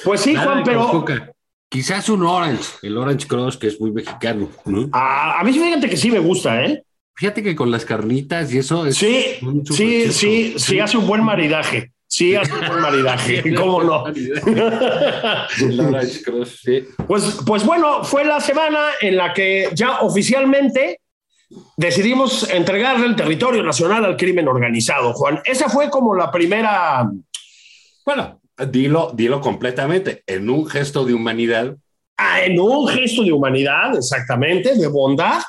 Pues 0.04 0.20
sí, 0.20 0.34
Nada 0.34 0.46
Juan, 0.46 0.64
pero 0.64 0.88
coca. 0.90 1.32
Quizás 1.68 2.10
un 2.10 2.22
Orange, 2.24 2.64
el 2.82 2.98
Orange 2.98 3.26
Cross, 3.26 3.56
que 3.56 3.68
es 3.68 3.80
muy 3.80 3.90
mexicano, 3.90 4.50
¿no? 4.66 4.90
a, 4.92 5.40
a 5.40 5.44
mí 5.44 5.52
fíjate 5.54 5.88
que 5.88 5.96
sí 5.96 6.10
me 6.10 6.18
gusta, 6.18 6.62
¿eh? 6.62 6.82
Fíjate 7.14 7.42
que 7.42 7.54
con 7.54 7.70
las 7.70 7.84
carnitas 7.84 8.52
y 8.52 8.58
eso. 8.58 8.86
Es 8.86 8.96
Sí, 8.96 9.38
sí, 9.70 10.12
sí, 10.12 10.54
sí, 10.56 10.78
hace 10.80 10.98
un 10.98 11.06
buen 11.06 11.22
maridaje. 11.24 11.92
Sí, 12.12 12.36
hace 12.36 12.52
un 12.52 12.66
buen 12.66 12.82
maridaje. 12.82 13.54
¿Cómo 13.56 13.82
no? 13.82 14.04
Pues, 17.06 17.38
pues 17.46 17.64
bueno, 17.64 18.04
fue 18.04 18.22
la 18.26 18.38
semana 18.38 18.88
en 19.00 19.16
la 19.16 19.32
que 19.32 19.70
ya 19.72 20.00
oficialmente 20.00 21.00
decidimos 21.74 22.50
entregarle 22.50 23.06
el 23.06 23.16
territorio 23.16 23.62
nacional 23.62 24.04
al 24.04 24.18
crimen 24.18 24.46
organizado, 24.46 25.14
Juan. 25.14 25.40
Esa 25.42 25.70
fue 25.70 25.88
como 25.88 26.14
la 26.14 26.30
primera. 26.30 27.10
Bueno, 28.04 28.42
dilo, 28.68 29.12
dilo 29.14 29.40
completamente. 29.40 30.22
En 30.26 30.50
un 30.50 30.66
gesto 30.66 31.06
de 31.06 31.14
humanidad, 31.14 31.74
ah, 32.18 32.42
En 32.42 32.60
un 32.60 32.88
gesto 32.88 33.22
de 33.22 33.32
humanidad, 33.32 33.96
exactamente, 33.96 34.74
de 34.76 34.86
bondad, 34.86 35.40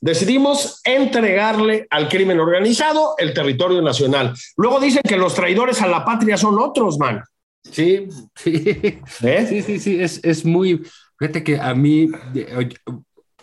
decidimos 0.00 0.80
entregarle 0.84 1.86
al 1.90 2.08
crimen 2.08 2.40
organizado 2.40 3.14
el 3.18 3.34
territorio 3.34 3.82
nacional. 3.82 4.34
Luego 4.56 4.80
dicen 4.80 5.02
que 5.06 5.16
los 5.16 5.34
traidores 5.34 5.82
a 5.82 5.86
la 5.86 6.04
patria 6.04 6.36
son 6.36 6.58
otros, 6.58 6.98
man. 6.98 7.22
sí, 7.62 8.08
sí. 8.34 8.62
¿Eh? 9.22 9.46
Sí, 9.48 9.62
sí, 9.62 9.78
sí, 9.78 10.00
es, 10.00 10.20
es 10.24 10.44
muy. 10.44 10.82
Fíjate 11.18 11.44
que 11.44 11.60
a 11.60 11.74
mí, 11.74 12.08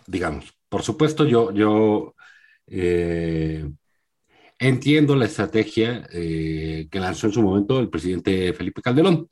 digamos, 0.07 0.53
por 0.69 0.81
supuesto, 0.81 1.25
yo, 1.25 1.51
yo 1.51 2.15
eh, 2.65 3.69
entiendo 4.59 5.15
la 5.15 5.25
estrategia 5.25 6.07
eh, 6.11 6.87
que 6.91 6.99
lanzó 6.99 7.27
en 7.27 7.33
su 7.33 7.41
momento 7.41 7.79
el 7.79 7.89
presidente 7.89 8.53
Felipe 8.53 8.81
Calderón. 8.81 9.27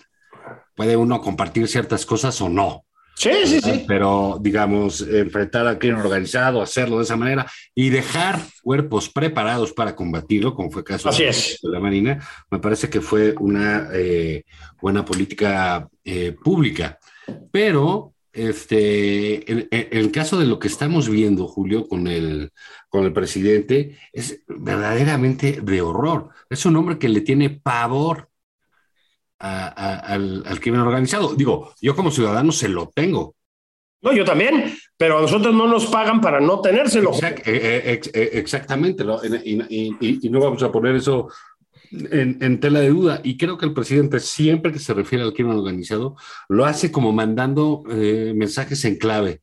Puede 0.76 0.96
uno 0.96 1.22
compartir 1.22 1.68
ciertas 1.68 2.06
cosas 2.06 2.40
o 2.42 2.50
no, 2.50 2.86
Sí, 3.16 3.32
sí, 3.46 3.62
sí. 3.62 3.86
pero 3.88 4.38
digamos, 4.42 5.02
enfrentar 5.02 5.66
al 5.66 5.80
crimen 5.80 6.02
organizado, 6.02 6.62
hacerlo 6.62 6.98
de 6.98 7.04
esa 7.04 7.16
manera 7.16 7.50
y 7.74 7.90
dejar 7.90 8.40
cuerpos 8.62 9.10
preparados 9.10 9.72
para 9.72 9.96
combatirlo, 9.96 10.54
como 10.54 10.70
fue 10.70 10.82
el 10.82 10.86
caso 10.86 11.10
Así 11.10 11.24
de, 11.24 11.30
es. 11.30 11.60
la 11.64 11.80
Marina, 11.80 12.20
me 12.52 12.60
parece 12.60 12.90
que 12.90 13.00
fue 13.00 13.34
una 13.40 13.90
eh, 13.94 14.44
buena 14.82 15.06
política 15.06 15.88
eh, 16.04 16.36
pública. 16.44 17.00
Pero 17.52 18.14
este, 18.34 19.50
en 19.50 19.68
el 19.98 20.12
caso 20.12 20.38
de 20.38 20.46
lo 20.46 20.60
que 20.60 20.68
estamos 20.68 21.08
viendo, 21.08 21.48
Julio, 21.48 21.88
con 21.88 22.08
el, 22.08 22.52
con 22.90 23.06
el 23.06 23.14
presidente, 23.14 23.98
es 24.12 24.44
verdaderamente 24.48 25.62
de 25.62 25.82
horror. 25.82 26.30
Es 26.50 26.66
un 26.66 26.76
hombre 26.76 27.00
que 27.00 27.08
le 27.08 27.22
tiene 27.22 27.50
pavor 27.50 28.30
a- 29.40 29.68
a- 29.68 30.00
al, 30.00 30.44
al 30.46 30.60
crimen 30.60 30.82
organizado. 30.82 31.36
Digo, 31.36 31.74
yo 31.82 31.96
como 31.96 32.12
ciudadano 32.12 32.52
se 32.52 32.70
lo 32.70 32.90
tengo. 32.94 33.36
No, 34.02 34.14
yo 34.14 34.24
también, 34.24 34.76
pero 34.98 35.18
a 35.18 35.22
nosotros 35.22 35.54
no 35.56 35.68
nos 35.68 35.88
pagan 35.88 36.22
para 36.22 36.40
no 36.40 36.62
tenérselo. 36.62 37.12
Exact- 37.12 37.48
eh, 37.48 37.82
eh, 37.94 38.02
eh, 38.14 38.30
exactamente, 38.34 39.04
¿no? 39.04 39.20
Y, 39.44 39.62
y- 39.70 39.98
y- 40.00 40.20
y 40.28 40.30
no 40.30 40.40
vamos 40.40 40.62
a 40.62 40.72
poner 40.72 40.96
eso 40.96 41.30
en, 41.92 42.38
en 42.42 42.60
tela 42.60 42.82
de 42.82 42.90
duda. 42.90 43.22
Y 43.24 43.36
creo 43.38 43.58
que 43.58 43.66
el 43.66 43.74
presidente, 43.74 44.20
siempre 44.20 44.72
que 44.72 44.80
se 44.80 44.94
refiere 44.94 45.24
al 45.24 45.34
crimen 45.34 45.58
organizado, 45.58 46.16
lo 46.50 46.66
hace 46.66 46.92
como 46.92 47.12
mandando 47.14 47.84
eh, 47.90 48.34
mensajes 48.36 48.86
en 48.86 48.98
clave. 48.98 49.42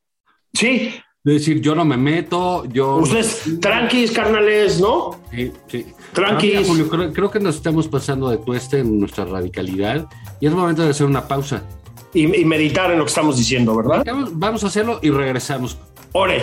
Sí, 0.55 0.95
De 1.25 1.35
decir, 1.35 1.61
yo 1.61 1.77
no 1.77 1.85
me 1.85 1.97
meto, 1.97 2.65
yo... 2.65 2.97
ustedes 2.97 3.61
tranquis, 3.61 4.11
carnales, 4.11 4.81
¿no? 4.81 5.21
Sí, 5.31 5.53
sí. 5.69 5.87
Tranquis. 6.13 6.67
Julio, 6.67 6.89
creo, 6.89 7.13
creo 7.13 7.31
que 7.31 7.39
nos 7.39 7.55
estamos 7.55 7.87
pasando 7.87 8.29
de 8.29 8.39
tueste 8.39 8.81
en 8.81 8.99
nuestra 8.99 9.25
radicalidad 9.25 10.09
y 10.41 10.49
es 10.49 10.53
momento 10.53 10.83
de 10.83 10.91
hacer 10.91 11.07
una 11.07 11.29
pausa. 11.29 11.63
Y, 12.13 12.25
y 12.41 12.45
meditar 12.45 12.91
en 12.91 12.99
lo 12.99 13.05
que 13.05 13.11
estamos 13.11 13.37
diciendo, 13.37 13.77
¿verdad? 13.77 14.05
Vamos 14.33 14.65
a 14.65 14.67
hacerlo 14.67 14.99
y 15.01 15.11
regresamos. 15.11 15.79
Ore. 16.11 16.43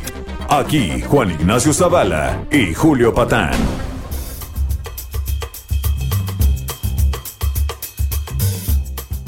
Aquí 0.53 0.99
Juan 1.03 1.31
Ignacio 1.31 1.71
Zavala 1.71 2.43
y 2.51 2.73
Julio 2.73 3.13
Patán. 3.13 3.53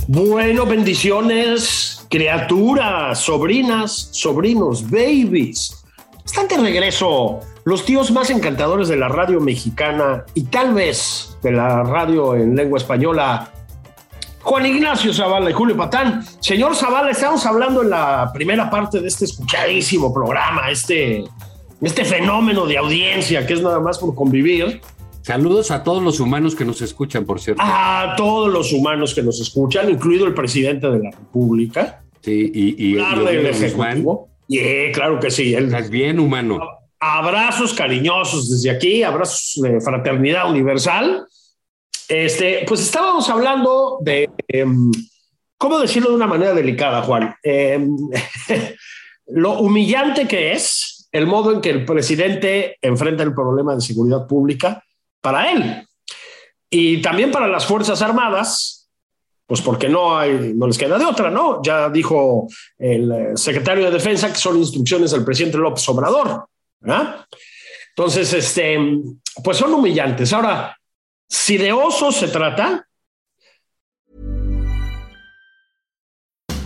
Bueno, 0.10 0.66
bendiciones, 0.66 2.06
criaturas, 2.10 3.20
sobrinas, 3.20 4.10
sobrinos, 4.12 4.90
babies. 4.90 5.86
Están 6.26 6.50
de 6.50 6.58
regreso 6.58 7.40
los 7.64 7.86
tíos 7.86 8.12
más 8.12 8.30
encantadores 8.30 8.90
de 8.90 8.98
la 8.98 9.08
radio 9.08 9.40
mexicana 9.40 10.26
y 10.34 10.44
tal 10.44 10.74
vez 10.74 11.38
de 11.42 11.54
la 11.54 11.84
radio 11.84 12.36
en 12.36 12.54
lengua 12.54 12.80
española. 12.80 13.53
Juan 14.44 14.66
Ignacio 14.66 15.14
Zavala 15.14 15.50
y 15.50 15.54
Julio 15.54 15.76
Patán. 15.78 16.24
Señor 16.40 16.76
Zavala, 16.76 17.12
estamos 17.12 17.46
hablando 17.46 17.82
en 17.82 17.90
la 17.90 18.30
primera 18.34 18.70
parte 18.70 19.00
de 19.00 19.08
este 19.08 19.26
escuchadísimo 19.26 20.14
programa, 20.14 20.70
este, 20.70 21.24
este 21.82 22.04
fenómeno 22.06 22.66
de 22.66 22.78
audiencia 22.78 23.48
que 23.48 23.54
es 23.54 23.62
nada 23.62 23.80
más 23.80 23.98
por 23.98 24.14
convivir. 24.14 24.82
Saludos 25.22 25.72
a 25.72 25.84
todos 25.84 26.04
los 26.04 26.20
humanos 26.20 26.54
que 26.56 26.66
nos 26.66 26.82
escuchan, 26.82 27.26
por 27.26 27.40
cierto. 27.40 27.62
A 27.66 28.14
todos 28.18 28.52
los 28.52 28.74
humanos 28.74 29.14
que 29.16 29.24
nos 29.24 29.40
escuchan, 29.40 29.90
incluido 29.90 30.26
el 30.28 30.34
presidente 30.34 30.90
de 30.90 31.00
la 31.00 31.12
República. 31.12 32.04
Sí, 32.22 32.52
y, 32.54 32.96
Guzmán. 32.98 33.28
Ejecutivo. 33.30 34.30
Yeah, 34.48 34.92
claro 34.92 35.20
que 35.22 35.32
sí. 35.32 35.54
El- 35.56 35.66
Estás 35.68 35.90
bien 35.90 36.20
humano. 36.20 36.60
abrazos 37.00 37.74
cariñosos 37.74 38.50
desde 38.52 38.70
aquí, 38.72 39.04
abrazos 39.04 39.62
de 39.64 39.80
fraternidad 39.80 40.50
universal. 40.50 41.26
Este, 42.10 42.66
pues 42.68 42.82
estábamos 42.82 43.30
hablando 43.30 43.98
de 44.02 44.30
em, 44.54 44.92
cómo 45.58 45.80
decirlo 45.80 46.10
de 46.10 46.16
una 46.16 46.28
manera 46.28 46.54
delicada, 46.54 47.02
Juan. 47.02 47.36
Em, 47.44 47.96
lo 49.28 49.60
humillante 49.60 50.28
que 50.28 50.54
es 50.54 51.08
el 51.12 51.28
modo 51.28 51.52
en 51.52 51.62
que 51.62 51.70
el 51.70 51.86
presidente 51.86 52.78
enfrenta 52.82 53.24
el 53.24 53.34
problema 53.34 53.76
de 53.76 53.82
seguridad 53.82 54.28
pública 54.28 54.84
para 55.22 55.52
él 55.52 55.88
y 56.70 57.02
también 57.02 57.32
para 57.32 57.48
las 57.48 57.68
Fuerzas 57.68 58.02
Armadas, 58.02 58.90
pues 59.46 59.62
porque 59.62 59.88
no 59.90 60.18
hay, 60.18 60.54
no 60.56 60.66
les 60.66 60.78
queda 60.78 60.98
de 60.98 61.06
otra, 61.06 61.30
¿no? 61.30 61.62
Ya 61.62 61.90
dijo 61.90 62.48
el 62.80 63.12
eh, 63.12 63.32
secretario 63.36 63.86
de 63.86 63.92
Defensa 63.92 64.30
que 64.30 64.40
son 64.40 64.58
instrucciones 64.58 65.12
del 65.12 65.24
presidente 65.24 65.60
López 65.60 65.88
Obrador. 65.90 66.48
¿verdad? 66.80 67.26
Entonces, 67.90 68.34
este, 68.34 68.80
pues 69.44 69.58
son 69.58 69.74
humillantes. 69.74 70.34
Ahora, 70.34 70.76
si 71.30 71.58
de 71.58 71.72
osos 71.72 72.16
se 72.16 72.28
trata, 72.30 72.88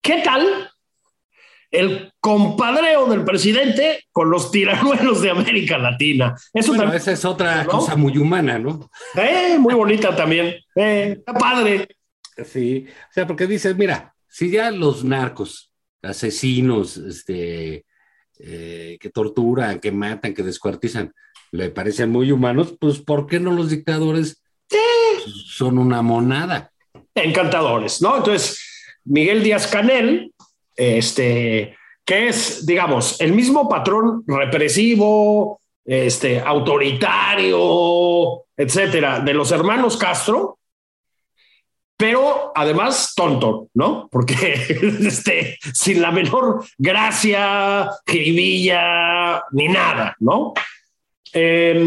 ¿Qué 0.00 0.22
tal 0.22 0.70
el 1.70 2.12
compadreo 2.18 3.06
del 3.06 3.24
presidente 3.24 4.04
con 4.10 4.30
los 4.30 4.50
tiranuelos 4.50 5.22
de 5.22 5.30
América 5.30 5.78
Latina. 5.78 6.34
Eso 6.52 6.68
Bueno, 6.72 6.84
también, 6.84 7.00
esa 7.00 7.12
es 7.12 7.24
otra 7.24 7.64
¿no? 7.64 7.70
cosa 7.70 7.96
muy 7.96 8.18
humana, 8.18 8.58
¿no? 8.58 8.90
eh, 9.14 9.56
muy 9.58 9.74
bonita 9.74 10.14
también. 10.14 10.56
Eh, 10.74 11.16
está 11.18 11.32
padre. 11.32 11.86
Sí, 12.44 12.86
o 12.88 13.12
sea, 13.12 13.26
porque 13.26 13.46
dices, 13.46 13.76
mira, 13.76 14.14
si 14.28 14.50
ya 14.50 14.70
los 14.70 15.04
narcos, 15.04 15.72
asesinos, 16.02 16.96
este, 16.96 17.84
eh, 18.38 18.96
que 19.00 19.10
torturan, 19.10 19.78
que 19.78 19.92
matan, 19.92 20.34
que 20.34 20.42
descuartizan, 20.42 21.12
le 21.52 21.70
parecen 21.70 22.10
muy 22.10 22.32
humanos, 22.32 22.74
pues 22.80 22.98
¿por 22.98 23.26
qué 23.26 23.38
no 23.38 23.52
los 23.52 23.70
dictadores 23.70 24.42
son 25.46 25.78
una 25.78 26.02
monada? 26.02 26.72
encantadores, 27.14 28.00
¿no? 28.00 28.16
Entonces, 28.18 28.69
Miguel 29.04 29.42
Díaz 29.42 29.66
Canel, 29.66 30.32
este, 30.76 31.76
que 32.04 32.28
es, 32.28 32.66
digamos, 32.66 33.20
el 33.20 33.32
mismo 33.32 33.68
patrón 33.68 34.24
represivo, 34.26 35.60
este, 35.84 36.40
autoritario, 36.40 37.58
etcétera, 38.56 39.20
de 39.20 39.34
los 39.34 39.52
hermanos 39.52 39.96
Castro, 39.96 40.58
pero 41.96 42.52
además 42.54 43.12
tonto, 43.14 43.68
¿no? 43.74 44.08
Porque 44.10 44.54
este, 45.06 45.58
sin 45.74 46.00
la 46.00 46.10
menor 46.10 46.64
gracia, 46.78 47.90
jiribilla, 48.06 49.44
ni 49.52 49.68
nada, 49.68 50.16
¿no? 50.20 50.54
Eh, 51.32 51.84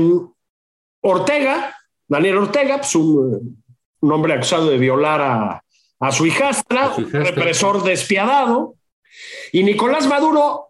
Ortega, 1.02 1.76
Daniel 2.08 2.38
Ortega, 2.38 2.78
pues 2.78 2.95
un, 2.95 3.65
un 4.02 4.12
hombre 4.12 4.34
acusado 4.34 4.69
de 4.69 4.78
violar 4.78 5.21
a, 5.21 5.62
a 6.08 6.12
su 6.12 6.26
hijastra, 6.26 6.86
A 6.88 6.96
su 6.96 7.02
hijastra. 7.02 7.24
represor 7.24 7.84
despiadado, 7.84 8.76
y 9.52 9.63
Nicolás 9.63 10.08
Maduro, 10.08 10.70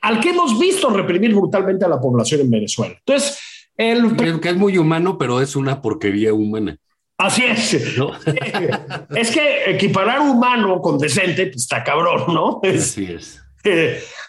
al 0.00 0.20
que 0.20 0.30
hemos 0.30 0.58
visto 0.58 0.90
reprimir 0.90 1.34
brutalmente 1.34 1.84
a 1.84 1.88
la 1.88 2.00
población 2.00 2.42
en 2.42 2.50
Venezuela. 2.50 2.94
Entonces, 2.98 3.38
el, 3.76 4.16
Que, 4.16 4.40
que 4.40 4.48
es 4.50 4.56
muy 4.56 4.78
humano, 4.78 5.18
pero 5.18 5.40
es 5.40 5.56
una 5.56 5.80
porquería 5.82 6.32
humana, 6.32 6.76
así 7.18 7.42
es. 7.44 7.96
¿no? 7.98 8.12
Es 9.16 9.30
que 9.30 9.70
equiparar 9.70 10.20
humano 10.20 10.80
con 10.80 10.98
decente, 10.98 11.46
pues 11.46 11.62
está 11.62 11.82
cabrón, 11.82 12.32
¿no? 12.34 12.60
Es- 12.62 12.90
Así 12.92 13.04
es. 13.12 13.40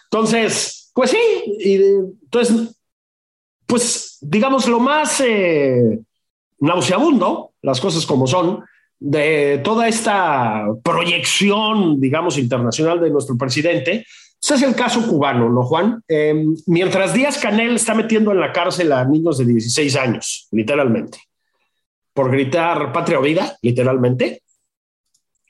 Entonces, 0.04 0.90
pues 0.94 1.10
sí, 1.10 1.18
y 1.60 1.74
entonces, 1.74 2.80
pues 3.66 4.18
digamos 4.22 4.66
lo 4.66 4.80
más 4.80 5.20
eh, 5.20 6.00
nauseabundo, 6.58 7.52
las 7.62 7.80
cosas 7.80 8.06
como 8.06 8.26
son, 8.26 8.64
de 8.98 9.60
toda 9.62 9.88
esta 9.88 10.66
proyección, 10.82 12.00
digamos, 12.00 12.38
internacional 12.38 13.00
de 13.00 13.10
nuestro 13.10 13.36
presidente, 13.36 14.06
pues 14.40 14.62
es 14.62 14.62
el 14.62 14.74
caso 14.74 15.06
cubano, 15.06 15.48
¿no, 15.48 15.62
Juan? 15.62 16.02
Eh, 16.08 16.44
mientras 16.66 17.12
Díaz 17.12 17.38
Canel 17.38 17.76
está 17.76 17.94
metiendo 17.94 18.32
en 18.32 18.40
la 18.40 18.52
cárcel 18.52 18.92
a 18.92 19.04
niños 19.04 19.38
de 19.38 19.46
16 19.46 19.96
años, 19.96 20.48
literalmente, 20.52 21.18
por 22.12 22.30
gritar 22.30 22.92
patria 22.92 23.18
o 23.18 23.22
vida, 23.22 23.56
literalmente. 23.62 24.42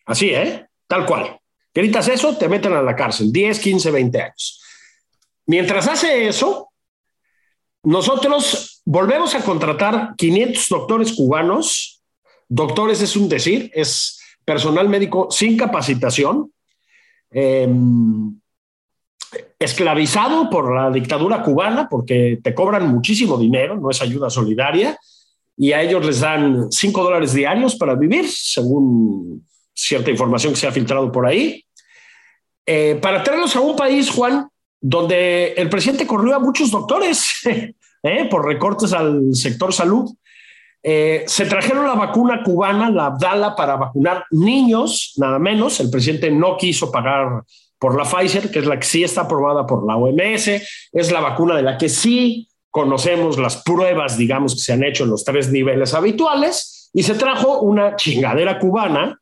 Así, 0.07 0.31
¿eh? 0.31 0.67
Tal 0.87 1.05
cual. 1.05 1.39
Gritas 1.75 2.09
eso, 2.09 2.37
te 2.37 2.49
meten 2.49 2.73
a 2.73 2.81
la 2.81 2.97
cárcel, 2.97 3.31
10, 3.31 3.59
15, 3.59 3.91
20 3.91 4.23
años. 4.23 4.63
Mientras 5.47 5.87
hace 5.89 6.27
eso, 6.27 6.71
nosotros 7.83 8.83
volvemos 8.85 9.35
a 9.35 9.43
contratar 9.43 10.15
500 10.17 10.69
doctores 10.69 11.13
cubanos. 11.13 11.96
Doctores 12.49 13.03
es 13.03 13.17
un 13.17 13.29
decir, 13.29 13.71
es 13.75 14.21
personal 14.45 14.89
médico 14.89 15.29
sin 15.31 15.57
capacitación, 15.57 16.53
eh, 17.31 17.69
esclavizado 19.59 20.49
por 20.49 20.75
la 20.75 20.91
dictadura 20.91 21.43
cubana 21.43 21.89
porque 21.89 22.39
te 22.43 22.55
cobran 22.55 22.89
muchísimo 22.89 23.37
dinero, 23.37 23.77
no 23.77 23.91
es 23.91 24.01
ayuda 24.01 24.31
solidaria, 24.31 24.99
y 25.57 25.73
a 25.73 25.83
ellos 25.83 26.05
les 26.05 26.21
dan 26.21 26.71
5 26.71 27.03
dólares 27.03 27.33
diarios 27.33 27.77
para 27.77 27.95
vivir, 27.95 28.29
según 28.29 29.47
cierta 29.75 30.11
información 30.11 30.53
que 30.53 30.61
se 30.61 30.67
ha 30.67 30.73
filtrado 30.73 31.11
por 31.11 31.27
ahí. 31.27 31.65
Eh, 32.67 32.99
para 33.01 33.23
traerlos 33.23 33.57
a 33.57 33.61
un 33.61 33.75
país, 33.77 34.11
Juan, 34.11 34.49
donde 34.81 35.53
el 35.53 35.69
presidente 35.69 36.07
corrió 36.07 36.35
a 36.35 36.41
muchos 36.41 36.71
doctores 36.71 37.27
eh, 38.03 38.29
por 38.31 38.45
recortes 38.45 38.93
al 38.93 39.35
sector 39.35 39.73
salud. 39.73 40.11
Eh, 40.89 41.25
se 41.27 41.47
trajeron 41.47 41.85
la 41.85 41.95
vacuna 41.95 42.45
cubana, 42.45 42.89
la 42.89 43.07
Abdala, 43.07 43.57
para 43.57 43.75
vacunar 43.75 44.25
niños, 44.31 45.15
nada 45.17 45.37
menos. 45.41 45.81
El 45.81 45.91
presidente 45.91 46.31
no 46.31 46.57
quiso 46.57 46.93
pagar 46.93 47.43
por 47.77 47.97
la 47.97 48.05
Pfizer, 48.05 48.53
que 48.53 48.61
es 48.61 48.67
la 48.67 48.79
que 48.79 48.87
sí 48.87 49.03
está 49.03 49.23
aprobada 49.23 49.67
por 49.67 49.85
la 49.85 49.97
OMS, 49.97 50.47
es 50.93 51.11
la 51.11 51.19
vacuna 51.19 51.57
de 51.57 51.63
la 51.63 51.77
que 51.77 51.89
sí 51.89 52.49
conocemos 52.71 53.37
las 53.37 53.65
pruebas, 53.65 54.17
digamos, 54.17 54.55
que 54.55 54.61
se 54.61 54.75
han 54.75 54.85
hecho 54.85 55.03
en 55.03 55.11
los 55.11 55.25
tres 55.25 55.51
niveles 55.51 55.93
habituales, 55.93 56.89
y 56.95 57.03
se 57.03 57.17
trajo 57.17 57.63
una 57.63 57.97
chingadera 57.97 58.61
cubana, 58.61 59.21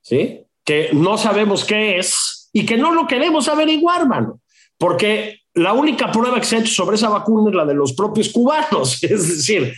¿sí? 0.00 0.46
que 0.64 0.90
no 0.92 1.18
sabemos 1.18 1.64
qué 1.64 1.98
es 1.98 2.50
y 2.52 2.64
que 2.64 2.76
no 2.76 2.94
lo 2.94 3.08
queremos 3.08 3.48
averiguar, 3.48 4.06
mano, 4.06 4.38
porque 4.78 5.40
la 5.54 5.72
única 5.72 6.12
prueba 6.12 6.38
que 6.38 6.46
se 6.46 6.54
ha 6.54 6.60
hecho 6.60 6.72
sobre 6.72 6.94
esa 6.94 7.08
vacuna 7.08 7.50
es 7.50 7.56
la 7.56 7.64
de 7.64 7.74
los 7.74 7.94
propios 7.94 8.28
cubanos, 8.28 9.02
es 9.02 9.28
decir, 9.28 9.74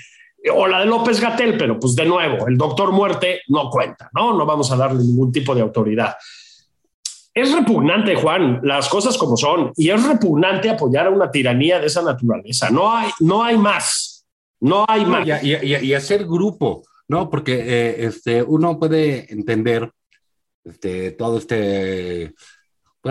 o 0.55 0.67
la 0.67 0.81
de 0.81 0.87
López 0.87 1.21
Gatel, 1.21 1.57
pero 1.59 1.79
pues 1.79 1.95
de 1.97 2.05
nuevo, 2.05 2.47
el 2.47 2.57
doctor 2.57 2.93
muerte 2.93 3.43
no 3.49 3.69
cuenta, 3.71 4.11
¿no? 4.15 4.37
No 4.37 4.45
vamos 4.47 4.71
a 4.73 4.77
darle 4.77 5.03
ningún 5.03 5.33
tipo 5.33 5.55
de 5.55 5.61
autoridad. 5.63 6.15
Es 7.35 7.53
repugnante, 7.55 8.15
Juan, 8.15 8.61
las 8.63 8.89
cosas 8.89 9.19
como 9.19 9.37
son, 9.37 9.73
y 9.77 9.91
es 9.91 10.03
repugnante 10.07 10.71
apoyar 10.71 11.07
a 11.07 11.11
una 11.11 11.31
tiranía 11.31 11.79
de 11.79 11.87
esa 11.87 12.03
naturaleza. 12.03 12.71
No 12.71 12.91
hay, 12.95 13.11
no 13.21 13.43
hay 13.45 13.59
más, 13.59 14.27
no 14.61 14.85
hay 14.89 15.05
más. 15.05 15.27
Y, 15.43 15.51
y- 15.53 15.75
y- 15.75 15.87
y 15.87 15.95
hacer 15.95 16.25
grupo, 16.25 16.83
¿no? 17.09 17.29
Porque 17.29 17.55
eh, 17.59 18.07
este, 18.07 18.43
uno 18.43 18.79
puede 18.79 19.31
entender 19.33 19.91
este, 20.65 21.11
todo 21.13 21.37
este 21.39 22.35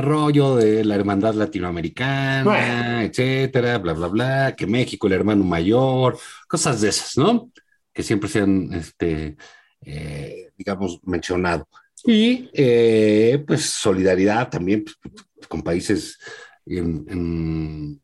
pues, 0.01 0.05
rollo 0.05 0.55
de 0.57 0.83
la 0.83 0.95
hermandad 0.95 1.35
latinoamericana, 1.35 2.43
Bueno. 2.43 3.01
etcétera, 3.01 3.77
bla, 3.77 3.93
bla, 3.93 4.07
bla, 4.07 4.55
que 4.57 4.67
México, 4.67 5.07
el 5.07 5.13
hermano 5.13 5.43
mayor, 5.45 6.17
cosas 6.49 6.81
de 6.81 6.89
esas, 6.89 7.17
¿no? 7.17 7.49
Que 7.93 8.03
siempre 8.03 8.27
se 8.29 8.39
han, 8.41 8.73
este, 8.73 9.37
eh, 9.85 10.51
digamos, 10.57 10.99
mencionado. 11.03 11.67
Y 12.03 12.49
eh, 12.53 13.41
pues 13.47 13.61
solidaridad 13.65 14.49
también 14.49 14.83
pues, 14.83 15.47
con 15.47 15.61
países 15.63 16.17
en- 16.65 17.05
en, 17.09 18.01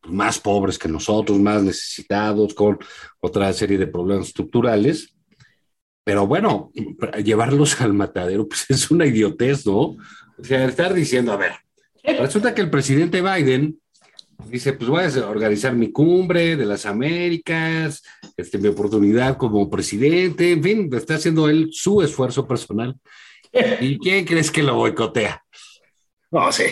pues, 0.00 0.12
más 0.12 0.40
pobres 0.40 0.76
que 0.76 0.88
nosotros, 0.88 1.38
más 1.38 1.62
necesitados, 1.62 2.52
con 2.52 2.78
otra 3.20 3.52
serie 3.52 3.78
de 3.78 3.86
problemas 3.86 4.26
estructurales. 4.26 5.14
Pero 6.04 6.26
bueno, 6.26 6.72
llevarlos 7.22 7.80
al 7.80 7.92
matadero, 7.92 8.48
pues 8.48 8.64
es 8.70 8.90
una 8.90 9.06
idiotez, 9.06 9.64
¿no? 9.64 9.96
O 10.42 10.44
sea, 10.44 10.64
estar 10.64 10.92
diciendo, 10.92 11.32
a 11.32 11.36
ver, 11.36 11.52
resulta 12.18 12.52
que 12.52 12.62
el 12.62 12.70
presidente 12.70 13.22
Biden 13.22 13.78
dice, 14.48 14.72
pues 14.72 14.90
voy 14.90 15.04
a 15.04 15.28
organizar 15.28 15.72
mi 15.74 15.92
cumbre 15.92 16.56
de 16.56 16.66
las 16.66 16.84
Américas, 16.84 18.02
este, 18.36 18.58
mi 18.58 18.66
oportunidad 18.68 19.36
como 19.36 19.70
presidente, 19.70 20.50
en 20.52 20.62
fin, 20.62 20.90
está 20.92 21.14
haciendo 21.14 21.48
él 21.48 21.68
su 21.70 22.02
esfuerzo 22.02 22.46
personal. 22.46 22.96
¿Y 23.80 23.98
quién 23.98 24.24
crees 24.24 24.50
que 24.50 24.64
lo 24.64 24.74
boicotea? 24.74 25.44
No, 26.30 26.50
sí. 26.50 26.64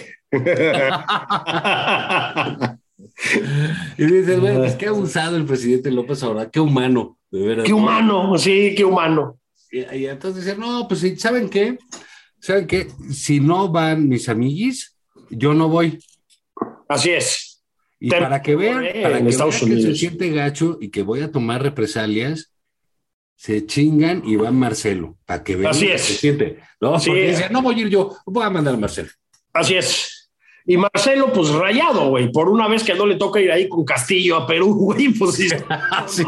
Y 3.99 4.05
dices, 4.05 4.41
bueno, 4.41 4.61
pues 4.61 4.77
qué 4.77 4.87
abusado 4.87 5.37
el 5.37 5.45
presidente 5.45 5.91
López 5.91 6.23
Obrador, 6.23 6.51
qué 6.51 6.61
humano, 6.61 7.19
de 7.31 7.47
veras. 7.47 7.67
qué 7.67 7.73
humano, 7.73 8.37
sí, 8.39 8.75
qué 8.75 8.85
humano. 8.85 9.39
Y, 9.71 9.81
y 9.97 10.07
entonces 10.07 10.45
dicen, 10.45 10.61
no, 10.61 10.89
pues 10.89 11.05
¿saben 11.21 11.49
qué? 11.49 11.79
¿Saben 12.41 12.67
qué? 12.67 12.89
Si 13.13 13.39
no 13.41 13.69
van 13.69 14.09
mis 14.09 14.29
amiguis, 14.29 14.97
yo 15.31 15.55
no 15.55 15.69
voy. 15.69 15.99
Así 16.89 17.11
es. 17.11 17.63
Y 17.99 18.09
Te- 18.09 18.19
para 18.19 18.41
que 18.43 18.57
vean, 18.57 18.85
en 18.85 19.03
para 19.03 19.19
que, 19.19 19.25
vean 19.25 19.51
que 19.51 19.83
se 19.83 19.95
siente 19.95 20.31
gacho 20.31 20.79
y 20.81 20.89
que 20.89 21.03
voy 21.03 21.21
a 21.21 21.31
tomar 21.31 21.63
represalias, 21.63 22.53
se 23.37 23.65
chingan 23.67 24.23
y 24.27 24.37
va 24.37 24.51
Marcelo, 24.51 25.17
para 25.27 25.43
que 25.45 25.57
vean 25.57 25.71
Así 25.71 25.87
que 25.87 25.95
es. 25.95 26.03
se 26.03 26.15
siente. 26.15 26.59
¿no? 26.81 26.99
Sí. 26.99 27.11
Porque 27.11 27.29
dicen, 27.31 27.53
no 27.53 27.63
voy 27.63 27.75
a 27.77 27.79
ir 27.79 27.89
yo, 27.89 28.17
voy 28.27 28.45
a 28.45 28.51
mandar 28.51 28.75
a 28.75 28.77
Marcelo. 28.79 29.11
Así 29.53 29.75
es. 29.75 30.20
Y 30.67 30.77
Marcelo, 30.77 31.33
pues 31.33 31.51
rayado, 31.51 32.11
güey. 32.11 32.31
Por 32.31 32.49
una 32.49 32.69
vez 32.69 32.85
que 32.85 32.95
no 32.95 33.07
le 33.07 33.17
toca 33.17 33.41
ir 33.41 33.51
ahí 33.51 33.69
con 33.69 33.85
Castillo 33.85 34.37
a 34.37 34.47
Perú, 34.47 34.75
güey, 34.75 35.09
pues 35.11 35.37
sí. 35.37 35.49
Sí. 36.07 36.23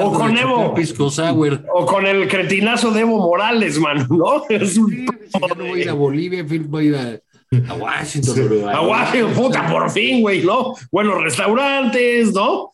O 0.00 0.12
con 0.12 0.36
Evo. 0.36 0.74
Pisco 0.74 1.10
Sour. 1.10 1.64
O 1.72 1.86
con 1.86 2.06
el 2.06 2.28
cretinazo 2.28 2.90
de 2.90 3.00
Evo 3.00 3.18
Morales, 3.18 3.78
mano, 3.78 4.06
¿no? 4.10 4.44
Es 4.48 4.76
un 4.76 4.90
Sí, 4.90 5.06
si 5.32 5.40
ya 5.40 5.54
no 5.54 5.64
voy 5.64 5.80
a 5.80 5.82
ir 5.82 5.90
a 5.90 5.94
Bolivia, 5.94 6.40
en 6.40 6.48
fin, 6.48 6.66
voy 6.68 6.86
a 6.86 6.88
ir 6.88 6.96
a, 6.96 7.72
a 7.72 7.74
Washington. 7.74 8.44
Uruguay. 8.44 8.74
Aguaje, 8.74 9.24
puta, 9.26 9.66
por 9.68 9.90
fin, 9.90 10.22
güey, 10.22 10.42
¿no? 10.42 10.74
Buenos 10.90 11.22
restaurantes, 11.22 12.32
¿no? 12.32 12.70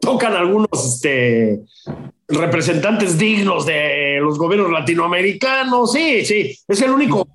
Tocan 0.00 0.34
algunos 0.34 0.68
este, 0.72 1.60
representantes 2.28 3.16
dignos 3.16 3.64
de 3.66 4.18
los 4.20 4.38
gobiernos 4.38 4.70
latinoamericanos. 4.70 5.92
Sí, 5.92 6.24
sí, 6.24 6.58
es 6.68 6.82
el 6.82 6.90
único. 6.90 7.26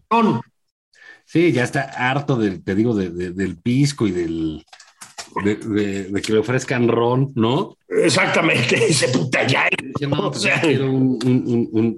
Sí, 1.32 1.52
ya 1.52 1.64
está 1.64 1.82
harto 1.82 2.38
de, 2.38 2.58
te 2.58 2.74
digo, 2.74 2.96
de- 2.96 3.12
de- 3.12 3.30
del 3.32 3.56
pisco 3.58 4.08
y 4.08 4.12
del 4.12 4.66
de, 5.46 5.56
de- 5.58 6.04
de 6.06 6.22
que 6.24 6.34
le 6.34 6.40
ofrezcan 6.40 6.88
ron, 6.88 7.32
¿no? 7.36 7.78
Exactamente, 7.88 8.76
dice 8.88 9.10
puta 9.10 9.46
ya. 9.46 9.70
No, 10.08 10.28
O 10.28 10.32
pues 10.32 10.42
sea, 10.42 10.56
yo 10.64 10.68
quiero 10.68 10.92
un, 10.92 11.20
un, 11.24 11.70
un, 11.72 11.98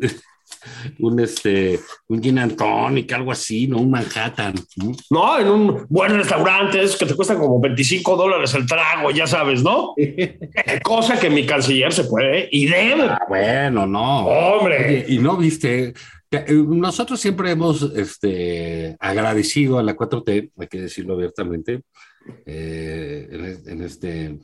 un, 0.99 1.19
este, 1.21 1.79
un 2.09 2.21
gin 2.21 2.39
and 2.39 2.57
tonic, 2.57 3.09
algo 3.13 3.31
así, 3.31 3.67
¿no? 3.67 3.77
Un 3.77 3.89
Manhattan. 3.91 4.53
¿no? 4.75 4.91
No, 5.09 5.39
en 5.39 5.47
un 5.47 5.85
buen 5.87 6.13
restaurante, 6.17 6.81
esos 6.81 6.97
que 6.97 7.05
te 7.05 7.15
cuestan 7.15 7.39
como 7.39 7.57
25 7.61 8.17
dólares 8.17 8.53
el 8.53 8.65
trago, 8.65 9.11
ya 9.11 9.27
sabes, 9.27 9.63
¿no? 9.63 9.95
Cosa 10.83 11.17
que 11.17 11.29
mi 11.29 11.45
canciller 11.45 11.93
se 11.93 12.03
puede 12.03 12.49
y 12.51 12.65
debe. 12.65 13.03
Ah, 13.03 13.21
bueno, 13.29 13.87
no. 13.87 14.25
Hombre. 14.25 14.85
Oye, 14.85 15.05
y 15.07 15.19
no 15.19 15.37
viste, 15.37 15.85
eh, 15.85 15.93
nosotros 16.49 17.19
siempre 17.19 17.51
hemos 17.51 17.81
este, 17.95 18.95
agradecido 18.99 19.79
a 19.79 19.83
la 19.83 19.95
4T, 19.95 20.51
hay 20.57 20.67
que 20.67 20.81
decirlo 20.81 21.13
abiertamente, 21.15 21.81
eh, 22.45 23.27
en, 23.31 23.45
es- 23.45 23.67
en 23.67 23.81
este, 23.81 24.39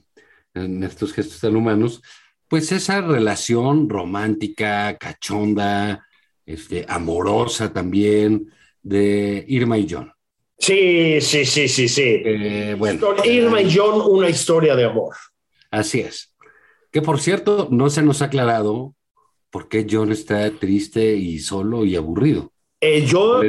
en 0.54 0.84
estos 0.84 1.14
gestos 1.14 1.40
tan 1.40 1.56
humanos, 1.56 2.02
pues 2.50 2.72
esa 2.72 3.02
relación 3.02 3.90
romántica, 3.90 4.98
cachonda, 4.98 6.06
este, 6.46 6.86
amorosa 6.88 7.72
también 7.74 8.52
de 8.82 9.44
Irma 9.48 9.78
y 9.78 9.88
John. 9.90 10.12
Sí, 10.60 11.22
sí, 11.22 11.46
sí, 11.46 11.68
sí, 11.68 11.88
sí. 11.88 12.22
Eh, 12.26 12.76
bueno, 12.78 13.00
Con 13.00 13.18
Irma 13.30 13.62
y 13.62 13.74
John, 13.76 14.02
una 14.10 14.30
historia 14.30 14.76
de 14.76 14.86
amor. 14.86 15.16
Así 15.70 16.00
es. 16.00 16.34
Que 16.92 17.02
por 17.02 17.20
cierto, 17.20 17.68
no 17.70 17.90
se 17.90 18.02
nos 18.02 18.22
ha 18.22 18.26
aclarado 18.26 18.96
por 19.58 19.70
qué 19.70 19.88
John 19.90 20.12
está 20.12 20.52
triste 20.52 21.16
y 21.16 21.40
solo 21.40 21.84
y 21.84 21.96
aburrido. 21.96 22.52
Eh, 22.80 23.04
yo 23.08 23.42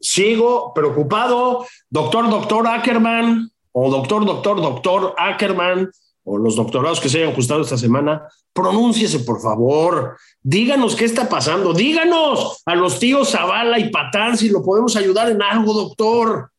sigo, 0.00 0.72
preocupado. 0.72 1.66
Doctor, 1.90 2.30
doctor 2.30 2.68
Ackerman, 2.68 3.50
o 3.72 3.90
doctor, 3.90 4.24
doctor, 4.24 4.62
doctor 4.62 5.12
Ackerman, 5.18 5.90
o 6.22 6.38
los 6.38 6.54
doctorados 6.54 7.00
que 7.00 7.08
se 7.08 7.18
hayan 7.18 7.32
ajustado 7.32 7.62
esta 7.62 7.76
semana, 7.76 8.28
pronúnciese, 8.52 9.18
por 9.18 9.40
favor. 9.42 10.16
Díganos 10.40 10.94
qué 10.94 11.04
está 11.04 11.28
pasando. 11.28 11.72
Díganos 11.72 12.62
a 12.64 12.76
los 12.76 13.00
tíos 13.00 13.32
Zavala 13.32 13.80
y 13.80 13.90
Patán 13.90 14.38
si 14.38 14.50
lo 14.50 14.62
podemos 14.62 14.94
ayudar 14.94 15.28
en 15.32 15.42
algo, 15.42 15.72
doctor. 15.72 16.52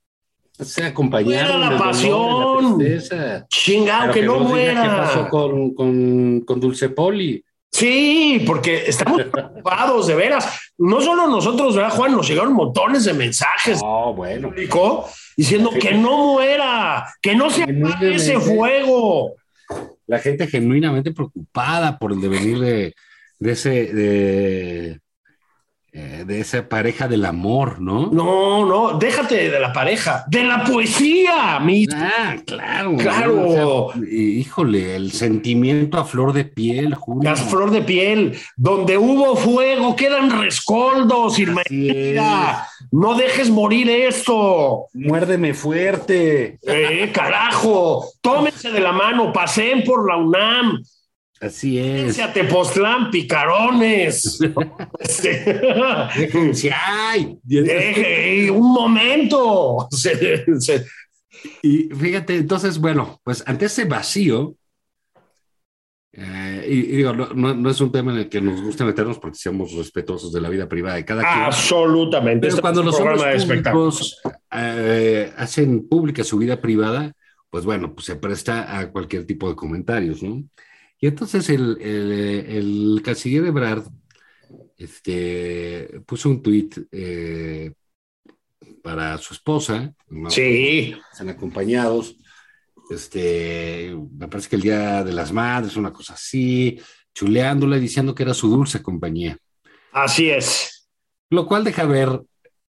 Se 0.60 0.84
acompañaron. 0.84 1.48
Fuera 1.48 1.58
la 1.60 1.66
dolor, 1.68 1.80
pasión. 1.80 2.84
la. 3.10 3.48
Chingado, 3.48 4.12
que 4.12 4.24
no 4.24 4.40
muera. 4.42 4.82
¿Qué 4.82 4.90
pasó 4.90 5.30
con, 5.30 5.74
con, 5.74 6.42
con 6.42 6.60
Dulce 6.60 6.90
Poli? 6.90 7.42
Sí, 7.78 8.44
porque 8.48 8.86
estamos 8.88 9.22
preocupados, 9.32 10.08
de 10.08 10.16
veras. 10.16 10.72
No 10.80 11.00
solo 11.00 11.28
nosotros, 11.28 11.76
¿verdad, 11.76 11.92
Juan? 11.92 12.12
Nos 12.14 12.28
llegaron 12.28 12.54
montones 12.54 13.06
de 13.06 13.14
mensajes 13.14 13.80
Oh, 13.84 14.16
bueno. 14.16 14.50
público 14.50 15.08
diciendo 15.36 15.70
que 15.80 15.94
no 15.94 16.34
muera, 16.34 17.06
que 17.22 17.36
no 17.36 17.52
se 17.52 17.64
apague 17.64 18.16
ese 18.16 18.40
fuego. 18.40 19.36
La 20.08 20.18
gente 20.18 20.48
genuinamente 20.48 21.12
preocupada 21.12 22.00
por 22.00 22.14
el 22.14 22.22
devenir 22.22 22.58
de, 22.60 22.96
de 23.38 23.52
ese 23.52 23.70
de, 23.94 25.00
eh, 26.00 26.26
de 26.28 26.40
esa 26.40 26.70
pareja 26.70 27.08
del 27.08 27.26
amor, 27.26 27.82
¿no? 27.82 28.12
No, 28.12 28.68
no, 28.68 29.00
déjate 29.00 29.50
de 29.50 29.60
la 29.60 29.74
pareja, 29.74 30.26
de 30.28 30.44
la 30.44 30.64
poesía, 30.64 31.60
mi. 31.60 31.88
Ah, 31.92 32.36
claro. 32.46 32.96
Claro. 32.98 33.34
¿no? 33.34 33.48
O 33.48 33.94
sea, 33.94 34.04
híjole, 34.08 34.96
el 34.96 35.12
sentimiento 35.12 35.98
a 35.98 36.06
flor 36.06 36.34
de 36.34 36.46
piel, 36.46 36.94
Julio. 36.94 37.28
Las 37.28 37.42
flor 37.42 37.72
de 37.72 37.82
piel, 37.82 38.38
donde 38.56 38.96
hubo 38.96 39.36
fuego, 39.36 39.96
quedan 39.96 40.40
rescoldos, 40.40 41.40
Irma. 41.40 41.62
Así 41.66 41.90
es. 41.90 42.22
No 42.92 43.16
dejes 43.16 43.50
morir 43.50 43.90
esto. 43.90 44.90
Muérdeme 44.94 45.56
fuerte. 45.56 46.60
Eh, 46.62 47.12
carajo, 47.12 48.06
tómense 48.22 48.72
de 48.72 48.82
la 48.82 48.92
mano, 48.92 49.34
pasen 49.34 49.84
por 49.84 50.08
la 50.08 50.18
UNAM, 50.18 50.84
Así 51.40 51.78
es. 51.78 52.20
A 52.20 52.34
Tepoztlán, 52.34 53.12
picarones. 53.12 54.40
Este, 55.00 55.62
Déjense, 56.18 56.72
ay. 56.74 57.38
deje, 57.44 58.50
un 58.52 58.74
momento. 58.74 59.88
Y 61.62 61.84
fíjate, 61.94 62.36
entonces, 62.36 62.80
bueno, 62.80 63.22
pues 63.24 63.44
ante 63.46 63.66
ese 63.66 63.86
vacío, 63.86 64.56
eh, 66.12 66.66
y, 66.68 66.74
y 66.80 66.96
digo, 66.98 67.14
no, 67.14 67.70
es 67.70 67.80
un 67.80 67.92
tema 67.92 68.12
en 68.12 68.18
el 68.20 68.30
que 68.30 68.42
nos 68.42 68.60
gusta 68.60 68.84
meternos 68.84 69.20
porque 69.20 69.38
seamos 69.38 69.72
respetuosos 69.74 70.34
de 70.34 70.42
la 70.42 70.50
vida 70.50 70.68
privada 70.68 70.96
de 70.96 71.06
cada 71.06 71.22
quien. 71.22 71.44
absolutamente. 71.44 72.40
Pero 72.40 72.50
Este 72.50 72.62
cuando 72.62 72.82
los 72.82 73.00
hombres 73.00 73.22
de 73.22 73.36
espectáculos. 73.36 74.20
públicos 74.24 74.40
eh, 74.52 75.32
hacen 75.38 75.88
pública 75.88 76.24
su 76.24 76.40
vida 76.40 76.60
privada, 76.60 77.14
pues 77.52 77.66
bueno, 77.66 77.94
pues 77.94 78.08
se 78.08 78.16
presta 78.16 78.80
a 78.80 78.92
cualquier 78.92 79.26
tipo 79.28 79.48
de 79.48 79.56
comentarios, 79.56 80.24
¿no? 80.24 80.44
Y 81.00 81.08
entonces 81.08 81.50
el, 81.50 81.78
el, 81.80 82.12
el 82.48 83.02
canciller 83.04 83.46
Ebrard 83.46 83.86
este, 84.78 86.02
puso 86.06 86.30
un 86.30 86.42
tuit 86.42 86.78
eh, 86.92 87.74
para 88.82 89.18
su 89.18 89.34
esposa, 89.34 89.94
¿no? 90.10 90.30
Sí, 90.30 90.96
están 91.12 91.30
acompañados, 91.30 92.16
este, 92.90 93.96
me 94.18 94.28
parece 94.28 94.50
que 94.50 94.56
el 94.56 94.62
Día 94.62 95.04
de 95.04 95.14
las 95.14 95.32
Madres, 95.32 95.76
una 95.76 95.92
cosa 95.92 96.14
así, 96.14 96.80
chuleándola 97.14 97.78
y 97.78 97.82
diciendo 97.82 98.16
que 98.16 98.24
era 98.24 98.34
su 98.34 98.50
dulce 98.50 98.82
compañía. 98.82 99.38
así 99.92 100.30
es. 100.30 100.88
Lo 101.30 101.46
cual 101.46 101.64
deja 101.64 101.86
ver 101.86 102.22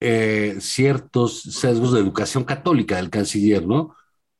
eh, 0.00 0.56
ciertos 0.60 1.42
sesgos 1.42 1.92
de 1.92 2.00
educación 2.00 2.44
católica 2.44 2.96
del 2.96 3.10
canciller, 3.10 3.66
¿no? 3.66 3.94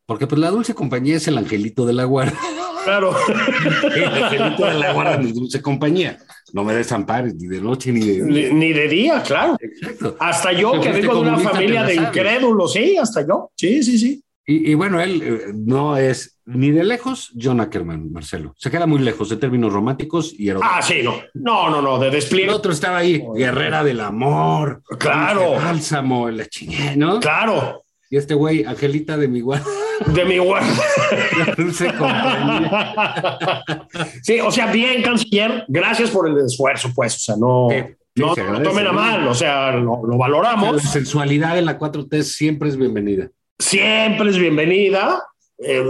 Porque 0.07 0.27
pues 0.27 0.41
la 0.41 0.51
dulce 0.51 0.75
compañía 0.75 1.17
es 1.17 1.29
el 1.29 1.37
angelito 1.37 1.85
de 1.85 1.93
la 1.93 2.05
guarda. 2.05 2.39
Claro. 2.87 3.15
El 3.95 4.05
angelito 4.05 4.65
de 4.65 4.75
la 4.75 4.93
guarda 4.93 5.21
es 5.21 5.35
dulce 5.35 5.61
compañía. 5.61 6.19
No 6.53 6.65
me 6.65 6.73
desampares 6.75 7.35
ni 7.35 7.49
de 7.49 7.61
noche 7.61 7.93
ni 7.93 8.01
de 8.01 8.23
ni, 8.23 8.45
ni 8.53 8.73
de 8.73 8.89
día, 8.89 9.23
claro. 9.23 9.57
Exacto. 9.61 10.17
Hasta 10.21 10.53
yo 10.53 10.81
que 10.81 10.91
vengo 10.93 11.15
de 11.15 11.21
una 11.21 11.39
familia 11.39 11.83
de 11.83 11.97
incrédulos, 11.97 12.73
sí, 12.73 12.97
hasta 12.97 13.27
yo. 13.27 13.51
Sí, 13.57 13.83
sí, 13.83 13.99
sí. 13.99 14.23
Y, 14.47 14.71
y 14.71 14.75
bueno, 14.75 15.01
él 15.01 15.23
eh, 15.25 15.41
no 15.53 15.97
es 15.97 16.39
ni 16.45 16.71
de 16.71 16.85
lejos 16.85 17.33
John 17.39 17.61
Ackerman, 17.61 18.13
Marcelo. 18.13 18.55
Se 18.57 18.71
queda 18.71 18.87
muy 18.87 19.01
lejos 19.01 19.29
de 19.29 19.37
términos 19.39 19.73
románticos 19.73 20.33
y 20.39 20.49
eróticos. 20.49 20.73
Ah, 20.77 20.81
sí, 20.83 21.01
no. 21.03 21.21
No, 21.35 21.69
no, 21.69 21.83
no, 21.83 21.99
de 21.99 22.07
El 22.07 22.13
despliegue. 22.13 22.53
otro 22.53 22.71
estaba 22.71 22.99
ahí, 22.99 23.21
guerrera 23.35 23.83
del 23.83 23.99
amor. 23.99 24.83
Claro. 25.01 25.55
Bálsamo, 25.55 26.31
la 26.31 26.47
chingue, 26.47 26.97
¿no? 26.97 27.19
Claro, 27.19 27.83
Y 28.11 28.17
este 28.17 28.35
güey, 28.35 28.65
Angelita 28.65 29.17
de 29.17 29.29
mi 29.29 29.41
guarda, 29.41 29.67
de 30.07 30.25
mi 30.25 30.39
guarda. 30.39 30.67
Sí, 34.23 34.41
o 34.41 34.51
sea, 34.51 34.71
bien, 34.71 35.03
canciller, 35.03 35.65
gracias 35.69 36.11
por 36.11 36.29
el 36.29 36.39
esfuerzo, 36.39 36.91
pues, 36.95 37.17
o 37.17 37.19
sea, 37.19 37.37
no, 37.37 37.69
Sí, 37.71 37.77
sí, 38.15 38.23
no 38.23 38.35
se 38.35 38.43
tomen 38.63 38.87
a 38.87 38.93
mal, 38.93 39.29
o 39.29 39.35
sea, 39.35 39.73
lo, 39.73 40.05
lo 40.05 40.13
La 40.13 40.17
valoramos, 40.17 40.83
sensualidad 40.83 41.59
en 41.59 41.67
la 41.67 41.79
4T 41.79 42.23
siempre 42.23 42.69
es 42.69 42.77
bienvenida. 42.77 43.29
siempre 43.59 44.31
es 44.31 44.39
bienvenida. 44.39 45.23
Eh, 45.59 45.85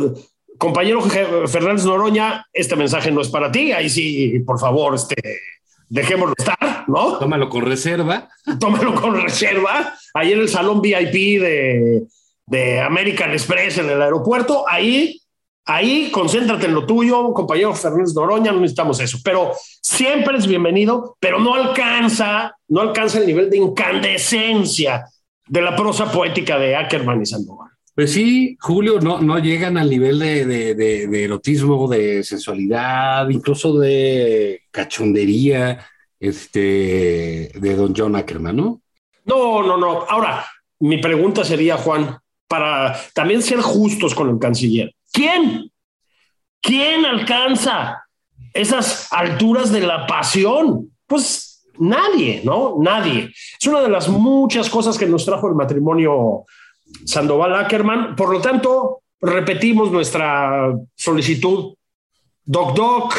compañero 0.59 1.01
Fernández 1.03 1.85
Noroña, 1.85 2.47
este 2.53 2.77
mensaje 2.77 3.11
no 3.11 3.21
es 3.21 3.29
para 3.29 3.51
ti, 3.51 3.73
ahí 3.73 3.89
sí, 3.89 4.39
por 4.41 4.59
favor, 4.59 4.95
este, 4.95 5.17
dejémoslo 5.89 6.35
estar, 6.37 6.59
¿no? 6.89 7.19
Tómalo 7.19 7.49
con 7.49 7.63
reserva. 7.65 8.29
Tómalo 8.61 8.95
con 8.95 9.21
reserva, 9.21 9.95
ahí 10.15 10.33
en 10.33 10.41
el 10.41 10.49
salón 10.49 10.81
VIP 10.81 11.41
de, 11.41 12.03
de 12.47 12.81
American 12.81 13.33
Express 13.33 13.79
en 13.79 13.91
el 13.91 14.01
aeropuerto, 14.03 14.65
ahí, 14.69 15.21
ahí 15.65 16.11
concéntrate 16.13 16.67
en 16.67 16.75
lo 16.75 16.87
tuyo, 16.87 17.33
compañero 17.33 17.75
Fernández 17.75 18.15
Noroña, 18.15 18.53
no 18.53 18.61
necesitamos 18.61 19.01
eso, 19.01 19.19
pero 19.25 19.53
siempre 19.83 20.39
es 20.39 20.47
bienvenido, 20.47 21.17
pero 21.21 21.39
no 21.41 21.55
alcanza, 21.55 22.55
no 22.69 22.81
alcanza 22.81 23.19
el 23.19 23.27
nivel 23.27 23.51
de 23.51 23.59
incandescencia 23.59 25.07
de 25.49 25.61
la 25.63 25.77
prosa 25.77 26.11
poética 26.11 26.59
de 26.59 26.75
Ackerman 26.77 27.23
y 27.23 27.27
Sandoval. 27.27 27.71
Pues 27.95 28.13
sí, 28.13 28.59
Julio, 28.61 29.01
no, 29.01 29.23
no 29.23 29.39
llegan 29.39 29.79
al 29.79 29.89
nivel 29.89 30.19
de, 30.19 30.45
de- 30.45 30.75
de- 30.75 31.07
de 31.07 31.25
erotismo, 31.25 31.89
de 31.89 32.23
sensualidad, 32.25 33.27
incluso 33.31 33.79
de 33.79 34.61
cachondería 34.71 35.79
este, 36.21 37.51
de 37.55 37.77
don 37.77 37.95
John 37.97 38.17
Ackerman, 38.17 38.57
¿no? 38.57 38.81
No, 39.25 39.63
no, 39.63 39.77
no. 39.77 40.03
Ahora, 40.09 40.47
mi 40.81 40.99
pregunta 40.99 41.45
sería, 41.45 41.77
Juan, 41.77 42.19
para 42.49 42.97
también 43.13 43.43
ser 43.43 43.61
justos 43.61 44.15
con 44.15 44.31
el 44.31 44.39
canciller. 44.39 44.95
¿Quién? 45.13 45.71
¿Quién 46.61 47.05
alcanza 47.05 48.05
esas 48.55 49.13
alturas 49.13 49.73
de 49.73 49.81
la 49.81 50.07
pasión? 50.07 50.93
Pues 51.07 51.71
nadie, 51.79 52.43
¿no? 52.45 52.77
Nadie. 52.81 53.33
Es 53.59 53.67
una 53.67 53.83
de 53.83 53.89
las 53.89 54.09
muchas 54.09 54.71
cosas 54.71 54.97
que 54.97 55.07
nos 55.07 55.25
trajo 55.25 55.49
el 55.49 55.55
matrimonio 55.55 56.45
Sandoval 57.05 57.55
Ackerman. 57.55 58.17
Por 58.17 58.33
lo 58.33 58.41
tanto, 58.41 59.03
repetimos 59.21 59.91
nuestra 59.91 60.73
solicitud. 60.95 61.75
Doc 62.45 62.77
Doc, 62.77 63.15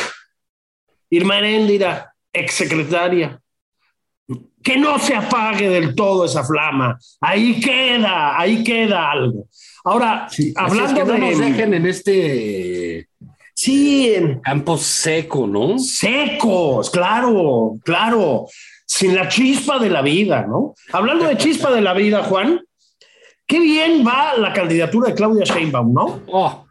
Irma 1.10 1.40
Heréndira, 1.40 2.14
exsecretaria. 2.40 3.40
que 4.62 4.78
no 4.78 5.00
se 5.00 5.16
apague 5.16 5.70
del 5.70 5.96
todo 5.96 6.26
esa 6.26 6.44
flama. 6.44 7.00
Ahí 7.22 7.60
queda, 7.62 8.38
ahí 8.38 8.64
queda 8.64 9.12
algo. 9.12 9.48
Ahora, 9.86 10.28
hablando 10.56 11.06
que 11.06 11.12
de. 11.12 11.20
nos 11.20 11.40
dejen 11.40 11.74
en 11.74 11.86
este. 11.86 13.08
Sí, 13.54 14.14
en 14.14 14.40
campo 14.42 14.78
seco, 14.78 15.48
¿no? 15.48 15.80
Secos, 15.80 16.90
claro, 16.90 17.78
claro. 17.84 18.48
Sin 18.86 19.16
la 19.16 19.28
chispa 19.28 19.80
de 19.80 19.90
la 19.90 20.02
vida, 20.02 20.46
¿no? 20.46 20.76
Hablando 20.92 21.26
de 21.26 21.38
chispa 21.38 21.72
de 21.72 21.82
la 21.82 21.94
vida, 21.94 22.24
Juan, 22.24 22.62
qué 23.48 23.60
bien 23.60 24.06
va 24.06 24.38
la 24.38 24.54
candidatura 24.54 25.10
de 25.10 25.16
Claudia 25.16 25.44
Sheinbaum, 25.44 25.94
¿no? 25.94 26.22
Oh. 26.28 26.67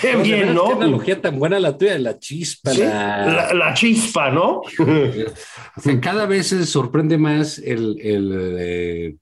Qué 0.00 0.16
bien, 0.16 0.54
¿no? 0.54 0.66
Qué 0.66 0.72
analogía 0.74 1.20
tan 1.20 1.38
buena 1.38 1.58
la 1.60 1.76
tuya 1.76 1.92
de 1.92 1.98
la 2.00 2.18
chispa. 2.18 2.70
Sí, 2.72 2.80
la... 2.80 3.26
La, 3.26 3.54
la 3.54 3.74
chispa, 3.74 4.30
¿no? 4.30 4.60
o 5.76 5.80
sea, 5.80 6.00
cada 6.00 6.26
vez 6.26 6.48
se 6.48 6.66
sorprende 6.66 7.18
más 7.18 7.58
el, 7.58 8.00
el 8.00 8.56
eh, 8.58 9.16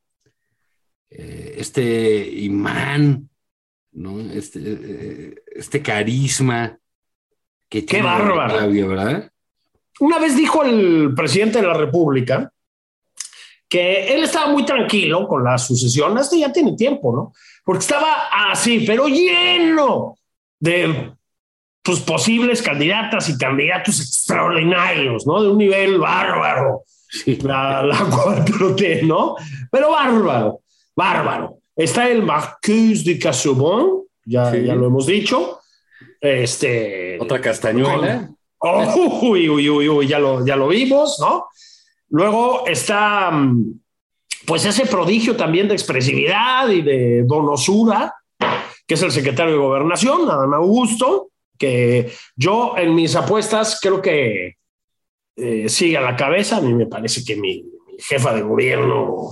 eh, 1.10 1.54
este 1.58 2.28
imán, 2.28 3.28
¿no? 3.92 4.20
Este, 4.20 4.60
eh, 4.62 5.34
este 5.54 5.82
carisma 5.82 6.78
que 7.68 7.84
Qué 7.84 8.02
bárbaro. 8.02 8.70
¿verdad? 8.70 9.30
Una 10.00 10.18
vez 10.18 10.36
dijo 10.36 10.64
el 10.64 11.14
presidente 11.14 11.60
de 11.60 11.66
la 11.66 11.74
República 11.74 12.50
que 13.68 14.14
él 14.14 14.24
estaba 14.24 14.52
muy 14.52 14.66
tranquilo 14.66 15.26
con 15.26 15.42
la 15.42 15.56
sucesión, 15.56 16.18
esto 16.18 16.36
ya 16.36 16.52
tiene 16.52 16.76
tiempo, 16.76 17.14
¿no? 17.14 17.32
Porque 17.64 17.80
estaba 17.80 18.28
así, 18.50 18.84
pero 18.86 19.08
lleno 19.08 20.16
de 20.62 21.10
pues, 21.82 21.98
posibles 22.00 22.62
candidatas 22.62 23.28
y 23.28 23.36
candidatos 23.36 24.00
extraordinarios, 24.00 25.26
¿no? 25.26 25.42
De 25.42 25.48
un 25.50 25.58
nivel 25.58 25.98
bárbaro. 25.98 26.82
Sí. 27.10 27.36
La, 27.42 27.82
la 27.82 27.96
4T, 27.98 29.02
¿no? 29.02 29.34
Pero 29.70 29.90
bárbaro, 29.90 30.60
bárbaro. 30.94 31.58
Está 31.74 32.08
el 32.08 32.22
Marqués 32.22 33.04
de 33.04 33.18
Casobon, 33.18 34.04
ya, 34.24 34.52
Sí. 34.52 34.62
ya 34.64 34.74
lo 34.76 34.86
hemos 34.86 35.06
dicho. 35.06 35.58
Este, 36.20 37.18
Otra 37.20 37.40
castañuela. 37.40 38.30
Oh, 38.58 39.20
uy, 39.22 39.48
uy, 39.48 39.68
uy, 39.68 39.88
uy, 39.88 40.06
ya 40.06 40.20
lo, 40.20 40.46
ya 40.46 40.54
lo 40.54 40.68
vimos, 40.68 41.18
¿no? 41.20 41.46
Luego 42.10 42.64
está, 42.68 43.32
mm, 43.32 43.80
pues, 44.46 44.64
ese 44.64 44.86
prodigio 44.86 45.34
también 45.34 45.66
de 45.66 45.74
expresividad 45.74 46.68
y 46.68 46.82
de 46.82 47.24
donosura, 47.26 48.14
que 48.92 48.96
es 48.96 49.02
el 49.02 49.10
secretario 49.10 49.52
de 49.54 49.58
Gobernación, 49.58 50.28
Adán 50.30 50.52
Augusto, 50.52 51.30
que 51.58 52.12
yo 52.36 52.74
en 52.76 52.94
mis 52.94 53.16
apuestas 53.16 53.78
creo 53.80 54.02
que 54.02 54.56
eh, 55.36 55.68
sigue 55.70 55.96
a 55.96 56.02
la 56.02 56.14
cabeza. 56.14 56.58
A 56.58 56.60
mí 56.60 56.74
me 56.74 56.84
parece 56.84 57.24
que 57.24 57.36
mi, 57.36 57.62
mi 57.62 57.96
jefa 57.98 58.34
de 58.34 58.42
gobierno 58.42 59.30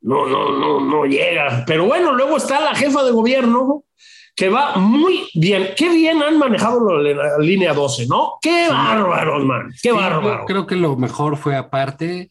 no, 0.00 0.26
no, 0.26 0.58
no, 0.58 0.80
no 0.80 1.04
llega. 1.04 1.62
Pero 1.64 1.84
bueno, 1.86 2.12
luego 2.12 2.38
está 2.38 2.58
la 2.60 2.74
jefa 2.74 3.04
de 3.04 3.12
gobierno 3.12 3.84
que 4.34 4.48
va 4.48 4.74
muy 4.78 5.28
bien. 5.34 5.68
Qué 5.76 5.88
bien 5.88 6.20
han 6.24 6.36
manejado 6.40 6.80
la 7.00 7.38
línea 7.38 7.72
12, 7.72 8.08
¿no? 8.08 8.32
Qué 8.42 8.66
bárbaros, 8.68 9.44
man. 9.44 9.68
Qué 9.80 9.90
Sí, 9.90 9.94
bárbaro. 9.96 10.44
creo 10.44 10.66
que 10.66 10.74
lo 10.74 10.96
mejor 10.96 11.36
fue 11.36 11.54
aparte 11.54 12.30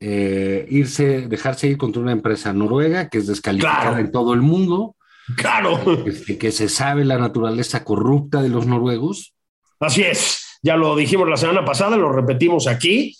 eh, 0.00 0.66
irse, 0.68 1.28
dejarse 1.28 1.68
ir 1.68 1.78
contra 1.78 2.02
una 2.02 2.10
empresa 2.10 2.52
noruega 2.52 3.08
que 3.08 3.18
es 3.18 3.28
descalificada 3.28 3.82
Claro. 3.82 3.98
en 3.98 4.10
todo 4.10 4.34
el 4.34 4.42
mundo, 4.42 4.95
Claro, 5.36 5.80
este, 6.06 6.38
que 6.38 6.52
se 6.52 6.68
sabe 6.68 7.04
la 7.04 7.18
naturaleza 7.18 7.82
corrupta 7.82 8.42
de 8.42 8.48
los 8.48 8.66
noruegos 8.66 9.34
así 9.80 10.02
es. 10.02 10.58
Ya 10.62 10.76
lo 10.76 10.96
dijimos 10.96 11.28
la 11.28 11.36
semana 11.36 11.64
pasada, 11.64 11.96
lo 11.96 12.10
repetimos 12.12 12.66
aquí. 12.66 13.14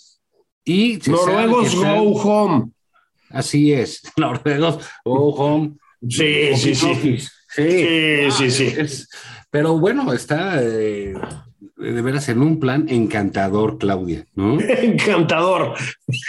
y 0.65 0.99
Noruegos 1.07 1.71
sabe 1.73 1.99
go 1.99 2.11
home. 2.21 2.71
Así 3.29 3.73
es, 3.73 4.01
noruegos 4.17 4.79
go 5.05 5.29
home. 5.35 5.73
Sí, 6.07 6.55
sí, 6.55 6.75
sí. 6.75 7.17
Sí, 7.49 8.31
sí, 8.31 8.51
sí. 8.51 8.73
Es- 8.77 9.09
pero 9.49 9.79
bueno, 9.79 10.13
está 10.13 10.61
eh, 10.61 11.13
de 11.77 12.01
veras 12.01 12.27
en 12.29 12.41
un 12.41 12.59
plan 12.59 12.85
encantador, 12.89 13.77
Claudia, 13.77 14.25
¿no? 14.35 14.59
Encantador. 14.61 15.73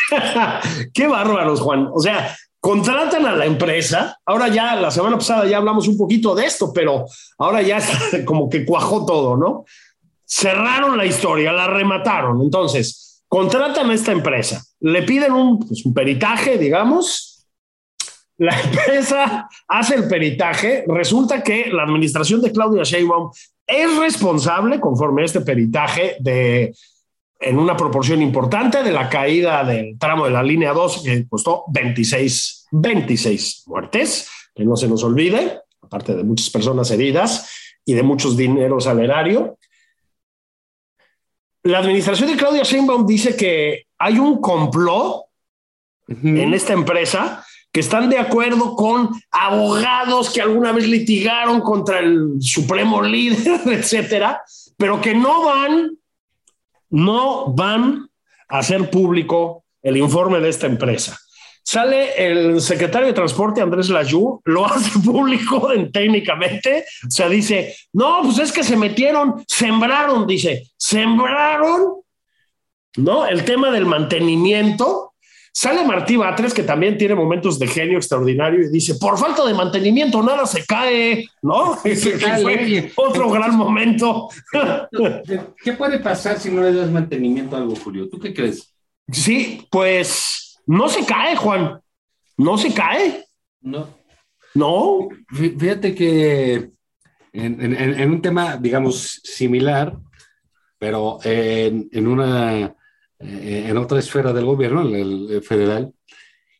Qué 0.94 1.06
bárbaros, 1.06 1.60
Juan. 1.60 1.88
O 1.92 2.00
sea, 2.00 2.36
contratan 2.60 3.26
a 3.26 3.32
la 3.32 3.46
empresa. 3.46 4.18
Ahora 4.26 4.48
ya, 4.48 4.76
la 4.76 4.90
semana 4.90 5.16
pasada 5.16 5.46
ya 5.46 5.58
hablamos 5.58 5.88
un 5.88 5.96
poquito 5.96 6.34
de 6.34 6.46
esto, 6.46 6.72
pero 6.72 7.06
ahora 7.38 7.62
ya 7.62 7.80
como 8.24 8.48
que 8.48 8.64
cuajó 8.64 9.06
todo, 9.06 9.36
¿no? 9.36 9.64
Cerraron 10.24 10.96
la 10.96 11.06
historia, 11.06 11.52
la 11.52 11.66
remataron. 11.66 12.42
Entonces, 12.42 13.22
contratan 13.28 13.90
a 13.90 13.94
esta 13.94 14.12
empresa, 14.12 14.62
le 14.80 15.02
piden 15.02 15.32
un, 15.32 15.58
pues, 15.58 15.84
un 15.84 15.94
peritaje, 15.94 16.58
digamos. 16.58 17.46
La 18.36 18.58
empresa 18.64 19.48
hace 19.66 19.94
el 19.94 20.08
peritaje. 20.08 20.84
Resulta 20.86 21.42
que 21.42 21.70
la 21.72 21.84
administración 21.84 22.40
de 22.42 22.52
Claudia 22.52 22.82
Sheinbaum 22.82 23.30
es 23.66 23.96
responsable, 23.98 24.80
conforme 24.80 25.22
a 25.22 25.24
este 25.26 25.40
peritaje, 25.42 26.16
de 26.20 26.74
en 27.40 27.58
una 27.58 27.76
proporción 27.76 28.20
importante 28.20 28.82
de 28.82 28.90
la 28.90 29.08
caída 29.08 29.64
del 29.64 29.98
tramo 29.98 30.24
de 30.24 30.32
la 30.32 30.42
línea 30.42 30.72
2 30.72 31.02
que 31.04 31.28
costó 31.28 31.64
26, 31.68 32.66
26 32.72 33.64
muertes, 33.66 34.28
que 34.54 34.64
no 34.64 34.76
se 34.76 34.88
nos 34.88 35.04
olvide, 35.04 35.60
aparte 35.80 36.14
de 36.16 36.24
muchas 36.24 36.50
personas 36.50 36.90
heridas 36.90 37.50
y 37.84 37.94
de 37.94 38.02
muchos 38.02 38.36
dineros 38.36 38.86
al 38.86 39.00
erario. 39.00 39.58
La 41.62 41.78
administración 41.78 42.30
de 42.30 42.36
Claudia 42.36 42.62
Sheinbaum 42.62 43.06
dice 43.06 43.36
que 43.36 43.86
hay 43.98 44.18
un 44.18 44.40
complot 44.40 45.26
en 46.08 46.54
esta 46.54 46.72
empresa 46.72 47.44
que 47.70 47.80
están 47.80 48.08
de 48.08 48.18
acuerdo 48.18 48.74
con 48.74 49.10
abogados 49.30 50.30
que 50.30 50.40
alguna 50.40 50.72
vez 50.72 50.88
litigaron 50.88 51.60
contra 51.60 51.98
el 51.98 52.36
supremo 52.40 53.02
líder, 53.02 53.60
etcétera, 53.66 54.42
pero 54.76 55.00
que 55.00 55.14
no 55.14 55.44
van 55.44 55.97
no 56.90 57.52
van 57.54 58.08
a 58.48 58.58
hacer 58.58 58.90
público 58.90 59.64
el 59.82 59.96
informe 59.96 60.40
de 60.40 60.48
esta 60.48 60.66
empresa. 60.66 61.18
Sale 61.62 62.26
el 62.26 62.60
secretario 62.62 63.08
de 63.08 63.12
Transporte, 63.12 63.60
Andrés 63.60 63.90
Layú, 63.90 64.40
lo 64.44 64.64
hace 64.72 64.98
público 65.00 65.70
en- 65.72 65.92
técnicamente, 65.92 66.84
o 67.06 67.10
sea, 67.10 67.28
dice, 67.28 67.76
no, 67.92 68.20
pues 68.22 68.38
es 68.38 68.52
que 68.52 68.64
se 68.64 68.76
metieron, 68.76 69.44
sembraron, 69.46 70.26
dice, 70.26 70.70
sembraron, 70.78 72.00
¿no? 72.96 73.26
El 73.26 73.44
tema 73.44 73.70
del 73.70 73.84
mantenimiento. 73.84 75.07
Sale 75.60 75.84
Martí 75.84 76.14
Batres, 76.16 76.54
que 76.54 76.62
también 76.62 76.96
tiene 76.96 77.16
momentos 77.16 77.58
de 77.58 77.66
genio 77.66 77.96
extraordinario, 77.98 78.60
y 78.62 78.68
dice, 78.70 78.94
por 78.94 79.18
falta 79.18 79.44
de 79.44 79.54
mantenimiento, 79.54 80.22
nada 80.22 80.46
se 80.46 80.64
cae, 80.64 81.26
¿no? 81.42 81.76
Ese 81.82 82.12
fue 82.42 82.92
otro 82.94 83.28
gran 83.28 83.56
momento. 83.56 84.28
¿Qué 85.64 85.72
puede 85.72 85.98
pasar 85.98 86.38
si 86.38 86.50
no 86.50 86.62
le 86.62 86.72
das 86.72 86.88
mantenimiento 86.92 87.56
a 87.56 87.58
algo, 87.58 87.74
Julio? 87.74 88.08
¿Tú 88.08 88.20
qué 88.20 88.32
crees? 88.32 88.72
Sí, 89.10 89.66
pues 89.68 90.60
no 90.66 90.88
se 90.88 91.04
cae, 91.04 91.34
Juan. 91.34 91.80
No 92.36 92.56
se 92.56 92.72
cae. 92.72 93.24
No. 93.60 93.88
No. 94.54 95.08
Fí- 95.32 95.58
Fíjate 95.58 95.92
que 95.92 96.70
en, 97.32 97.60
en- 97.60 97.74
en- 97.76 98.00
en 98.00 98.10
un 98.12 98.22
tema, 98.22 98.56
digamos, 98.58 99.20
similar, 99.24 99.96
pero 100.78 101.18
en, 101.24 101.88
en 101.90 102.06
una 102.06 102.74
eh, 103.20 103.66
en 103.68 103.76
otra 103.76 103.98
esfera 103.98 104.32
del 104.32 104.44
gobierno, 104.44 104.82
el, 104.82 105.28
el 105.30 105.42
federal, 105.42 105.92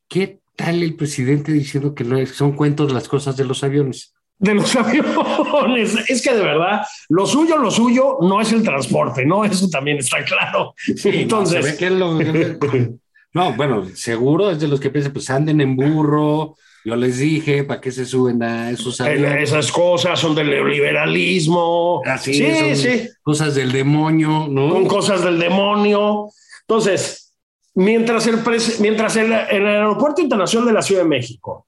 ¿qué 0.09 0.39
tal 0.57 0.83
el 0.83 0.95
presidente 0.97 1.53
diciendo 1.53 1.95
que 1.95 2.05
no 2.05 2.17
es- 2.19 2.31
son 2.31 2.53
cuentos 2.53 2.93
las 2.93 3.09
cosas 3.09 3.37
de 3.37 3.45
los 3.45 3.63
aviones? 3.65 4.15
De 4.41 4.55
los 4.55 4.75
aviones. 4.77 5.97
Es 6.09 6.23
que 6.23 6.35
de 6.35 6.43
verdad, 6.43 6.83
lo 7.09 7.27
suyo, 7.27 7.59
lo 7.59 7.71
suyo 7.71 8.19
no 8.23 8.41
es 8.41 8.53
el 8.53 8.63
transporte, 8.63 9.25
¿no? 9.25 9.45
Eso 9.45 9.69
también 9.69 9.99
está 9.99 10.25
claro. 10.25 10.75
Entonces, 11.05 11.65
Se 11.65 11.73
ve 11.73 11.77
que 11.77 11.87
es 11.87 11.93
lo- 11.93 12.19
no, 13.35 13.53
bueno, 13.55 13.85
seguro 13.95 14.51
es 14.51 14.61
de 14.61 14.69
los 14.69 14.81
que 14.81 14.91
piensan, 14.91 15.13
pues 15.13 15.29
anden 15.31 15.61
en 15.61 15.77
burro. 15.77 16.55
Yo 16.85 16.95
les 16.97 17.19
dije, 17.19 17.65
¿para 17.65 17.81
qué 17.81 17.91
se 17.91 18.07
suben 18.07 18.43
a 18.43 18.71
esos 18.71 18.99
eh, 19.01 19.05
aviones? 19.05 19.51
esas 19.51 19.71
cosas 19.73 20.19
son 20.19 20.35
del 20.35 20.49
neoliberalismo. 20.49 22.01
Así 22.07 22.35
sí, 22.35 22.51
son 22.59 22.77
sí. 22.77 23.09
Cosas 23.23 23.55
del 23.55 23.73
demonio, 23.73 24.47
¿no? 24.49 24.71
Son 24.71 24.87
cosas 24.87 25.23
del 25.25 25.39
demonio. 25.39 26.29
Entonces, 26.69 27.33
mientras 27.75 28.27
el, 28.27 28.39
mientras 28.81 29.17
el, 29.17 29.33
el 29.33 29.67
aeropuerto 29.67 30.21
internacional 30.21 30.67
de 30.67 30.75
la 30.75 30.83
Ciudad 30.83 31.03
de 31.03 31.09
México 31.09 31.67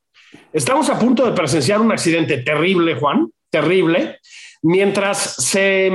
estamos 0.53 0.91
a 0.91 0.99
punto 0.99 1.25
de 1.25 1.33
presenciar 1.33 1.81
un 1.81 1.91
accidente 1.91 2.39
terrible, 2.39 2.95
Juan, 2.97 3.29
terrible, 3.49 4.19
mientras 4.63 5.19
se, 5.19 5.91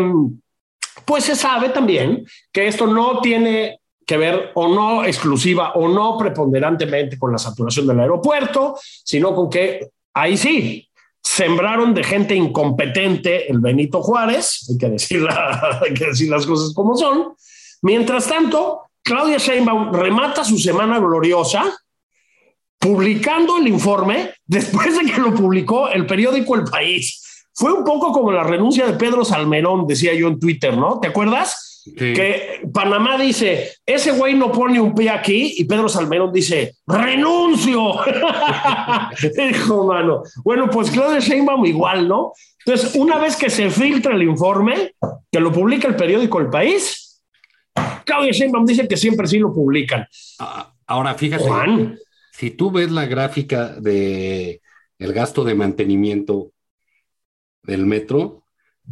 pues 1.06 1.24
se 1.26 1.36
sabe 1.36 1.70
también 1.70 2.26
que 2.52 2.68
esto 2.68 2.88
no 2.88 3.22
tiene 3.22 3.80
que 4.06 4.18
ver 4.18 4.52
o 4.56 4.68
no 4.68 5.06
exclusiva 5.06 5.74
o 5.74 5.88
no 5.88 6.18
preponderantemente 6.18 7.18
con 7.20 7.32
la 7.32 7.38
saturación 7.38 7.88
del 7.88 8.00
aeropuerto, 8.00 8.78
sino 8.82 9.34
con 9.36 9.50
que 9.50 9.88
ahí 10.14 10.36
sí, 10.36 10.90
sembraron 11.24 11.94
de 11.94 12.04
gente 12.04 12.36
incompetente 12.36 13.50
el 13.52 13.60
Benito 13.60 14.02
Juárez, 14.02 14.68
hay 14.70 14.78
que 14.78 14.90
decir, 14.90 15.22
la- 15.22 15.80
hay 15.86 15.94
que 15.94 16.08
decir 16.08 16.30
las 16.30 16.46
cosas 16.46 16.74
como 16.74 16.96
son. 16.96 17.34
Mientras 17.82 18.28
tanto, 18.28 18.82
Claudia 19.06 19.38
Sheinbaum 19.38 19.94
remata 19.94 20.44
su 20.44 20.58
semana 20.58 20.98
gloriosa 20.98 21.64
publicando 22.80 23.60
el 23.60 23.68
informe 23.68 24.32
después 24.48 24.98
de 24.98 25.12
que 25.12 25.22
lo 25.22 25.32
publicó 25.34 25.90
el 25.90 26.08
periódico 26.08 26.56
El 26.56 26.64
País. 26.64 27.48
Fue 27.54 27.72
un 27.72 27.84
poco 27.86 28.12
como 28.12 28.32
la 28.32 28.44
renuncia 28.44 28.88
de 28.88 28.94
Pedro 28.94 29.24
Salmerón, 29.24 29.86
decía 29.86 30.12
yo 30.16 30.28
en 30.28 30.40
Twitter, 30.40 30.76
¿no? 30.76 31.00
¿Te 31.00 31.10
acuerdas? 31.10 31.84
Que 31.96 32.62
Panamá 32.74 33.16
dice, 33.16 33.74
ese 33.86 34.12
güey 34.12 34.34
no 34.34 34.52
pone 34.52 34.82
un 34.82 34.96
pie 34.96 35.12
aquí 35.12 35.54
y 35.56 35.66
Pedro 35.66 35.88
Salmerón 35.88 36.34
dice, 36.34 36.74
renuncio. 36.88 38.00
Dijo, 39.38 39.86
mano. 39.86 40.24
Bueno, 40.44 40.68
pues 40.68 40.90
Claudia 40.90 41.20
Sheinbaum 41.20 41.64
igual, 41.68 42.08
¿no? 42.08 42.34
Entonces, 42.66 42.96
una 42.96 43.20
vez 43.20 43.36
que 43.36 43.52
se 43.52 43.70
filtra 43.70 44.16
el 44.16 44.24
informe, 44.24 44.96
que 45.32 45.40
lo 45.40 45.52
publica 45.52 45.88
el 45.88 45.96
periódico 45.96 46.40
El 46.40 46.50
País, 46.50 47.05
Claudia 48.06 48.32
Sheinbaum 48.32 48.66
dice 48.66 48.88
que 48.88 48.98
siempre 48.98 49.28
sí 49.28 49.40
lo 49.40 49.54
publican. 49.54 50.08
Ah, 50.40 50.72
Ahora, 50.88 51.16
fíjate, 51.16 51.44
Juan, 51.44 51.98
si 52.32 52.52
tú 52.52 52.72
ves 52.72 52.92
la 52.92 53.06
gráfica 53.06 53.70
de 53.80 54.62
el 55.00 55.14
gasto 55.14 55.44
de 55.44 55.56
mantenimiento 55.56 56.52
del 57.64 57.86
metro, 57.86 58.44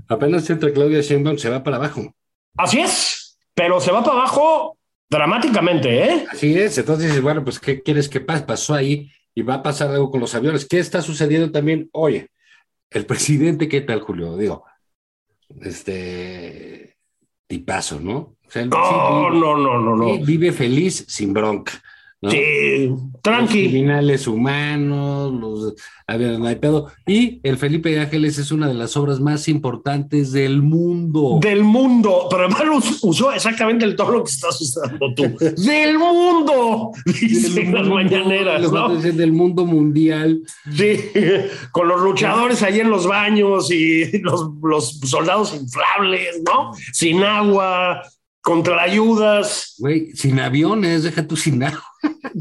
apenas 0.07 0.49
entra 0.49 0.73
Claudia 0.73 1.01
Sheinbaum 1.01 1.37
se 1.37 1.49
va 1.49 1.63
para 1.63 1.77
abajo. 1.77 2.15
así 2.57 2.79
es, 2.79 3.37
pero 3.53 3.79
se 3.79 3.91
va 3.91 4.03
para 4.03 4.17
abajo 4.17 4.77
dramáticamente, 5.09 6.03
¿eh? 6.03 6.25
Así 6.31 6.57
es, 6.57 6.77
entonces 6.79 7.07
dices, 7.07 7.21
bueno, 7.21 7.43
pues 7.43 7.59
¿qué 7.59 7.83
quieres 7.83 8.09
que 8.09 8.19
pase? 8.19 8.43
Pasó 8.43 8.73
ahí 8.73 9.11
y 9.35 9.43
va 9.43 9.55
a 9.55 9.63
pasar 9.63 9.91
algo 9.91 10.09
con 10.09 10.19
los 10.19 10.33
aviones. 10.33 10.65
¿Qué 10.65 10.79
está 10.79 11.03
sucediendo 11.03 11.51
también? 11.51 11.89
Oye, 11.93 12.29
el 12.89 13.05
presidente, 13.05 13.67
¿qué 13.67 13.81
tal, 13.81 14.01
Julio? 14.01 14.35
Digo, 14.35 14.65
este 15.61 16.92
tipazo, 17.57 17.99
¿no? 17.99 18.17
O 18.17 18.49
sea, 18.49 18.63
él 18.63 18.69
sí 18.71 18.77
No, 18.77 19.29
vive- 19.29 19.39
no, 19.39 19.57
no, 19.57 19.79
no, 19.79 19.95
no. 19.95 20.05
sí 20.15 20.21
vive 20.25 20.51
feliz 20.51 21.05
sin 21.07 21.33
bronca. 21.33 21.73
¿No? 22.23 22.31
Sí, 22.31 22.87
Los 22.87 23.21
tranqui. 23.21 23.69
criminales 23.69 24.27
humanos, 24.27 25.33
los, 25.33 25.75
a 26.07 26.17
ver, 26.17 26.39
no 26.39 26.47
hay 26.47 26.55
pedo. 26.55 26.87
Y 27.05 27.39
el 27.43 27.57
Felipe 27.57 27.99
Ángeles 27.99 28.37
es 28.37 28.51
una 28.51 28.67
de 28.67 28.73
las 28.73 28.95
obras 28.97 29.19
más 29.19 29.47
importantes 29.47 30.31
del 30.31 30.61
mundo. 30.61 31.39
Del 31.41 31.63
mundo, 31.63 32.27
pero 32.29 32.45
además 32.45 32.63
us- 32.89 32.99
usó 33.03 33.31
exactamente 33.33 33.83
el 33.85 33.95
tono 33.95 34.23
que 34.23 34.31
estás 34.31 34.59
usando 34.61 35.13
tú. 35.13 35.23
Del 35.57 35.97
mundo, 35.99 36.91
dice 37.05 37.49
Del 37.49 37.67
en 37.67 37.73
las 37.75 37.87
mañaneras, 37.87 38.61
los 38.61 38.71
¿no? 38.71 38.95
dicen 38.95 39.17
del 39.17 39.31
mundo 39.33 39.65
mundial. 39.65 40.41
Sí, 40.75 40.97
con 41.71 41.87
los 41.87 42.01
luchadores 42.01 42.63
ahí 42.63 42.79
en 42.79 42.89
los 42.89 43.05
baños 43.07 43.69
y 43.71 44.17
los, 44.21 44.49
los 44.61 44.99
soldados 45.01 45.53
inflables, 45.53 46.41
¿no? 46.45 46.71
Sin 46.93 47.21
agua, 47.23 48.01
contra 48.43 48.81
ayudas, 48.83 49.75
Güey, 49.79 50.11
sin 50.15 50.39
aviones, 50.39 51.03
deja 51.03 51.25
tú 51.25 51.35
sin 51.35 51.63
agua. 51.63 51.83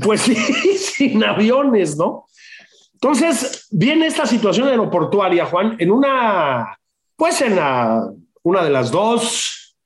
pues 0.02 0.20
sí, 0.22 0.34
sin 0.76 1.22
aviones, 1.24 1.96
¿no? 1.96 2.26
Entonces, 2.94 3.66
viene 3.70 4.06
esta 4.06 4.26
situación 4.26 4.68
aeroportuaria, 4.68 5.46
Juan, 5.46 5.76
en 5.78 5.90
una, 5.90 6.76
pues 7.16 7.40
en 7.40 7.56
la- 7.56 8.04
una 8.44 8.62
de 8.64 8.70
las 8.70 8.90
dos 8.90 9.76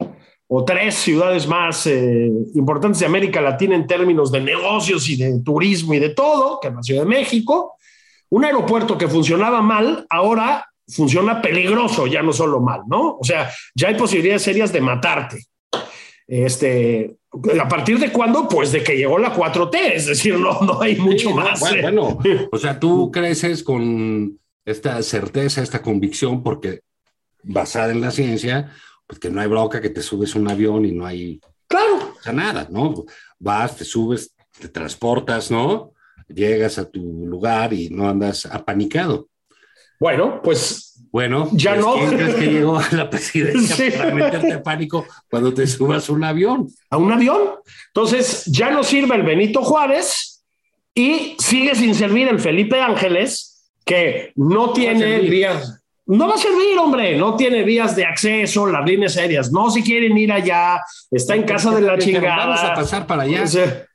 o 0.48 0.64
tres 0.64 0.94
ciudades 0.94 1.46
más 1.46 1.86
eh, 1.86 2.30
importantes 2.54 3.00
de 3.00 3.06
América 3.06 3.40
Latina 3.40 3.74
en 3.74 3.86
términos 3.86 4.30
de 4.32 4.40
negocios 4.40 5.08
y 5.08 5.16
de 5.16 5.40
turismo 5.42 5.92
y 5.94 5.98
de 5.98 6.10
todo, 6.10 6.58
que 6.60 6.68
es 6.68 6.74
la 6.74 6.82
Ciudad 6.82 7.02
de 7.02 7.08
México. 7.08 7.76
Un 8.30 8.44
aeropuerto 8.44 8.96
que 8.96 9.08
funcionaba 9.08 9.60
mal, 9.60 10.06
ahora 10.08 10.66
funciona 10.88 11.42
peligroso, 11.42 12.06
ya 12.06 12.22
no 12.22 12.32
solo 12.32 12.60
mal, 12.60 12.82
¿no? 12.86 13.16
O 13.20 13.24
sea, 13.24 13.50
ya 13.74 13.88
hay 13.88 13.96
posibilidades 13.96 14.42
serias 14.42 14.72
de 14.72 14.80
matarte. 14.80 15.44
Este, 16.26 17.16
¿A 17.60 17.68
partir 17.68 17.98
de 17.98 18.10
cuándo? 18.12 18.48
Pues 18.48 18.72
de 18.72 18.82
que 18.82 18.96
llegó 18.96 19.18
la 19.18 19.34
4T, 19.34 19.76
es 19.94 20.06
decir, 20.06 20.38
no, 20.38 20.60
no 20.62 20.80
hay 20.80 20.96
mucho 20.96 21.28
Sí, 21.28 21.34
no, 21.34 21.36
más. 21.36 21.60
eh. 21.72 21.82
bueno, 21.82 22.14
bueno, 22.16 22.48
o 22.52 22.58
sea, 22.58 22.80
tú 22.80 23.10
creces 23.12 23.62
con 23.62 24.38
esta 24.64 25.00
certeza, 25.02 25.62
esta 25.62 25.82
convicción, 25.82 26.42
porque 26.42 26.80
basada 27.42 27.92
en 27.92 28.00
la 28.00 28.10
ciencia, 28.10 28.72
pues 29.06 29.20
que 29.20 29.30
no 29.30 29.40
hay 29.40 29.46
bronca, 29.48 29.80
que 29.80 29.90
te 29.90 30.02
subes 30.02 30.34
a 30.34 30.38
un 30.38 30.50
avión 30.50 30.84
y 30.84 30.92
no 30.92 31.06
hay 31.06 31.40
Claro, 31.68 32.12
o 32.18 32.22
sea, 32.22 32.32
nada, 32.32 32.66
¿no? 32.70 33.04
Vas, 33.38 33.76
te 33.76 33.84
subes, 33.84 34.34
te 34.58 34.68
transportas, 34.68 35.50
¿no? 35.50 35.92
Llegas 36.28 36.78
a 36.78 36.88
tu 36.90 37.00
lugar 37.26 37.72
y 37.72 37.88
no 37.90 38.08
andas 38.08 38.46
apanicado. 38.46 39.28
bueno, 40.00 40.40
pues 40.42 40.95
Bueno, 41.12 41.48
Ya 41.52 41.72
pues, 41.74 41.84
no. 41.84 41.94
¿quién 41.94 42.10
crees 42.10 42.34
que 42.34 42.46
llegó 42.46 42.78
a 42.78 42.88
la 42.92 43.08
presidencia 43.10 43.76
Sí. 43.76 43.90
para 43.96 44.14
meterte 44.14 44.48
en 44.50 44.62
pánico 44.62 45.06
cuando 45.30 45.52
te 45.54 45.66
subas 45.66 46.08
a 46.08 46.12
un 46.12 46.24
avión? 46.24 46.68
a 46.90 46.96
un 46.96 47.12
avión. 47.12 47.40
Entonces 47.88 48.44
ya 48.46 48.70
no 48.70 48.82
sirve 48.82 49.16
el 49.16 49.22
Benito 49.22 49.62
Juárez 49.62 50.44
y 50.94 51.36
sigue 51.38 51.74
sin 51.74 51.94
servir 51.94 52.28
el 52.28 52.38
Felipe 52.40 52.80
Ángeles, 52.80 53.70
que 53.84 54.32
no 54.36 54.72
tiene 54.72 55.20
vías. 55.20 55.82
No 56.08 56.28
va 56.28 56.34
a 56.34 56.38
servir, 56.38 56.78
hombre, 56.78 57.16
no 57.16 57.34
tiene 57.34 57.64
vías 57.64 57.96
de 57.96 58.04
acceso, 58.04 58.64
las 58.66 58.84
líneas 58.88 59.16
aéreas. 59.16 59.50
No, 59.50 59.70
si 59.72 59.82
quieren 59.82 60.16
ir 60.16 60.30
allá, 60.32 60.80
está 61.10 61.34
en 61.34 61.42
casa 61.42 61.74
de 61.74 61.80
la 61.80 61.98
chingada. 61.98 62.46
Vamos 62.46 62.60
a 62.62 62.74
pasar 62.74 63.06
para 63.08 63.22
allá. 63.24 63.44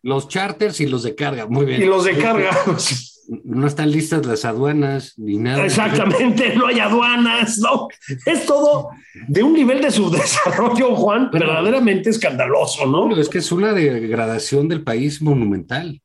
Los 0.01 0.27
charters 0.27 0.81
y 0.81 0.87
los 0.87 1.03
de 1.03 1.15
carga. 1.15 1.45
Muy 1.47 1.65
bien. 1.65 1.81
y 1.81 1.85
los 1.85 2.03
de 2.03 2.17
carga. 2.17 2.49
No 3.43 3.65
están 3.65 3.89
listas 3.91 4.25
las 4.25 4.43
aduanas 4.43 5.13
ni 5.17 5.37
nada. 5.37 5.63
Exactamente, 5.63 6.53
no 6.53 6.67
hay 6.67 6.79
aduanas, 6.81 7.57
no. 7.59 7.87
Es 8.25 8.45
todo 8.45 8.89
de 9.27 9.41
un 9.41 9.53
nivel 9.53 9.81
de 9.81 9.89
subdesarrollo, 9.89 10.95
Juan, 10.95 11.29
Bueno. 11.31 11.45
verdaderamente 11.47 12.09
escandaloso, 12.09 12.85
¿no? 12.85 13.07
No, 13.07 13.15
es 13.15 13.29
que 13.29 13.37
es 13.37 13.51
una 13.53 13.71
degradación 13.71 14.67
del 14.67 14.83
país 14.83 15.21
monumental. 15.21 16.01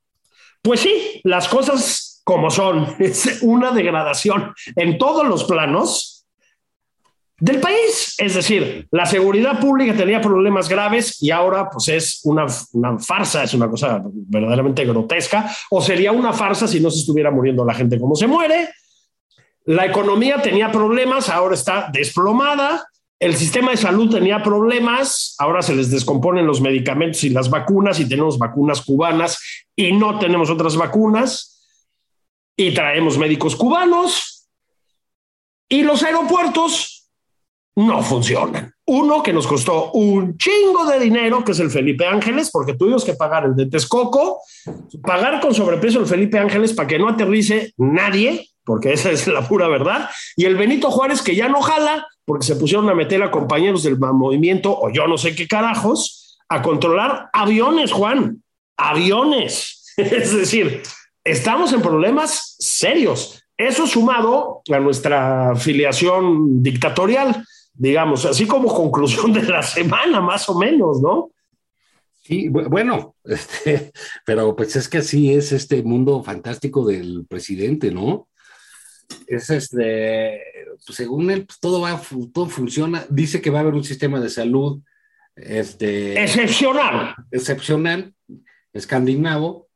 Pues 0.61 0.79
sí, 0.79 1.19
las 1.25 1.49
cosas 1.49 2.21
como 2.23 2.49
son, 2.49 2.87
es 2.99 3.39
una 3.41 3.71
degradación 3.71 4.53
en 4.75 4.97
todos 4.97 5.27
los 5.27 5.43
planos 5.43 6.16
del 7.39 7.59
país. 7.59 8.15
Es 8.17 8.33
decir, 8.33 8.87
la 8.91 9.05
seguridad 9.05 9.59
pública 9.59 9.95
tenía 9.95 10.19
problemas 10.21 10.67
graves 10.67 11.21
y 11.21 11.31
ahora 11.31 11.69
pues 11.69 11.87
es 11.89 12.21
una, 12.23 12.47
una 12.73 12.97
farsa, 12.99 13.43
es 13.43 13.53
una 13.53 13.69
cosa 13.69 14.01
verdaderamente 14.03 14.85
grotesca, 14.85 15.49
o 15.69 15.81
sería 15.81 16.11
una 16.11 16.33
farsa 16.33 16.67
si 16.67 16.79
no 16.79 16.89
se 16.89 16.99
estuviera 16.99 17.31
muriendo 17.31 17.63
la 17.63 17.73
gente 17.73 17.99
como 17.99 18.15
se 18.15 18.27
muere. 18.27 18.69
La 19.65 19.85
economía 19.85 20.41
tenía 20.41 20.71
problemas, 20.71 21.29
ahora 21.29 21.53
está 21.53 21.89
desplomada. 21.91 22.85
El 23.19 23.35
sistema 23.35 23.71
de 23.71 23.77
salud 23.77 24.11
tenía 24.11 24.41
problemas, 24.41 25.35
ahora 25.39 25.61
se 25.61 25.75
les 25.75 25.89
descomponen 25.89 26.45
los 26.45 26.61
medicamentos 26.61 27.23
y 27.23 27.29
las 27.29 27.49
vacunas 27.49 27.99
y 27.99 28.07
tenemos 28.07 28.37
vacunas 28.37 28.81
cubanas 28.81 29.39
y 29.75 29.91
no 29.91 30.19
tenemos 30.19 30.49
otras 30.49 30.75
vacunas 30.75 31.65
y 32.55 32.73
traemos 32.73 33.17
médicos 33.17 33.55
cubanos 33.55 34.47
y 35.67 35.83
los 35.83 36.03
aeropuertos 36.03 36.96
no 37.77 38.01
funcionan. 38.01 38.73
Uno 38.87 39.21
que 39.21 39.31
nos 39.31 39.45
costó 39.45 39.91
un 39.91 40.35
chingo 40.37 40.85
de 40.85 40.99
dinero, 40.99 41.43
que 41.43 41.51
es 41.51 41.59
el 41.59 41.69
Felipe 41.69 42.07
Ángeles, 42.07 42.49
porque 42.51 42.73
tuvimos 42.73 43.05
que 43.05 43.13
pagar 43.13 43.45
el 43.45 43.55
de 43.55 43.67
Texcoco, 43.67 44.41
pagar 45.03 45.39
con 45.39 45.53
sobreprecio 45.53 45.99
el 45.99 46.07
Felipe 46.07 46.39
Ángeles 46.39 46.73
para 46.73 46.87
que 46.87 46.97
no 46.97 47.07
aterrice 47.07 47.73
nadie, 47.77 48.49
porque 48.63 48.93
esa 48.93 49.11
es 49.11 49.27
la 49.27 49.47
pura 49.47 49.67
verdad, 49.67 50.09
y 50.35 50.45
el 50.45 50.55
Benito 50.55 50.89
Juárez 50.89 51.21
que 51.21 51.35
ya 51.35 51.49
no 51.49 51.61
jala, 51.61 52.07
porque 52.25 52.47
se 52.47 52.55
pusieron 52.55 52.89
a 52.89 52.95
meter 52.95 53.21
a 53.21 53.29
compañeros 53.29 53.83
del 53.83 53.99
movimiento 53.99 54.75
o 54.75 54.89
yo 54.89 55.07
no 55.07 55.19
sé 55.19 55.35
qué 55.35 55.47
carajos, 55.47 56.39
a 56.49 56.63
controlar 56.63 57.29
aviones, 57.31 57.91
Juan, 57.91 58.43
aviones. 58.75 59.93
Es 59.97 60.35
decir, 60.35 60.81
estamos 61.23 61.73
en 61.73 61.81
problemas 61.81 62.55
serios. 62.57 63.43
Eso 63.55 63.85
sumado 63.85 64.61
a 64.71 64.79
nuestra 64.79 65.55
filiación 65.55 66.61
dictatorial, 66.63 67.43
digamos, 67.77 68.25
así 68.25 68.45
como 68.47 68.67
conclusión 68.73 69.31
de 69.33 69.43
la 69.43 69.61
semana, 69.61 70.19
más 70.21 70.49
o 70.49 70.57
menos, 70.57 71.01
¿no? 71.01 71.31
Sí, 72.23 72.49
bu- 72.49 72.67
bueno, 72.69 73.15
este, 73.23 73.91
pero 74.25 74.55
pues 74.55 74.75
es 74.75 74.89
que 74.89 74.97
así 74.97 75.31
es 75.33 75.51
este 75.51 75.83
mundo 75.83 76.23
fantástico 76.23 76.85
del 76.85 77.25
presidente, 77.29 77.91
¿no? 77.91 78.27
Es 79.27 79.49
este, 79.49 80.41
pues 80.85 80.95
según 80.97 81.31
él, 81.31 81.45
pues 81.45 81.59
todo 81.59 81.79
va, 81.81 82.01
todo 82.33 82.47
funciona. 82.49 83.05
Dice 83.09 83.41
que 83.41 83.49
va 83.49 83.59
a 83.59 83.61
haber 83.61 83.73
un 83.75 83.83
sistema 83.85 84.19
de 84.19 84.29
salud, 84.29 84.81
este, 85.35 86.21
Excepcional. 86.21 87.15
excepcional, 87.31 88.13
escandinavo, 88.73 89.69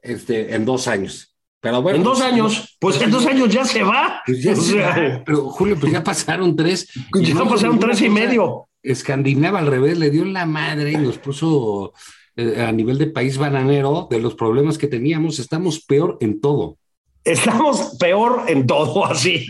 este, 0.00 0.54
en 0.54 0.64
dos 0.64 0.88
años. 0.88 1.36
Pero 1.60 1.82
bueno, 1.82 1.98
en 1.98 2.04
dos 2.04 2.18
pues, 2.18 2.32
años, 2.32 2.76
pues 2.78 3.00
en 3.02 3.10
dos 3.10 3.26
años 3.26 3.48
ya 3.48 3.64
se 3.64 3.82
va. 3.82 4.22
pues 4.24 4.42
ya 4.42 4.52
O 4.52 4.56
se 4.56 4.72
sea, 4.72 4.88
va. 4.88 5.22
Pero 5.26 5.48
Julio, 5.50 5.76
pues 5.78 5.92
ya 5.92 6.04
pasaron 6.04 6.54
tres. 6.54 6.88
ya 7.20 7.34
no 7.34 7.48
pasaron 7.48 7.78
tres 7.78 8.00
y 8.02 8.08
medio. 8.08 8.68
Escandinava 8.82 9.58
al 9.58 9.66
revés, 9.66 9.98
le 9.98 10.10
dio 10.10 10.24
la 10.24 10.46
madre 10.46 10.92
y 10.92 10.96
nos 10.96 11.18
puso 11.18 11.92
eh, 12.36 12.62
a 12.62 12.70
nivel 12.70 12.96
de 12.98 13.08
país 13.08 13.38
bananero 13.38 14.06
de 14.08 14.20
los 14.20 14.34
problemas 14.36 14.78
que 14.78 14.86
teníamos. 14.86 15.40
Estamos 15.40 15.80
peor 15.84 16.16
en 16.20 16.40
todo, 16.40 16.78
Estamos 17.24 17.96
peor 17.98 18.44
en 18.46 18.66
todo 18.66 19.04
así. 19.10 19.46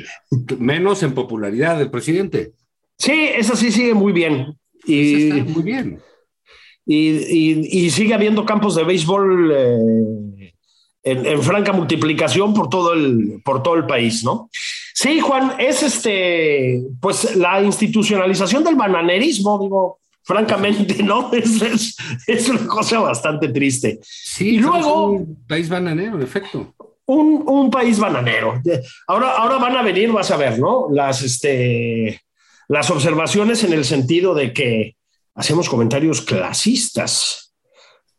menos 0.58 1.02
en 1.02 1.12
popularidad 1.12 1.78
del 1.78 1.90
presidente. 1.90 2.52
Sí, 2.96 3.28
esa 3.36 3.54
sí 3.54 3.70
sigue 3.70 3.92
muy 3.94 4.12
bien. 4.12 4.56
Eso 4.82 4.90
Y, 4.92 5.28
está 5.30 5.44
muy 5.52 5.62
bien. 5.62 6.00
y, 6.86 7.90
sigue 7.90 8.14
habiendo 8.14 8.44
campos 8.46 8.74
de 8.74 8.84
béisbol 8.84 9.52
eh, 9.54 9.76
en, 11.02 11.42
franca 11.42 11.72
multiplicación 11.72 12.52
por 12.54 12.68
todo, 12.68 12.94
el, 12.94 13.40
por 13.44 13.62
todo 13.62 13.74
el 13.74 13.86
país, 13.86 14.24
¿no? 14.24 14.50
Sí, 14.94 15.20
Juan, 15.20 15.54
es 15.58 15.82
este, 15.82 16.82
pues 17.00 17.36
la 17.36 17.62
institucionalización 17.62 18.64
del 18.64 18.74
bananerismo, 18.74 19.58
digo, 19.58 20.00
francamente, 20.22 21.02
¿no? 21.02 21.30
Es, 21.32 21.96
es, 22.26 22.48
una 22.48 22.66
cosa 22.66 23.00
bastante 23.00 23.48
triste. 23.48 23.98
Sí, 24.02 24.56
y 24.56 24.58
luego... 24.58 25.10
Un 25.12 25.44
país 25.46 25.68
bananero, 25.68 26.16
en 26.16 26.22
efecto. 26.22 26.74
Un, 27.06 27.42
un, 27.46 27.70
país 27.70 27.98
bananero. 27.98 28.60
Ahora, 29.06 29.32
ahora 29.32 29.56
van 29.56 29.76
a 29.76 29.82
venir, 29.82 30.12
vas 30.12 30.30
a 30.30 30.36
ver, 30.36 30.58
¿no? 30.58 30.88
Las, 30.90 31.22
este, 31.22 32.20
las 32.68 32.90
observaciones 32.90 33.64
en 33.64 33.72
el 33.72 33.86
sentido 33.86 34.34
de 34.34 34.52
que 34.52 34.96
hacemos 35.34 35.70
comentarios 35.70 36.20
clasistas. 36.20 37.47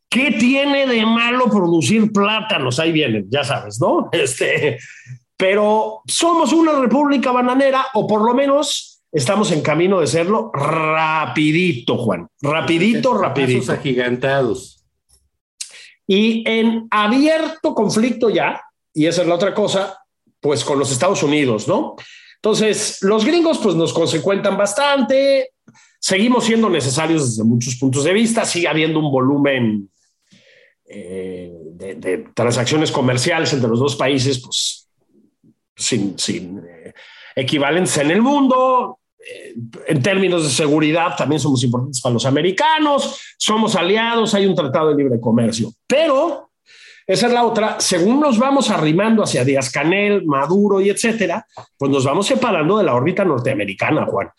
¿Qué 0.09 0.31
tiene 0.31 0.87
de 0.87 1.05
malo 1.05 1.45
producir 1.49 2.11
plátanos? 2.11 2.79
Ahí 2.79 2.91
vienen, 2.91 3.27
ya 3.29 3.43
sabes, 3.43 3.79
¿no? 3.79 4.09
Este, 4.11 4.79
pero 5.37 6.01
somos 6.07 6.51
una 6.51 6.73
república 6.73 7.31
bananera, 7.31 7.85
o 7.93 8.07
por 8.07 8.21
lo 8.21 8.33
menos 8.33 9.01
estamos 9.11 9.51
en 9.51 9.61
camino 9.61 9.99
de 9.99 10.07
serlo 10.07 10.51
rapidito, 10.53 11.97
Juan. 11.97 12.27
Rapidito, 12.41 13.17
rapidito. 13.17 13.59
Pasos 13.59 13.77
agigantados. 13.77 14.85
Y 16.07 16.43
en 16.49 16.87
abierto 16.89 17.75
conflicto 17.75 18.31
ya, 18.31 18.61
y 18.93 19.05
esa 19.05 19.21
es 19.21 19.27
la 19.27 19.35
otra 19.35 19.53
cosa, 19.53 19.99
pues 20.39 20.63
con 20.63 20.79
los 20.79 20.91
Estados 20.91 21.21
Unidos, 21.21 21.67
¿no? 21.67 21.95
Entonces, 22.37 22.97
los 23.01 23.25
gringos 23.25 23.59
pues 23.59 23.75
nos 23.75 23.93
consecuentan 23.93 24.57
bastante, 24.57 25.51
seguimos 25.99 26.45
siendo 26.45 26.69
necesarios 26.69 27.29
desde 27.29 27.47
muchos 27.47 27.75
puntos 27.75 28.05
de 28.05 28.13
vista, 28.13 28.45
sigue 28.45 28.67
habiendo 28.67 28.99
un 28.99 29.11
volumen 29.11 29.89
eh, 30.89 31.53
de, 31.73 32.25
transacciones 32.33 32.91
comerciales 32.91 33.53
entre 33.53 33.69
los 33.69 33.79
dos 33.79 33.95
países, 33.95 34.39
pues 34.39 34.87
sin, 35.75 36.17
sin 36.17 36.59
eh, 36.59 36.93
equivalencia 37.35 38.03
en 38.03 38.11
el 38.11 38.21
mundo. 38.21 38.99
Eh, 39.19 39.53
en 39.87 40.01
términos 40.01 40.43
de 40.43 40.49
seguridad 40.49 41.15
también 41.15 41.39
somos 41.39 41.63
importantes 41.63 42.01
para 42.01 42.13
los 42.13 42.25
americanos, 42.25 43.19
somos 43.37 43.75
aliados, 43.75 44.33
hay 44.33 44.45
un 44.45 44.55
tratado 44.55 44.89
de 44.89 45.03
libre 45.03 45.19
comercio, 45.19 45.71
pero 45.85 46.49
esa 47.05 47.25
es 47.25 47.33
la 47.33 47.43
otra. 47.43 47.79
Según 47.79 48.19
nos 48.19 48.37
vamos 48.37 48.69
arrimando 48.69 49.23
hacia 49.23 49.43
Díaz 49.43 49.71
Canel, 49.71 50.25
Maduro 50.25 50.79
y 50.79 50.89
etcétera, 50.89 51.45
pues 51.77 51.91
nos 51.91 52.05
vamos 52.05 52.27
separando 52.27 52.77
de 52.77 52.83
la 52.83 52.93
órbita 52.93 53.25
norteamericana, 53.25 54.05
Juan. 54.05 54.29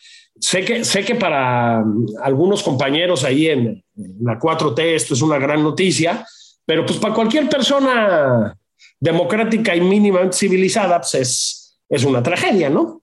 Sé 0.40 0.64
que, 0.64 0.84
sé 0.84 1.04
que 1.04 1.16
para 1.16 1.82
mm, 1.84 2.06
algunos 2.22 2.62
compañeros 2.62 3.24
ahí 3.24 3.48
en, 3.48 3.84
la 4.20 4.38
4T 4.38 4.80
esto 4.94 5.14
es 5.14 5.20
una 5.22 5.38
gran 5.38 5.62
noticia, 5.62 6.24
pero 6.70 6.86
pues 6.86 7.00
para 7.00 7.12
cualquier 7.12 7.48
persona 7.48 8.56
democrática 9.00 9.74
y 9.74 9.80
mínimamente 9.80 10.36
civilizada, 10.36 11.00
pues 11.00 11.14
es, 11.16 11.80
es 11.88 12.04
una 12.04 12.22
tragedia, 12.22 12.70
¿no? 12.70 13.02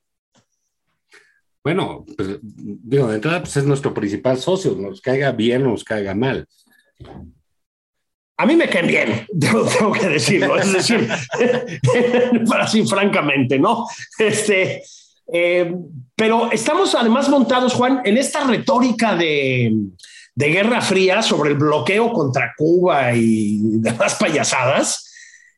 Bueno, 1.66 2.06
pues, 2.16 2.40
digo, 2.42 3.10
de 3.10 3.16
entrada, 3.16 3.42
pues 3.42 3.58
es 3.58 3.66
nuestro 3.66 3.94
principal 3.94 4.38
socio, 4.38 4.74
nos 4.74 5.02
caiga 5.02 5.34
bien 5.34 5.66
o 5.66 5.72
nos 5.72 5.84
caiga 5.84 6.16
mal 6.16 6.48
a 8.38 8.46
mí 8.46 8.56
me 8.56 8.70
caen 8.70 8.88
bien, 8.88 9.28
tengo, 9.78 9.92
que 9.92 10.08
decirlo, 10.08 10.58
es 10.58 10.72
decir, 10.72 11.06
para 12.48 12.64
así 12.64 12.88
francamente, 12.88 13.60
¿no? 13.60 13.86
Este, 14.18 14.82
eh, 15.34 15.76
pero 16.16 16.54
estamos 16.54 16.96
además 16.96 17.28
montados, 17.28 17.74
Juan, 17.74 18.00
en 18.06 18.18
esta 18.18 18.46
retórica 18.46 19.14
de, 19.18 19.74
de, 20.38 20.50
Guerra 20.50 20.82
Fría 20.82 21.22
sobre 21.22 21.52
el 21.52 21.58
bloqueo 21.58 22.12
contra 22.14 22.54
Cuba 22.58 23.14
y 23.16 23.60
demás 23.80 24.16
payasadas. 24.16 25.12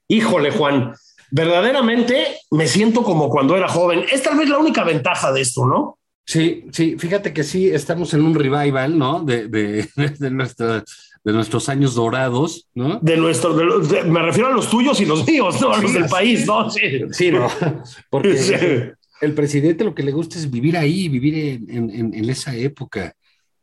Híjole, 0.08 0.52
Juan, 0.52 0.94
verdaderamente 1.32 2.40
me 2.52 2.68
siento 2.68 3.04
como 3.04 3.30
cuando 3.30 3.56
era 3.56 3.68
joven. 3.68 4.06
Es 4.12 4.24
tal 4.24 4.38
vez 4.38 4.50
la 4.50 4.58
única 4.58 4.84
ventaja 4.84 5.32
de 5.32 5.42
esto, 5.42 5.66
¿no? 5.66 5.98
Sí, 6.26 6.66
sí, 6.72 6.96
fíjate 6.98 7.34
que 7.34 7.44
sí, 7.44 7.70
estamos 7.70 8.14
en 8.14 8.22
un 8.22 8.36
revival, 8.36 8.98
¿no? 8.98 9.24
De, 9.24 9.48
de, 9.48 9.90
de 10.20 10.32
nuestra 10.32 10.84
de 11.24 11.34
nuestros 11.34 11.70
años 11.70 11.96
dorados, 11.96 12.68
¿no? 12.74 13.00
De 13.02 13.18
nuestro, 13.18 13.54
me 13.54 14.22
refiero 14.22 14.48
a 14.48 14.52
los 14.52 14.70
tuyos 14.70 15.00
y 15.02 15.06
los 15.06 15.28
míos, 15.28 15.60
¿no? 15.62 15.74
A 15.74 15.82
los 15.82 15.94
del 15.94 16.06
país, 16.06 16.46
¿no? 16.46 16.70
Sí, 16.70 16.82
sí 17.12 17.32
¿no? 17.32 17.48
Porque 18.10 18.94
el 19.22 19.34
presidente 19.34 19.84
lo 19.84 19.94
que 19.94 20.04
le 20.04 20.12
gusta 20.12 20.38
es 20.38 20.50
vivir 20.50 20.78
ahí, 20.78 21.10
vivir 21.10 21.62
en, 21.68 22.14
en, 22.14 22.30
esa 22.30 22.56
época. 22.56 23.14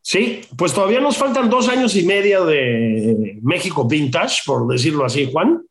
Sí, 0.08 0.42
pues 0.56 0.72
todavía 0.72 1.00
nos 1.00 1.16
faltan 1.16 1.50
dos 1.50 1.68
años 1.68 1.96
y 1.96 2.04
medio 2.04 2.46
de 2.46 3.40
México 3.42 3.88
Vintage, 3.88 4.42
por 4.46 4.64
decirlo 4.68 5.04
así, 5.04 5.28
Juan. 5.32 5.62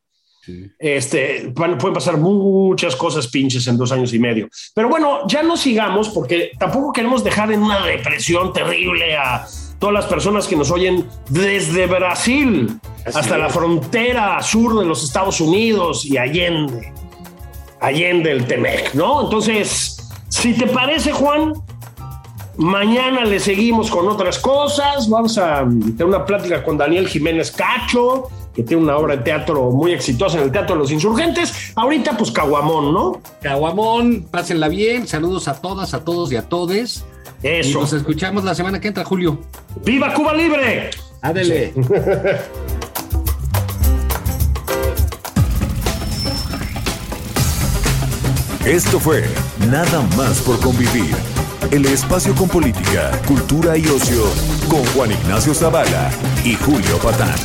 Este, 0.77 1.53
pueden 1.55 1.93
pasar 1.93 2.17
muchas 2.17 2.97
cosas 2.97 3.29
pinches 3.29 3.65
en 3.67 3.77
dos 3.77 3.93
años 3.93 4.13
y 4.13 4.19
medio. 4.19 4.49
Pero 4.73 4.89
bueno, 4.89 5.25
ya 5.25 5.41
no 5.41 5.55
sigamos 5.55 6.09
porque 6.09 6.51
tampoco 6.59 6.91
queremos 6.91 7.23
dejar 7.23 7.53
en 7.53 7.63
una 7.63 7.86
depresión 7.86 8.51
terrible 8.51 9.15
a 9.15 9.47
todas 9.79 9.93
las 9.93 10.05
personas 10.05 10.47
que 10.47 10.57
nos 10.57 10.69
oyen 10.69 11.07
desde 11.29 11.88
Brasil 11.88 12.77
hasta 13.05 13.38
la 13.38 13.47
frontera 13.47 14.41
sur 14.43 14.77
de 14.77 14.86
los 14.86 15.01
Estados 15.01 15.39
Unidos 15.39 16.05
y 16.05 16.17
Allende, 16.17 16.91
Allende 17.79 18.31
el 18.31 18.45
Temec, 18.45 18.95
¿no? 18.95 19.23
Entonces, 19.23 19.95
si 20.27 20.53
te 20.53 20.67
parece, 20.67 21.13
Juan, 21.13 21.53
mañana 22.58 23.26
le 23.26 23.39
seguimos 23.39 23.89
con 23.89 24.08
otras 24.08 24.39
cosas. 24.39 25.10
Vamos 25.10 25.38
a 25.38 25.60
tener 25.64 26.06
una 26.06 26.26
plática 26.26 26.64
con 26.64 26.78
Daniel 26.78 27.08
Jiménez 27.08 27.51
Cacho, 27.51 28.30
que 28.53 28.64
tiene 28.64 28.84
una 28.84 28.97
obra 28.97 29.18
de 29.18 29.24
teatro 29.24 29.72
muy 29.72 29.93
exitosa 29.93 30.38
en 30.38 30.43
el 30.45 30.51
Teatro 30.51 30.76
de 30.76 30.82
los 30.82 30.91
Insurgentes. 30.91 31.74
Ahorita, 31.76 32.18
pues 32.18 32.32
Caguamón, 32.32 32.93
¿no? 32.93 33.22
Caguamón, 33.41 34.28
pásenla 34.30 34.68
bien. 34.68 35.08
Saludos 35.08 35.47
a 35.47 35.62
todas, 35.62 35.93
a 35.93 36.03
todos 36.03 36.32
y 36.32 36.36
a 36.38 36.43
todes. 36.43 37.06
Eso. 37.43 37.70
Y 37.70 37.74
nos 37.74 37.93
escuchamos 37.93 38.43
la 38.43 38.56
semana 38.56 38.80
que 38.80 38.88
entra, 38.88 39.03
Julio. 39.03 39.39
¡Viva 39.84 40.14
Cuba 40.14 40.34
Libre! 40.34 40.91
Adele. 41.22 41.74
Esto 48.66 48.99
fue 48.99 49.24
Nada 49.70 50.01
más 50.18 50.41
por 50.41 50.60
convivir. 50.60 51.16
El 51.72 51.86
espacio 51.88 52.34
con 52.36 52.47
política, 52.47 53.11
cultura 53.28 53.78
y 53.78 53.86
ocio 53.88 54.24
con 54.70 54.86
Juan 54.93 55.11
Ignacio 55.11 55.53
Zavala 55.53 56.11
y 56.43 56.53
Julio 56.55 56.97
Patán. 56.99 57.36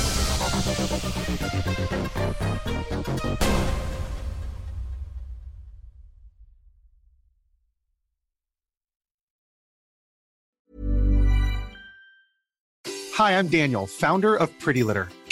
Hi, 13.14 13.32
I'm 13.32 13.48
Daniel, 13.48 13.86
founder 13.86 14.34
of 14.34 14.50
Pretty 14.60 14.82
Litter. 14.82 15.08